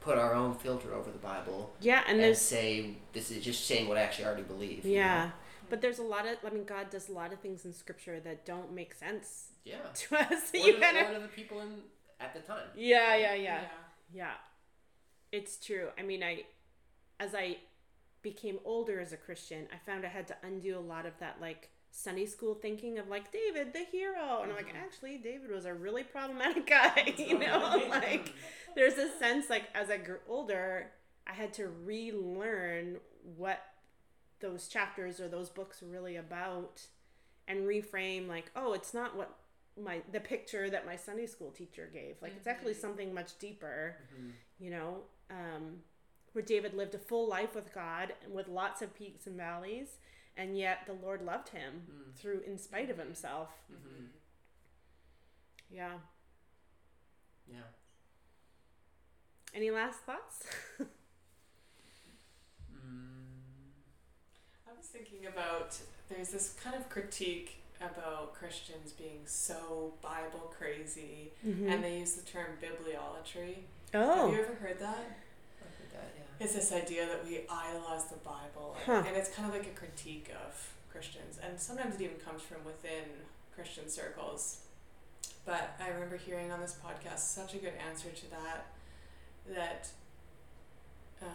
put 0.00 0.18
our 0.18 0.34
own 0.34 0.54
filter 0.54 0.94
over 0.94 1.10
the 1.10 1.18
Bible 1.18 1.72
Yeah, 1.80 2.02
and 2.08 2.20
and, 2.20 2.36
say 2.36 2.96
this 3.12 3.30
is 3.30 3.44
just 3.44 3.66
saying 3.66 3.88
what 3.88 3.96
I 3.98 4.00
actually 4.02 4.24
already 4.26 4.42
believe. 4.42 4.84
you 4.84 4.92
yeah, 4.94 5.26
know? 5.26 5.32
but 5.70 5.80
there's 5.80 5.98
a 5.98 6.02
lot 6.02 6.26
of 6.26 6.36
I 6.44 6.50
mean 6.50 6.64
God 6.64 6.90
does 6.90 7.08
a 7.08 7.12
lot 7.12 7.32
of 7.32 7.40
things 7.40 7.64
in 7.64 7.72
Scripture 7.72 8.18
that 8.20 8.44
don't 8.44 8.72
make 8.72 8.94
sense 8.94 9.48
Yeah. 9.64 9.76
to 9.94 10.16
us. 10.16 10.50
Or 10.54 10.56
you 10.66 10.78
kind 10.78 10.96
or 10.96 11.14
of 11.16 11.22
the 11.22 11.28
people 11.28 11.60
in 11.60 11.82
at 12.22 12.34
the 12.34 12.40
time. 12.40 12.66
yeah, 12.76 13.14
yeah, 13.16 13.34
yeah, 13.34 13.34
Yeah. 13.34 13.68
yeah. 14.12 14.32
It's 15.30 15.56
true. 15.56 15.88
I 15.98 16.02
mean, 16.02 16.22
I 16.22 16.44
as 17.18 17.34
I 17.34 17.58
became 18.22 18.58
older 18.64 19.00
as 19.00 19.12
a 19.12 19.16
Christian, 19.16 19.66
I 19.72 19.78
found 19.84 20.04
I 20.04 20.08
had 20.08 20.26
to 20.28 20.36
undo 20.42 20.78
a 20.78 20.80
lot 20.80 21.06
of 21.06 21.12
that 21.20 21.40
like 21.40 21.70
Sunday 21.90 22.26
school 22.26 22.54
thinking 22.54 22.98
of 22.98 23.08
like 23.08 23.30
David 23.32 23.72
the 23.72 23.84
hero, 23.84 24.40
and 24.42 24.50
I'm 24.50 24.56
like, 24.56 24.68
mm-hmm. 24.68 24.84
actually, 24.84 25.18
David 25.18 25.50
was 25.50 25.66
a 25.66 25.74
really 25.74 26.02
problematic 26.02 26.66
guy. 26.68 27.14
You 27.16 27.38
know, 27.38 27.82
like 27.88 28.32
there's 28.74 28.98
a 28.98 29.10
sense 29.18 29.50
like 29.50 29.64
as 29.74 29.90
I 29.90 29.98
grew 29.98 30.18
older, 30.28 30.90
I 31.26 31.32
had 31.32 31.52
to 31.54 31.68
relearn 31.68 32.96
what 33.36 33.62
those 34.40 34.66
chapters 34.68 35.20
or 35.20 35.28
those 35.28 35.48
books 35.48 35.82
were 35.82 35.88
really 35.88 36.16
about, 36.16 36.82
and 37.46 37.60
reframe 37.66 38.26
like, 38.28 38.50
oh, 38.56 38.72
it's 38.72 38.94
not 38.94 39.16
what 39.16 39.38
my 39.80 40.02
the 40.12 40.20
picture 40.20 40.68
that 40.70 40.86
my 40.86 40.96
Sunday 40.96 41.26
school 41.26 41.50
teacher 41.50 41.88
gave. 41.92 42.16
Like 42.20 42.32
it's 42.36 42.46
actually 42.46 42.74
something 42.74 43.14
much 43.14 43.38
deeper. 43.38 43.96
You 44.58 44.70
know, 44.70 44.96
um, 45.30 45.78
where 46.32 46.44
David 46.44 46.74
lived 46.74 46.94
a 46.94 46.98
full 46.98 47.28
life 47.28 47.54
with 47.54 47.74
God 47.74 48.12
and 48.24 48.32
with 48.32 48.48
lots 48.48 48.82
of 48.82 48.94
peaks 48.94 49.26
and 49.26 49.36
valleys, 49.36 49.98
and 50.36 50.56
yet 50.58 50.80
the 50.86 50.92
Lord 50.92 51.22
loved 51.22 51.50
him 51.50 51.82
through 52.16 52.42
in 52.46 52.58
spite 52.58 52.90
of 52.90 52.98
himself. 52.98 53.50
Mm-hmm. 53.72 54.04
Yeah. 55.70 55.92
Yeah. 57.50 57.56
Any 59.54 59.70
last 59.70 60.00
thoughts? 60.00 60.44
mm. 60.80 60.86
I 64.66 64.76
was 64.76 64.86
thinking 64.86 65.26
about 65.26 65.76
there's 66.08 66.30
this 66.30 66.54
kind 66.62 66.76
of 66.76 66.88
critique 66.88 67.61
about 67.90 68.34
Christians 68.34 68.92
being 68.92 69.20
so 69.24 69.94
Bible 70.02 70.52
crazy, 70.56 71.32
and 71.44 71.82
they 71.82 71.98
use 71.98 72.12
the 72.14 72.22
term 72.22 72.46
bibliolatry. 72.62 73.58
Oh, 73.94 74.26
Have 74.30 74.36
you 74.36 74.42
ever 74.44 74.54
heard 74.54 74.78
that? 74.78 74.96
I 75.60 75.64
heard 75.78 75.92
that, 75.92 76.14
yeah. 76.16 76.44
It's 76.44 76.54
this 76.54 76.72
idea 76.72 77.06
that 77.06 77.24
we 77.26 77.40
idolize 77.50 78.04
the 78.06 78.16
Bible, 78.16 78.76
Huh. 78.86 79.02
and 79.06 79.16
it's 79.16 79.30
kind 79.30 79.48
of 79.48 79.54
like 79.54 79.66
a 79.66 79.74
critique 79.78 80.30
of 80.46 80.72
Christians, 80.90 81.38
and 81.42 81.58
sometimes 81.60 81.96
it 81.96 82.02
even 82.02 82.16
comes 82.16 82.42
from 82.42 82.64
within 82.64 83.04
Christian 83.54 83.88
circles. 83.88 84.60
But 85.44 85.76
I 85.80 85.88
remember 85.88 86.16
hearing 86.16 86.52
on 86.52 86.60
this 86.60 86.76
podcast 86.84 87.18
such 87.20 87.54
a 87.54 87.58
good 87.58 87.72
answer 87.88 88.10
to 88.10 88.30
that, 88.30 88.66
that 89.54 89.88
um, 91.20 91.28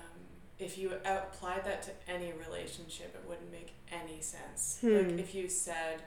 if 0.60 0.78
you 0.78 0.94
applied 1.06 1.66
that 1.66 1.84
to 1.84 1.92
any 2.08 2.32
relationship, 2.34 3.14
it 3.16 3.28
wouldn't 3.30 3.52
make 3.52 3.74
any 3.92 4.22
sense. 4.22 4.78
Hmm. 4.82 4.96
Like 4.96 5.20
if 5.20 5.36
you 5.36 5.50
said, 5.50 6.04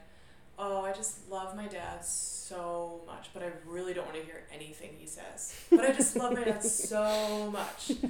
"Oh, 0.57 0.83
I 0.83 0.93
just 0.93 1.29
love 1.29 1.55
my 1.55 1.67
dad 1.67 2.05
so 2.05 3.01
much, 3.07 3.29
but 3.33 3.43
I 3.43 3.51
really 3.65 3.93
don't 3.93 4.05
want 4.05 4.17
to 4.17 4.23
hear 4.23 4.43
anything 4.53 4.91
he 4.97 5.07
says. 5.07 5.55
But 5.69 5.85
I 5.85 5.91
just 5.91 6.15
love 6.15 6.33
my 6.33 6.43
dad 6.43 6.63
so 6.63 7.49
much." 7.51 7.91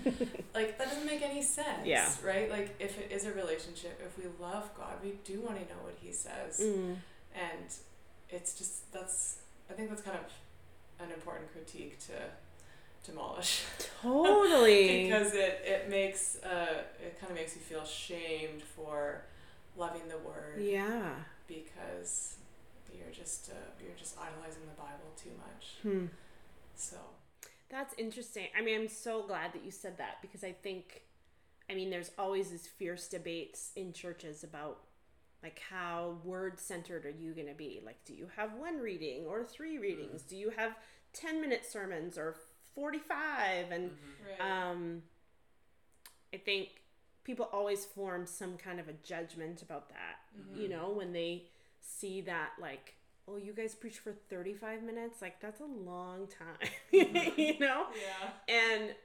Like 0.53 0.77
that 0.77 0.89
doesn't 0.89 1.05
make 1.05 1.21
any 1.21 1.41
sense. 1.41 1.85
Yeah. 1.85 2.11
Right? 2.25 2.51
Like 2.51 2.75
if 2.77 2.99
it 2.99 3.09
is 3.09 3.25
a 3.25 3.31
relationship, 3.31 4.01
if 4.05 4.17
we 4.17 4.29
love 4.41 4.69
God, 4.77 4.95
we 5.01 5.13
do 5.23 5.39
want 5.39 5.55
to 5.55 5.61
know 5.73 5.79
what 5.81 5.95
he 6.01 6.11
says. 6.11 6.59
Mm. 6.59 6.97
And 7.33 7.73
it's 8.29 8.53
just 8.57 8.91
that's 8.91 9.37
I 9.69 9.73
think 9.73 9.89
that's 9.89 10.01
kind 10.01 10.17
of 10.17 11.05
an 11.05 11.13
important 11.13 11.51
critique 11.51 11.97
to 12.07 13.09
demolish 13.09 13.63
Totally. 14.01 15.03
because 15.03 15.33
it 15.33 15.61
it 15.65 15.89
makes 15.89 16.37
uh 16.43 16.83
it 17.01 17.19
kind 17.19 17.31
of 17.31 17.37
makes 17.37 17.55
you 17.55 17.61
feel 17.61 17.85
shamed 17.85 18.61
for 18.61 19.23
loving 19.77 20.07
the 20.09 20.17
word 20.17 20.61
yeah. 20.61 21.11
Because 21.53 22.37
you're 22.93 23.11
just 23.11 23.49
uh, 23.49 23.83
you're 23.83 23.97
just 23.97 24.17
idolizing 24.17 24.63
the 24.65 24.81
Bible 24.81 25.11
too 25.15 25.31
much. 25.37 25.75
Hmm. 25.81 26.05
So 26.75 26.97
That's 27.69 27.93
interesting. 27.97 28.47
I 28.57 28.61
mean, 28.61 28.81
I'm 28.81 28.87
so 28.87 29.23
glad 29.23 29.53
that 29.53 29.63
you 29.63 29.71
said 29.71 29.97
that 29.97 30.21
because 30.21 30.43
I 30.43 30.51
think, 30.51 31.03
I 31.69 31.75
mean, 31.75 31.89
there's 31.89 32.11
always 32.17 32.49
these 32.49 32.67
fierce 32.67 33.07
debates 33.07 33.71
in 33.75 33.93
churches 33.93 34.43
about 34.43 34.79
like 35.43 35.61
how 35.69 36.17
word 36.23 36.59
centered 36.59 37.05
are 37.05 37.09
you 37.11 37.33
going 37.33 37.47
to 37.47 37.53
be? 37.53 37.81
Like, 37.83 38.03
do 38.05 38.13
you 38.13 38.29
have 38.35 38.53
one 38.53 38.77
reading 38.77 39.25
or 39.25 39.43
three 39.43 39.77
readings? 39.77 40.21
Do 40.21 40.35
you 40.35 40.51
have 40.55 40.75
10 41.13 41.41
minute 41.41 41.65
sermons 41.65 42.17
or 42.17 42.35
45? 42.75 43.71
And 43.71 43.91
right. 44.39 44.69
um, 44.69 45.01
I 46.33 46.37
think 46.37 46.80
people 47.24 47.49
always 47.51 47.86
form 47.86 48.26
some 48.26 48.57
kind 48.57 48.80
of 48.80 48.88
a 48.88 48.93
judgment 49.03 49.61
about 49.61 49.89
that, 49.89 50.19
mm-hmm. 50.38 50.61
you 50.61 50.69
know, 50.69 50.91
when 50.91 51.13
they 51.13 51.45
see 51.82 52.22
that, 52.22 52.51
like, 52.59 52.95
oh, 53.28 53.38
you 53.38 53.53
guys 53.53 53.76
preach 53.76 53.99
for 53.99 54.13
35 54.30 54.84
minutes? 54.84 55.22
Like, 55.22 55.39
that's 55.39 55.61
a 55.61 55.65
long 55.65 56.28
time, 56.28 56.69
you 56.91 57.59
know? 57.59 57.86
yeah. 57.95 58.53
And 58.53 58.95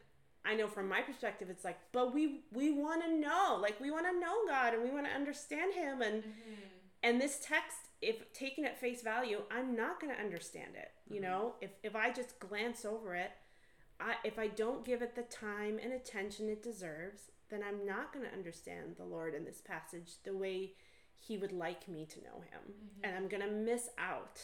I 0.44 0.54
know 0.54 0.68
from 0.68 0.88
my 0.88 1.00
perspective, 1.00 1.50
it's 1.50 1.64
like, 1.64 1.78
but 1.92 2.14
we 2.14 2.42
we 2.52 2.70
want 2.70 3.02
to 3.02 3.12
know, 3.12 3.58
like, 3.60 3.80
we 3.80 3.90
want 3.90 4.06
to 4.06 4.18
know 4.18 4.46
God 4.46 4.74
and 4.74 4.82
we 4.82 4.90
want 4.90 5.06
to 5.06 5.12
understand 5.12 5.74
Him, 5.74 6.02
and 6.02 6.22
mm-hmm. 6.22 6.52
and 7.02 7.20
this 7.20 7.40
text, 7.42 7.78
if 8.00 8.32
taken 8.32 8.64
at 8.64 8.80
face 8.80 9.02
value, 9.02 9.42
I'm 9.50 9.74
not 9.76 10.00
going 10.00 10.14
to 10.14 10.20
understand 10.20 10.76
it. 10.76 10.92
You 11.08 11.20
mm-hmm. 11.20 11.30
know, 11.30 11.54
if 11.60 11.70
if 11.82 11.96
I 11.96 12.12
just 12.12 12.38
glance 12.38 12.84
over 12.84 13.14
it, 13.16 13.32
I 13.98 14.14
if 14.24 14.38
I 14.38 14.46
don't 14.46 14.84
give 14.84 15.02
it 15.02 15.16
the 15.16 15.22
time 15.22 15.80
and 15.82 15.92
attention 15.92 16.48
it 16.48 16.62
deserves, 16.62 17.32
then 17.50 17.62
I'm 17.66 17.86
not 17.86 18.12
going 18.12 18.24
to 18.26 18.32
understand 18.32 18.96
the 18.96 19.04
Lord 19.04 19.34
in 19.34 19.44
this 19.44 19.60
passage 19.60 20.12
the 20.24 20.34
way 20.36 20.72
He 21.14 21.36
would 21.38 21.52
like 21.52 21.88
me 21.88 22.04
to 22.06 22.18
know 22.20 22.40
Him, 22.50 22.74
and 23.04 23.14
I'm 23.14 23.28
going 23.28 23.42
to 23.42 23.50
miss 23.50 23.88
out. 23.98 24.42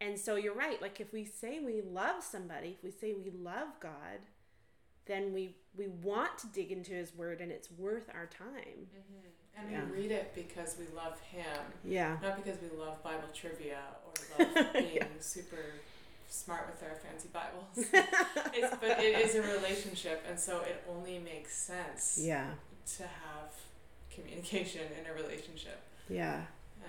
And 0.00 0.18
so 0.18 0.36
you're 0.36 0.54
right. 0.54 0.80
Like 0.82 1.00
if 1.00 1.12
we 1.12 1.24
say 1.24 1.58
we 1.58 1.80
love 1.82 2.22
somebody, 2.22 2.68
if 2.76 2.84
we 2.84 2.90
say 2.90 3.14
we 3.14 3.30
love 3.30 3.68
God, 3.80 4.20
then 5.06 5.32
we 5.32 5.56
we 5.76 5.86
want 5.88 6.36
to 6.38 6.46
dig 6.48 6.70
into 6.72 6.92
his 6.92 7.14
word 7.14 7.40
and 7.40 7.50
it's 7.52 7.70
worth 7.70 8.08
our 8.14 8.26
time. 8.26 8.88
Mm-hmm. 8.94 9.58
And 9.58 9.70
Yeah. 9.72 9.84
we 9.90 10.02
read 10.02 10.10
it 10.10 10.32
because 10.34 10.76
we 10.78 10.86
love 10.94 11.18
him, 11.20 11.44
Yeah. 11.84 12.18
not 12.22 12.36
because 12.36 12.58
we 12.60 12.68
love 12.78 13.02
Bible 13.02 13.28
trivia 13.32 13.78
or 14.04 14.44
love 14.54 14.72
being 14.74 15.02
super 15.20 15.64
smart 16.28 16.66
with 16.66 16.80
their 16.80 16.96
fancy 16.96 17.28
Bibles. 17.32 17.92
it's, 18.54 18.76
but 18.80 19.02
it 19.02 19.18
is 19.26 19.34
a 19.34 19.42
relationship, 19.42 20.24
and 20.28 20.38
so 20.38 20.60
it 20.60 20.82
only 20.88 21.18
makes 21.18 21.54
sense 21.56 22.18
Yeah. 22.20 22.50
to 22.96 23.02
have 23.04 23.52
communication 24.10 24.82
in 25.00 25.10
a 25.10 25.14
relationship. 25.14 25.80
Yeah. 26.08 26.42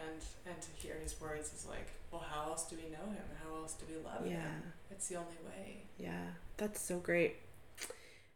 And 0.06 0.22
and 0.46 0.62
to 0.62 0.70
hear 0.76 0.96
his 1.02 1.20
words 1.20 1.52
is 1.54 1.66
like, 1.68 1.88
well, 2.12 2.24
how 2.30 2.50
else 2.52 2.70
do 2.70 2.76
we 2.76 2.84
know 2.90 3.12
him? 3.12 3.24
How 3.44 3.56
else 3.56 3.74
do 3.74 3.86
we 3.90 4.02
love 4.04 4.26
Yeah. 4.26 4.42
him? 4.42 4.74
It's 4.92 5.08
the 5.08 5.16
only 5.16 5.38
way. 5.46 5.84
Yeah. 5.98 6.28
That's 6.58 6.80
so 6.82 7.00
great. 7.00 7.38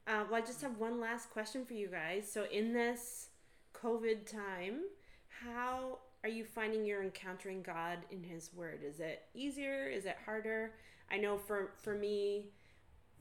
Uh, 0.07 0.25
well, 0.29 0.35
I 0.35 0.41
just 0.41 0.61
have 0.61 0.77
one 0.77 0.99
last 0.99 1.29
question 1.29 1.63
for 1.65 1.73
you 1.73 1.87
guys. 1.87 2.29
So, 2.31 2.45
in 2.51 2.73
this 2.73 3.27
COVID 3.75 4.25
time, 4.25 4.81
how 5.29 5.99
are 6.23 6.29
you 6.29 6.43
finding 6.43 6.83
you're 6.85 7.03
encountering 7.03 7.61
God 7.61 7.99
in 8.09 8.23
His 8.23 8.51
Word? 8.53 8.79
Is 8.83 8.99
it 8.99 9.23
easier? 9.35 9.87
Is 9.87 10.05
it 10.05 10.17
harder? 10.25 10.71
I 11.11 11.17
know 11.17 11.37
for 11.37 11.71
for 11.83 11.93
me, 11.93 12.45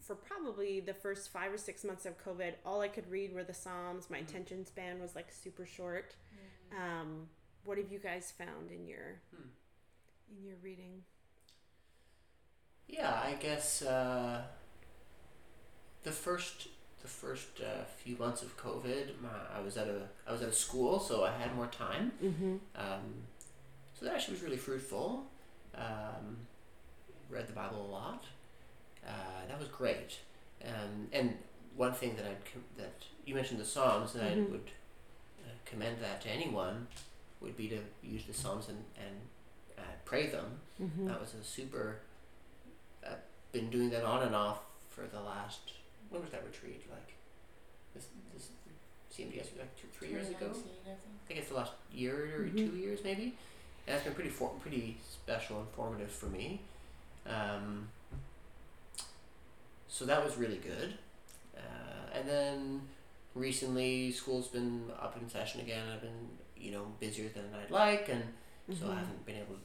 for 0.01 0.15
probably 0.15 0.81
the 0.81 0.95
first 0.95 1.31
five 1.33 1.53
or 1.53 1.59
six 1.59 1.85
months 1.85 2.07
of 2.07 2.23
COVID, 2.25 2.55
all 2.65 2.81
I 2.81 2.89
could 2.89 3.11
read 3.11 3.35
were 3.35 3.45
the 3.45 3.55
Psalms. 3.55 4.09
My 4.09 4.19
attention 4.19 4.65
span 4.65 5.01
was 5.01 5.15
like 5.15 5.31
super 5.33 5.67
short. 5.67 6.15
Um, 6.77 7.29
what 7.65 7.79
have 7.79 7.91
you 7.91 7.99
guys 7.99 8.33
found 8.37 8.71
in 8.71 8.87
your 8.87 9.21
Hmm. 9.35 9.49
in 10.37 10.45
your 10.45 10.57
reading? 10.63 11.03
Yeah, 12.89 13.21
I 13.23 13.35
guess 13.35 13.83
uh, 13.83 14.43
the 16.03 16.13
first 16.13 16.69
the 17.03 17.09
first 17.09 17.61
uh, 17.61 17.85
few 18.03 18.17
months 18.17 18.43
of 18.43 18.57
COVID, 18.59 19.21
my, 19.23 19.29
I 19.57 19.61
was 19.61 19.77
at 19.77 19.89
a 19.89 20.09
I 20.27 20.33
was 20.33 20.43
at 20.43 20.49
a 20.49 20.53
school, 20.53 20.99
so 21.01 21.25
I 21.25 21.33
had 21.33 21.55
more 21.55 21.67
time. 21.69 22.13
Mm-hmm. 22.23 22.57
Um, 22.77 23.15
so 23.95 24.05
that 24.05 24.15
actually 24.15 24.35
was 24.35 24.43
really 24.43 24.57
fruitful. 24.57 25.25
Um, 25.75 26.47
read 27.31 27.47
the 27.49 27.53
Bible 27.53 27.87
a 27.87 27.91
lot. 27.91 28.25
Uh, 29.07 29.11
that 29.49 29.59
was 29.59 29.69
great. 29.69 30.19
Um, 30.65 31.09
and 31.13 31.37
one 31.77 31.93
thing 31.95 32.17
that 32.17 32.27
I'd 32.27 32.45
com- 32.53 32.65
that 32.77 32.93
you 33.25 33.35
mentioned 33.35 33.61
the 33.61 33.65
Psalms, 33.65 34.15
and 34.15 34.23
Mhm. 34.25 34.49
I 34.49 34.51
would 34.51 34.71
uh, 35.45 35.51
commend 35.65 36.01
that 36.03 36.21
to 36.23 36.29
anyone 36.29 36.87
would 37.41 37.57
be 37.57 37.69
to 37.69 37.81
use 38.03 38.25
the 38.27 38.35
Psalms 38.35 38.69
and 38.69 38.85
and 38.97 39.17
uh, 39.79 39.83
pray 40.05 40.27
them. 40.27 40.61
Mm-hmm. 40.81 41.07
That 41.07 41.21
was 41.21 41.33
a 41.35 41.43
super. 41.43 42.01
I've 43.07 43.17
been 43.53 43.71
doing 43.71 43.91
that 43.91 44.05
on 44.05 44.23
and 44.23 44.35
off 44.35 44.61
for 44.91 45.07
the 45.07 45.21
last. 45.21 45.61
When 46.11 46.21
was 46.23 46.31
that 46.33 46.45
retreat? 46.45 46.83
Like, 46.91 47.15
this 47.95 48.07
this 48.35 48.51
CMDS 49.15 49.53
was 49.53 49.61
like 49.61 49.77
two 49.81 49.89
three 49.97 50.09
years 50.09 50.29
ago. 50.29 50.51
I 50.51 50.53
think. 50.53 50.67
I 50.87 51.27
think 51.29 51.41
it's 51.41 51.49
the 51.49 51.55
last 51.55 51.73
year 51.93 52.37
or 52.43 52.45
Mhm. 52.45 52.57
two 52.57 52.77
years 52.77 53.01
maybe, 53.05 53.23
and 53.23 53.33
that's 53.95 54.03
been 54.05 54.15
pretty 54.15 54.31
for, 54.31 54.51
pretty 54.61 54.99
special 55.09 55.61
and 55.61 55.69
formative 55.71 56.11
for 56.11 56.27
me. 56.27 56.61
Um, 57.27 57.89
so 59.89 60.05
that 60.07 60.25
was 60.25 60.37
really 60.37 60.57
good, 60.59 60.95
uh, 61.57 62.17
and 62.19 62.29
then 62.29 62.81
recently 63.35 64.11
school's 64.13 64.49
been 64.49 64.85
up 65.01 65.17
in 65.21 65.29
session 65.29 65.61
again. 65.61 65.85
I've 65.93 66.01
been 66.01 66.29
you 66.57 66.73
know 66.73 66.87
busier 67.01 67.29
than 67.29 67.45
I'd 67.61 67.71
like, 67.71 68.09
and 68.09 68.23
so 68.79 68.85
Mm-hmm. 68.85 68.93
I 68.93 68.95
haven't 69.01 69.27
been 69.27 69.37
able. 69.37 69.57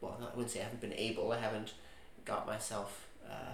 Well, 0.00 0.16
I 0.20 0.34
wouldn't 0.36 0.50
say 0.50 0.60
I 0.60 0.64
haven't 0.64 0.80
been 0.80 0.92
able. 0.94 1.32
I 1.32 1.38
haven't 1.40 1.74
got 2.24 2.46
myself 2.46 3.06
uh, 3.28 3.52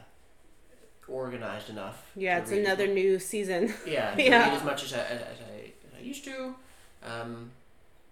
organized 1.08 1.70
enough. 1.70 2.04
Yeah, 2.14 2.38
it's 2.38 2.50
another 2.52 2.86
new 2.86 3.18
season. 3.18 3.72
yeah, 3.86 4.14
Yeah. 4.18 4.54
as 4.54 4.62
much 4.64 4.84
as 4.84 4.92
I, 4.92 4.98
as 4.98 5.20
I, 5.22 5.24
as 5.32 5.98
I 5.98 6.02
used 6.02 6.24
to. 6.24 6.54
Um, 7.02 7.50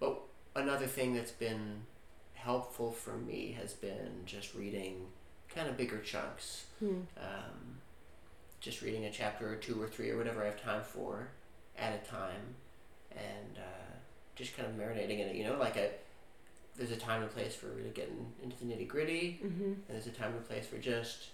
but 0.00 0.18
another 0.56 0.86
thing 0.86 1.14
that's 1.14 1.32
been 1.32 1.82
helpful 2.44 2.92
for 2.92 3.16
me 3.16 3.56
has 3.60 3.72
been 3.72 4.22
just 4.26 4.54
reading 4.54 5.06
kind 5.54 5.68
of 5.68 5.76
bigger 5.76 5.98
chunks. 6.00 6.64
Hmm. 6.78 7.00
Um, 7.18 7.78
just 8.60 8.80
reading 8.82 9.04
a 9.04 9.10
chapter 9.10 9.50
or 9.52 9.56
two 9.56 9.80
or 9.80 9.88
three 9.88 10.10
or 10.10 10.16
whatever 10.16 10.42
I 10.42 10.46
have 10.46 10.60
time 10.62 10.82
for 10.82 11.28
at 11.78 11.92
a 11.94 12.08
time, 12.10 12.54
and 13.12 13.58
uh, 13.58 13.92
just 14.36 14.56
kind 14.56 14.68
of 14.68 14.74
marinating 14.74 15.20
in 15.20 15.28
it. 15.28 15.36
You 15.36 15.44
know, 15.44 15.58
like 15.58 15.76
a 15.76 15.90
there's 16.76 16.90
a 16.90 16.96
time 16.96 17.22
and 17.22 17.30
place 17.30 17.54
for 17.54 17.66
really 17.68 17.90
getting 17.90 18.26
into 18.42 18.56
the 18.58 18.64
nitty 18.64 18.88
gritty, 18.88 19.40
Mm-hmm. 19.44 19.64
and 19.64 19.84
there's 19.88 20.06
a 20.06 20.10
time 20.10 20.32
and 20.32 20.46
place 20.48 20.66
for 20.66 20.78
just 20.78 21.28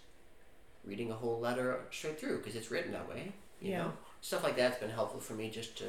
reading 0.85 1.11
a 1.11 1.15
whole 1.15 1.39
letter 1.41 1.81
straight 1.91 2.19
through 2.19 2.39
because 2.39 2.57
it's 2.57 2.71
written 2.71 2.93
that 2.93 3.09
way. 3.09 3.33
You 3.61 3.71
Yeah. 3.73 3.79
know, 3.85 3.93
stuff 4.23 4.43
like 4.43 4.57
that's 4.57 4.79
been 4.79 4.91
helpful 4.91 5.21
for 5.21 5.35
me 5.35 5.51
just 5.51 5.77
to 5.79 5.85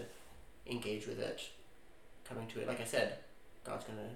engage 0.68 1.08
with 1.08 1.20
it, 1.20 1.42
coming 2.28 2.48
to 2.50 2.60
it. 2.62 2.68
Like 2.68 2.82
I 2.82 2.86
said, 2.86 3.18
God's 3.66 3.86
gonna 3.86 4.10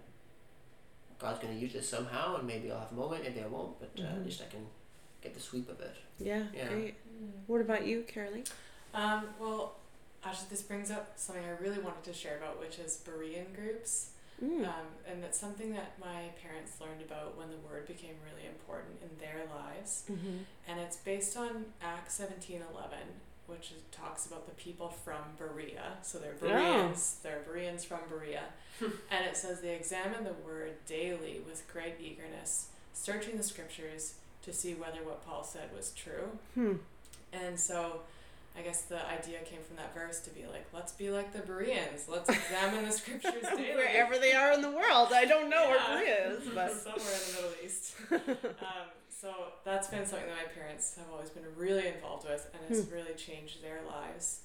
God's 1.20 1.40
gonna 1.40 1.54
use 1.56 1.74
this 1.74 1.88
somehow, 1.90 2.38
and 2.38 2.48
maybe 2.48 2.72
I'll 2.72 2.80
have 2.80 2.92
a 2.92 2.96
moment, 2.96 3.24
maybe 3.24 3.42
I 3.42 3.48
won't, 3.48 3.80
but 3.80 3.92
uh, 4.04 4.08
at 4.08 4.24
least 4.26 4.42
I 4.42 4.50
can 4.52 4.66
get 5.22 5.34
the 5.34 5.40
sweep 5.40 5.70
of 5.70 5.80
it. 5.80 5.96
Yeah, 6.20 6.44
Yeah. 6.54 6.68
great. 6.70 6.96
What 7.48 7.62
about 7.62 7.86
you, 7.88 8.04
Karalee? 8.08 8.48
Um, 8.94 9.24
well, 9.40 9.76
actually, 10.24 10.48
this 10.50 10.62
brings 10.62 10.92
up 10.92 11.14
something 11.16 11.44
I 11.44 11.62
really 11.62 11.80
wanted 11.80 12.04
to 12.06 12.14
share 12.14 12.38
about, 12.38 12.60
which 12.60 12.80
is 12.80 13.02
Berean 13.06 13.54
groups. 13.56 14.12
Mm. 14.44 14.68
Um, 14.68 14.88
and 15.10 15.24
it's 15.24 15.40
something 15.40 15.72
that 15.74 15.98
my 15.98 16.24
parents 16.44 16.74
learned 16.82 17.02
about 17.02 17.38
when 17.38 17.50
the 17.50 17.58
word 17.58 17.88
became 17.88 18.16
really 18.30 18.46
important 18.48 18.96
in 19.02 19.10
their 19.18 19.44
lives. 19.56 20.04
mm-hmm. 20.12 20.40
And 20.68 20.80
it's 20.82 20.98
based 20.98 21.38
on 21.38 21.66
Acts 21.82 22.16
seventeen 22.16 22.62
eleven, 22.74 23.08
which 23.48 23.72
is, 23.72 23.78
talks 23.92 24.26
about 24.26 24.46
the 24.48 24.54
people 24.56 24.90
from 24.90 25.20
Berea. 25.38 25.94
So 26.02 26.18
they're 26.18 26.34
Bereans. 26.34 27.18
They're 27.24 27.42
Bereans 27.46 27.84
from 27.84 28.00
Berea. 28.10 28.44
and 28.82 29.26
it 29.26 29.38
says 29.38 29.62
they 29.62 29.76
examine 29.76 30.24
the 30.24 30.34
word 30.46 30.72
daily 30.88 31.42
with 31.48 31.64
great 31.72 31.96
eagerness, 32.02 32.68
searching 32.94 33.38
the 33.38 33.44
scriptures 33.44 34.16
to 34.44 34.54
see 34.54 34.74
whether 34.74 35.04
what 35.04 35.26
Paul 35.26 35.44
said 35.44 35.70
was 35.76 35.92
true. 35.92 36.38
Hmm. 36.54 36.74
And 37.34 37.60
so 37.60 38.02
I 38.58 38.62
guess 38.62 38.84
the 38.84 39.06
idea 39.10 39.40
came 39.40 39.60
from 39.68 39.76
that 39.78 39.94
verse 39.94 40.20
to 40.22 40.30
be 40.30 40.46
like, 40.52 40.66
let's 40.74 40.94
be 40.94 41.10
like 41.10 41.34
the 41.34 41.40
Bereans. 41.40 42.08
Let's 42.08 42.30
examine 42.30 42.86
the 42.86 42.92
scriptures 42.92 43.34
daily. 43.56 43.76
Wherever 43.76 44.18
they 44.18 44.34
are 44.34 44.54
in 44.54 44.62
the 44.62 44.72
world, 44.72 45.10
I 45.14 45.26
don't 45.26 45.50
know 45.50 45.64
Yeah. 45.64 45.90
where 45.94 46.00
Berea 46.00 46.32
is, 46.38 46.48
but 46.56 46.72
Somewhere 46.72 47.00
in 47.00 47.36
the 47.36 47.42
Middle 47.42 47.66
East. 47.66 47.94
um, 48.12 48.88
so 49.22 49.34
that's 49.64 49.88
been 49.88 50.06
something 50.06 50.28
that 50.28 50.36
my 50.48 50.52
parents 50.54 50.96
have 50.98 51.06
always 51.12 51.30
been 51.30 51.44
really 51.56 51.88
involved 51.88 52.28
with, 52.28 52.50
and 52.54 52.62
it's 52.78 52.90
really 52.92 53.14
changed 53.14 53.64
their 53.64 53.80
lives. 53.88 54.42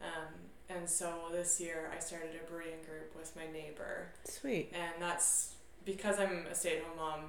Um, 0.00 0.32
and 0.68 0.88
so 0.88 1.14
this 1.30 1.60
year 1.60 1.90
I 1.94 1.98
started 1.98 2.30
a 2.34 2.52
Berean 2.52 2.84
group 2.88 3.14
with 3.16 3.34
my 3.36 3.46
neighbor, 3.52 4.08
sweet. 4.24 4.72
and 4.74 4.92
that's 5.00 5.54
because 5.84 6.18
I'm 6.18 6.46
a 6.50 6.54
stay-at-home 6.54 6.96
mom. 6.96 7.20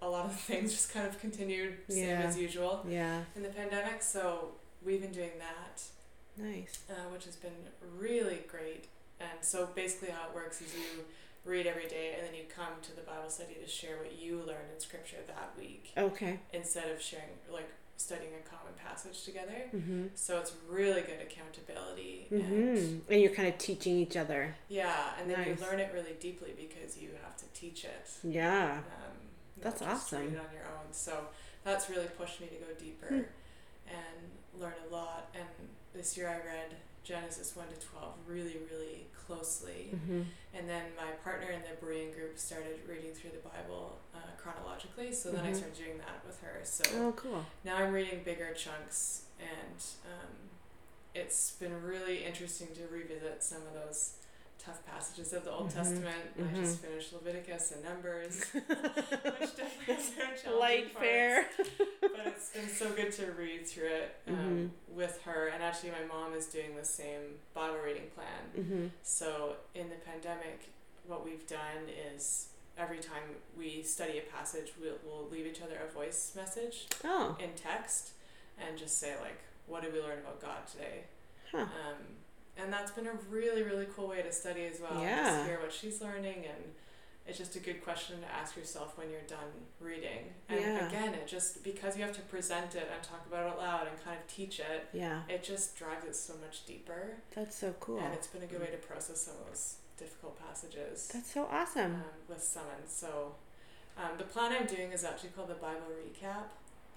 A 0.00 0.08
lot 0.08 0.24
of 0.26 0.32
things 0.40 0.72
just 0.72 0.92
kind 0.92 1.06
of 1.06 1.18
continued 1.20 1.74
same 1.88 2.08
Yeah. 2.08 2.22
as 2.22 2.36
usual 2.36 2.84
Yeah, 2.88 3.22
in 3.36 3.42
the 3.42 3.48
pandemic. 3.50 4.02
So 4.02 4.52
we've 4.84 5.00
been 5.00 5.12
doing 5.12 5.30
that, 5.38 5.82
nice. 6.36 6.80
uh, 6.90 6.94
which 7.12 7.24
has 7.26 7.36
been 7.36 7.52
really 7.96 8.40
great. 8.48 8.86
And 9.20 9.38
so 9.42 9.68
basically, 9.76 10.10
how 10.10 10.28
it 10.28 10.34
works 10.34 10.60
is 10.60 10.74
you 10.74 11.04
read 11.44 11.66
every 11.66 11.88
day, 11.88 12.14
and 12.16 12.26
then 12.26 12.34
you 12.34 12.42
come 12.54 12.74
to 12.82 12.94
the 12.94 13.02
Bible 13.02 13.28
study 13.28 13.54
to 13.62 13.68
share 13.68 13.96
what 13.98 14.18
you 14.18 14.36
learned 14.38 14.70
in 14.74 14.80
Scripture 14.80 15.16
that 15.26 15.52
week, 15.58 15.92
Okay. 15.96 16.38
instead 16.52 16.90
of 16.90 17.00
sharing 17.02 17.26
like 17.50 17.68
studying 17.96 18.32
a 18.34 18.48
common 18.48 18.72
passage 18.76 19.22
together. 19.24 19.68
Mm-hmm. 19.74 20.06
So 20.14 20.38
it's 20.38 20.52
really 20.68 21.02
good 21.02 21.20
accountability, 21.20 22.26
and 22.30 22.42
Mm-hmm. 22.42 23.12
And 23.12 23.20
you're 23.20 23.32
kind 23.34 23.48
of 23.48 23.58
teaching 23.58 23.96
each 23.98 24.16
other. 24.16 24.54
yeah, 24.68 25.10
and 25.20 25.30
then 25.30 25.38
Nice. 25.38 25.60
you 25.60 25.66
learn 25.66 25.80
it 25.80 25.90
really 25.92 26.14
deeply 26.20 26.52
because 26.56 26.96
you 26.98 27.10
have 27.22 27.36
to 27.38 27.44
teach 27.54 27.84
it. 27.84 28.08
Yeah. 28.24 28.78
Um, 28.78 29.16
That's 29.60 29.82
awesome. 29.82 30.22
Read 30.22 30.32
it 30.34 30.38
on 30.38 30.52
your 30.54 30.64
own. 30.64 30.92
So 30.92 31.26
that's 31.64 31.88
really 31.90 32.06
pushed 32.18 32.40
me 32.40 32.48
to 32.48 32.54
go 32.56 32.72
deeper 32.78 33.06
Hmm. 33.06 33.22
and 33.88 34.60
learn 34.60 34.74
a 34.90 34.92
lot. 34.92 35.28
And 35.34 35.68
this 35.94 36.16
year 36.16 36.28
I 36.28 36.44
read 36.46 36.74
Genesis 37.04 37.56
1 37.56 37.66
to 37.68 37.86
12 37.86 38.12
really, 38.28 38.56
really 38.70 39.06
closely. 39.26 39.90
Mm-hmm. 39.94 40.22
And 40.54 40.68
then 40.68 40.82
my 40.96 41.10
partner 41.24 41.48
in 41.50 41.60
the 41.62 41.74
Berean 41.84 42.14
group 42.14 42.38
started 42.38 42.78
reading 42.88 43.12
through 43.12 43.30
the 43.30 43.48
Bible 43.48 43.98
uh, 44.14 44.18
chronologically. 44.38 45.12
So 45.12 45.30
then 45.32 45.44
I 45.44 45.50
Mhm. 45.50 45.56
started 45.56 45.76
doing 45.76 45.98
that 45.98 46.24
with 46.26 46.40
her. 46.42 46.60
So 46.64 46.84
Oh, 47.00 47.12
cool. 47.12 47.44
now 47.64 47.76
I'm 47.76 47.92
reading 47.92 48.22
bigger 48.22 48.52
chunks, 48.54 49.22
and 49.40 49.76
um, 50.06 50.28
it's 51.14 51.52
been 51.52 51.82
really 51.82 52.24
interesting 52.24 52.68
to 52.74 52.86
revisit 52.88 53.42
some 53.42 53.62
of 53.66 53.74
those 53.74 54.14
tough 54.64 54.84
passages 54.86 55.32
of 55.32 55.44
the 55.44 55.50
Old 55.50 55.68
Mhm. 55.70 55.74
Testament. 55.74 56.16
I 56.38 56.56
just 56.56 56.80
finished 56.80 57.12
Leviticus 57.12 57.72
and 57.72 57.82
Numbers, 57.84 58.44
which 58.52 58.64
definitely 59.56 59.86
their 59.86 60.36
challenging 60.36 60.58
Light 60.58 60.90
fare. 60.98 61.48
But 62.00 62.26
it's 62.26 62.50
been 62.50 62.68
so 62.68 62.90
good 62.90 63.10
to 63.12 63.32
read 63.32 63.66
through 63.66 63.88
it 63.88 64.16
um, 64.28 64.34
Mm-hmm. 64.34 64.94
with 64.96 65.20
her, 65.22 65.48
and 65.48 65.62
actually 65.62 65.90
my 65.90 66.04
mom 66.06 66.34
is 66.34 66.46
doing 66.46 66.76
the 66.76 66.84
same 66.84 67.38
Bible 67.54 67.78
reading 67.84 68.10
plan. 68.14 68.42
Mm-hmm. 68.64 68.86
So 69.02 69.56
in 69.74 69.88
the 69.88 69.96
pandemic, 69.96 70.68
what 71.06 71.24
we've 71.24 71.46
done 71.48 71.88
is 72.14 72.48
every 72.78 72.98
time 72.98 73.22
we 73.58 73.82
study 73.82 74.18
a 74.18 74.22
passage, 74.32 74.72
we'll, 74.80 74.94
we'll 75.04 75.28
leave 75.28 75.46
each 75.46 75.60
other 75.60 75.76
a 75.88 75.92
voice 75.92 76.32
message 76.36 76.86
Oh. 77.04 77.36
in 77.40 77.50
text 77.54 78.10
and 78.58 78.78
just 78.78 78.98
say 78.98 79.14
like 79.20 79.38
what 79.66 79.82
did 79.82 79.92
we 79.92 80.00
learn 80.00 80.18
about 80.20 80.40
God 80.40 80.66
today? 80.70 81.04
Huh. 81.50 81.58
Um, 81.62 81.96
and 82.56 82.72
that's 82.72 82.90
been 82.92 83.06
a 83.06 83.14
really, 83.30 83.62
really 83.62 83.86
cool 83.96 84.08
way 84.08 84.22
to 84.22 84.32
study 84.32 84.64
as 84.66 84.80
well. 84.80 85.00
Yeah. 85.00 85.30
Just 85.36 85.46
hear 85.46 85.60
what 85.60 85.72
she's 85.72 86.00
learning, 86.00 86.44
and 86.46 86.72
it's 87.26 87.38
just 87.38 87.54
a 87.56 87.60
good 87.60 87.82
question 87.84 88.20
to 88.20 88.26
ask 88.34 88.56
yourself 88.56 88.98
when 88.98 89.08
you're 89.10 89.20
done 89.22 89.38
reading. 89.80 90.34
And 90.48 90.60
Yeah. 90.60 90.88
again, 90.88 91.14
it 91.14 91.26
just 91.26 91.62
because 91.62 91.96
you 91.96 92.02
have 92.04 92.14
to 92.16 92.22
present 92.22 92.74
it 92.74 92.88
and 92.92 93.02
talk 93.02 93.24
about 93.26 93.46
it 93.46 93.50
out 93.52 93.58
loud 93.58 93.86
and 93.88 94.04
kind 94.04 94.18
of 94.18 94.26
teach 94.26 94.58
it, 94.60 94.88
Yeah. 94.92 95.22
it 95.28 95.42
just 95.44 95.76
drives 95.76 96.04
it 96.04 96.16
so 96.16 96.34
much 96.44 96.66
deeper. 96.66 97.16
That's 97.34 97.56
so 97.56 97.74
cool. 97.80 97.98
And 98.00 98.12
it's 98.12 98.26
been 98.26 98.42
a 98.42 98.46
good 98.46 98.60
way 98.60 98.70
to 98.70 98.76
process 98.78 99.22
some 99.22 99.34
of 99.36 99.46
those 99.46 99.76
difficult 99.96 100.36
passages 100.44 101.08
That's 101.12 101.32
so 101.32 101.46
awesome. 101.46 101.94
um, 101.94 102.04
with 102.28 102.42
summons. 102.42 102.92
So 102.92 103.36
um, 103.96 104.18
the 104.18 104.24
plan 104.24 104.50
I'm 104.52 104.66
doing 104.66 104.90
is 104.90 105.04
actually 105.04 105.28
called 105.30 105.48
the 105.48 105.54
Bible 105.54 105.86
Recap. 105.90 106.46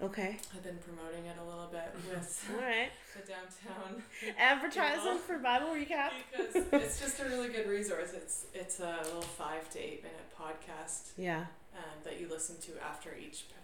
Okay. 0.04 0.38
I've 0.54 0.64
been 0.64 0.78
promoting 0.78 1.26
it 1.26 1.36
a 1.42 1.46
little 1.46 1.68
bit 1.72 1.90
with 2.10 2.50
All 2.54 2.62
right. 2.62 2.90
the 3.16 3.26
downtown 3.32 4.04
Advertising 4.38 5.20
for 5.20 5.38
Bible 5.40 5.68
recap. 5.68 6.10
because 6.32 6.64
it's 6.74 7.00
just 7.00 7.20
a 7.22 7.26
really 7.26 7.48
good 7.50 7.68
resource. 7.68 8.12
It's 8.14 8.46
it's 8.54 8.80
a 8.82 8.98
little 9.06 9.22
five 9.22 9.70
to 9.72 9.80
eight 9.80 10.04
minute 10.04 10.28
podcast 10.38 11.12
Yeah. 11.18 11.46
um, 11.76 11.96
that 12.04 12.20
you 12.20 12.28
listen 12.30 12.58
to 12.62 12.72
after 12.84 13.12
each 13.16 13.46
p- 13.48 13.56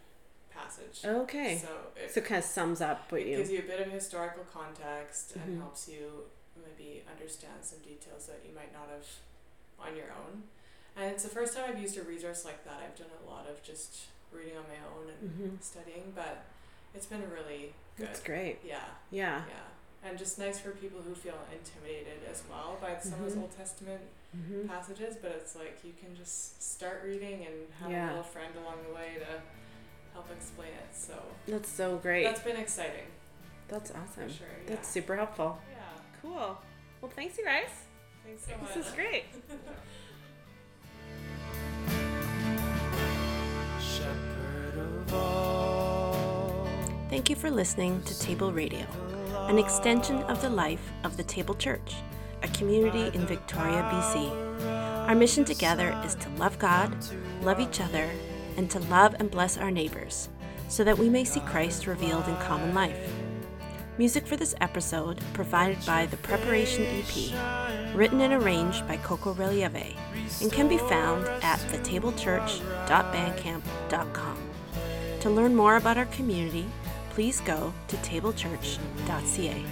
passage. 0.58 1.02
Okay. 1.06 1.58
So 1.62 1.68
it, 2.02 2.12
So 2.14 2.22
kind 2.22 2.40
of 2.40 2.46
sums 2.46 2.80
up 2.80 3.12
what 3.12 3.22
it 3.22 3.28
you. 3.28 3.38
gives 3.38 3.52
you 3.52 3.60
a 3.60 3.64
bit 3.64 3.82
of 3.86 3.92
historical 3.92 4.46
context 4.54 5.38
Mhm. 5.38 5.44
and 5.44 5.62
helps 5.62 5.90
you 5.90 6.24
maybe 6.56 7.04
understand 7.12 7.60
some 7.62 7.80
details 7.80 8.28
that 8.28 8.40
you 8.48 8.56
might 8.56 8.72
not 8.72 8.88
have 8.90 9.06
on 9.86 9.98
your 9.98 10.08
own. 10.12 10.44
And 10.96 11.12
it's 11.12 11.24
the 11.24 11.30
first 11.30 11.56
time 11.58 11.66
I've 11.70 11.80
used 11.82 11.98
a 11.98 12.04
resource 12.04 12.46
like 12.46 12.64
that. 12.66 12.80
I've 12.84 12.96
done 12.98 13.08
a 13.26 13.30
lot 13.30 13.48
of 13.50 13.62
just 13.64 14.06
reading 14.32 14.58
on 14.58 14.64
my 14.64 14.80
own 14.96 15.10
and 15.10 15.32
hmm 15.52 15.56
studying, 15.60 16.12
but 16.16 16.46
it's 16.96 17.06
been 17.06 17.22
really 17.30 17.74
good. 17.98 18.08
That's 18.08 18.22
great. 18.22 18.60
Yeah, 18.66 18.80
Yeah. 19.12 19.44
yeah. 19.48 20.10
And 20.10 20.18
just 20.18 20.40
nice 20.40 20.60
for 20.60 20.72
people 20.72 21.00
who 21.02 21.14
feel 21.14 21.38
intimidated 21.52 22.24
as 22.30 22.42
well 22.50 22.78
by 22.82 22.98
some 23.00 23.14
of 23.14 23.20
those 23.26 23.36
Mhm. 23.36 23.42
Old 23.44 23.52
Testament 23.56 24.02
hmm 24.34 24.68
passages, 24.68 25.16
but 25.22 25.32
it's 25.32 25.56
like 25.56 25.80
you 25.84 25.94
can 26.00 26.16
just 26.16 26.62
start 26.64 27.04
reading 27.04 27.46
and 27.46 27.56
have 27.80 27.92
Yeah. 27.92 28.08
a 28.08 28.10
little 28.10 28.24
friend 28.24 28.56
along 28.56 28.84
the 28.88 28.94
way 28.94 29.18
to 29.20 29.42
help 30.14 30.32
explain 30.32 30.70
it. 30.74 30.96
So 30.96 31.14
That's 31.48 31.70
so 31.70 31.98
great. 31.98 32.24
that's 32.24 32.42
been 32.42 32.58
exciting 32.58 33.08
That's 33.68 33.92
awesome. 33.92 34.30
sure. 34.30 34.48
Yeah. 34.66 34.76
That's 34.76 34.88
super 34.90 35.16
helpful. 35.16 35.60
yeah. 35.72 35.78
Cool. 36.22 36.58
Well, 37.02 37.12
thanks, 37.16 37.38
you 37.38 37.46
guys. 37.46 37.70
Thanks 38.26 38.46
so 38.46 38.58
much. 38.58 38.74
This 38.74 38.88
is 38.88 38.94
great. 38.94 39.26
Thank 47.10 47.30
you 47.30 47.36
for 47.36 47.52
listening 47.52 48.02
to 48.04 48.18
Table 48.18 48.54
Radio, 48.54 48.86
an 49.48 49.60
extension 49.60 50.24
of 50.24 50.42
the 50.42 50.50
life 50.50 50.94
of 51.04 51.18
the 51.18 51.24
Table 51.24 51.56
Church, 51.56 51.96
a 52.42 52.48
community 52.50 53.12
in 53.18 53.28
Victoria, 53.28 53.82
BC. 53.92 54.32
Our 55.10 55.16
mission 55.16 55.44
together 55.44 55.94
is 56.06 56.16
to 56.16 56.30
love 56.38 56.58
God, 56.58 56.96
love 57.42 57.60
each 57.60 57.82
other, 57.82 58.10
and 58.56 58.72
to 58.72 58.80
love 58.80 59.14
and 59.20 59.30
bless 59.30 59.58
our 59.58 59.72
neighbors, 59.72 60.30
so 60.70 60.86
that 60.86 60.98
we 60.98 61.10
may 61.10 61.26
see 61.26 61.42
Christ 61.42 61.86
revealed 61.86 62.30
in 62.30 62.38
common 62.38 62.74
life. 62.74 63.12
Music 63.98 64.26
for 64.26 64.38
this 64.38 64.56
episode 64.62 65.20
provided 65.34 65.86
by 65.86 66.06
the 66.06 66.16
Preparation 66.18 66.86
EP, 66.86 67.94
written 67.94 68.22
and 68.22 68.34
arranged 68.34 68.88
by 68.88 68.96
Coco 68.98 69.34
Relieve, 69.34 69.98
and 70.42 70.52
can 70.52 70.70
be 70.70 70.78
found 70.78 71.28
at 71.44 71.60
thetablechurch.bandcamp.com. 71.60 74.51
To 75.22 75.30
learn 75.30 75.56
more 75.56 75.76
about 75.76 75.98
our 75.98 76.08
community, 76.08 76.66
please 77.12 77.42
go 77.42 77.72
to 77.90 77.96
tablechurch.ca. 77.98 79.64